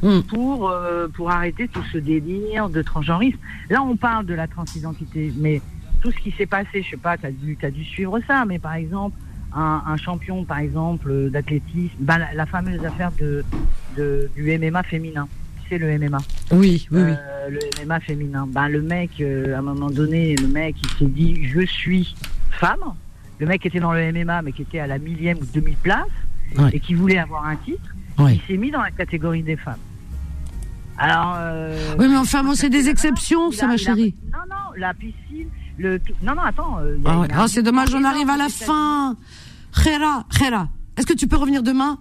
[0.03, 0.23] Hmm.
[0.23, 3.37] pour euh, pour arrêter tout ce délire de transgenrisme.
[3.69, 5.61] Là, on parle de la transidentité, mais
[6.01, 8.75] tout ce qui s'est passé, je sais pas, dû t'as dû suivre ça, mais par
[8.75, 9.17] exemple.
[9.53, 13.45] Un, un champion, par exemple, d'athlétisme, ben, la, la fameuse affaire de,
[13.97, 15.27] de, du MMA féminin.
[15.69, 16.19] C'est le MMA.
[16.53, 17.11] Oui, oui, oui.
[17.19, 18.47] Euh, le MMA féminin.
[18.49, 22.15] Ben, le mec, euh, à un moment donné, le mec, il s'est dit je suis
[22.53, 22.95] femme.
[23.41, 26.07] Le mec était dans le MMA, mais qui était à la millième ou demi place
[26.59, 26.71] Ouais.
[26.73, 27.95] et qui voulait avoir un titre.
[28.19, 28.35] Ouais.
[28.35, 29.79] Il s'est mis dans la catégorie des femmes.
[30.99, 31.35] Alors.
[31.39, 34.15] euh, Oui, mais enfin, bon, c'est des exceptions, ça, ma chérie.
[34.33, 35.49] Non, non, la piscine.
[35.79, 36.79] Le, non, non, attends.
[36.81, 37.29] euh, Ah, ouais.
[37.33, 39.17] Ah, c'est dommage, on arrive à la fin.
[39.83, 41.99] Khaira, Khaira, est-ce que tu peux revenir demain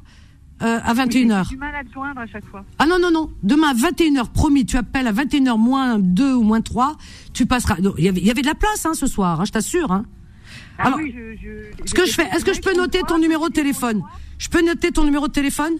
[0.64, 2.66] euh, à 21h J'ai du mal à te joindre à chaque fois.
[2.80, 3.30] Ah non, non, non.
[3.44, 6.98] Demain, 21h, promis, tu appelles à 21h moins 2 ou moins 3,
[7.34, 7.78] tu passeras.
[7.82, 9.52] Non, Il y avait, il y avait de la place hein, ce soir, hein, je
[9.52, 9.92] t'assure.
[9.92, 10.06] Hein.
[10.80, 13.20] Ah Alors, oui, je- je- ce que je fais, est-ce que je peux noter ton
[13.20, 14.02] numéro de téléphone
[14.38, 15.74] Je peux noter ton numéro de téléphone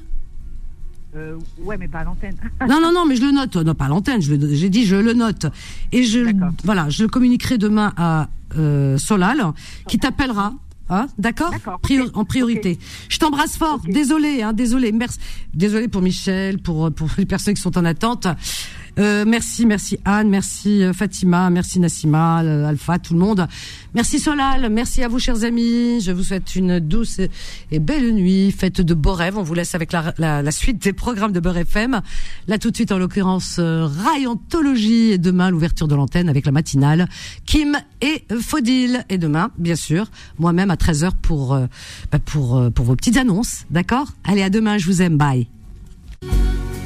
[1.16, 2.36] Euh, ouais, mais pas à l'antenne.
[2.70, 3.56] Non, non, non, mais je le note.
[3.56, 5.48] Non, pas à l'antenne, j'ai dit je le note.
[5.92, 6.20] Et je,
[6.64, 9.44] voilà, je le communiquerai demain à euh, Solal,
[9.88, 10.54] qui t'appellera.
[10.92, 11.54] Hein, d'accord
[11.84, 12.80] Prior- En priorité.
[13.10, 13.80] Je t'embrasse fort.
[13.88, 14.92] Désolé, hein, désolé.
[14.92, 15.20] Merci.
[15.54, 18.28] Désolé pour Michel, pour pour les personnes qui sont en attente.
[18.98, 23.48] Euh, merci, merci Anne, merci euh, Fatima, merci Nassima, euh, Alpha, tout le monde.
[23.94, 26.02] Merci Solal, merci à vous chers amis.
[26.02, 27.20] Je vous souhaite une douce
[27.72, 29.38] et- belle nuit, faite de beaux rêves.
[29.38, 32.02] On vous laisse avec la, la, la suite des programmes de Beurre FM.
[32.48, 36.52] Là tout de suite en l'occurrence euh, Rayontologie et demain l'ouverture de l'antenne avec la
[36.52, 37.08] matinale
[37.46, 40.08] Kim et Faudil et demain bien sûr
[40.40, 41.58] moi-même à 13h pour
[42.12, 44.08] bah, pour pour vos petites annonces, d'accord?
[44.24, 45.48] Allez à demain, je vous aime, bye.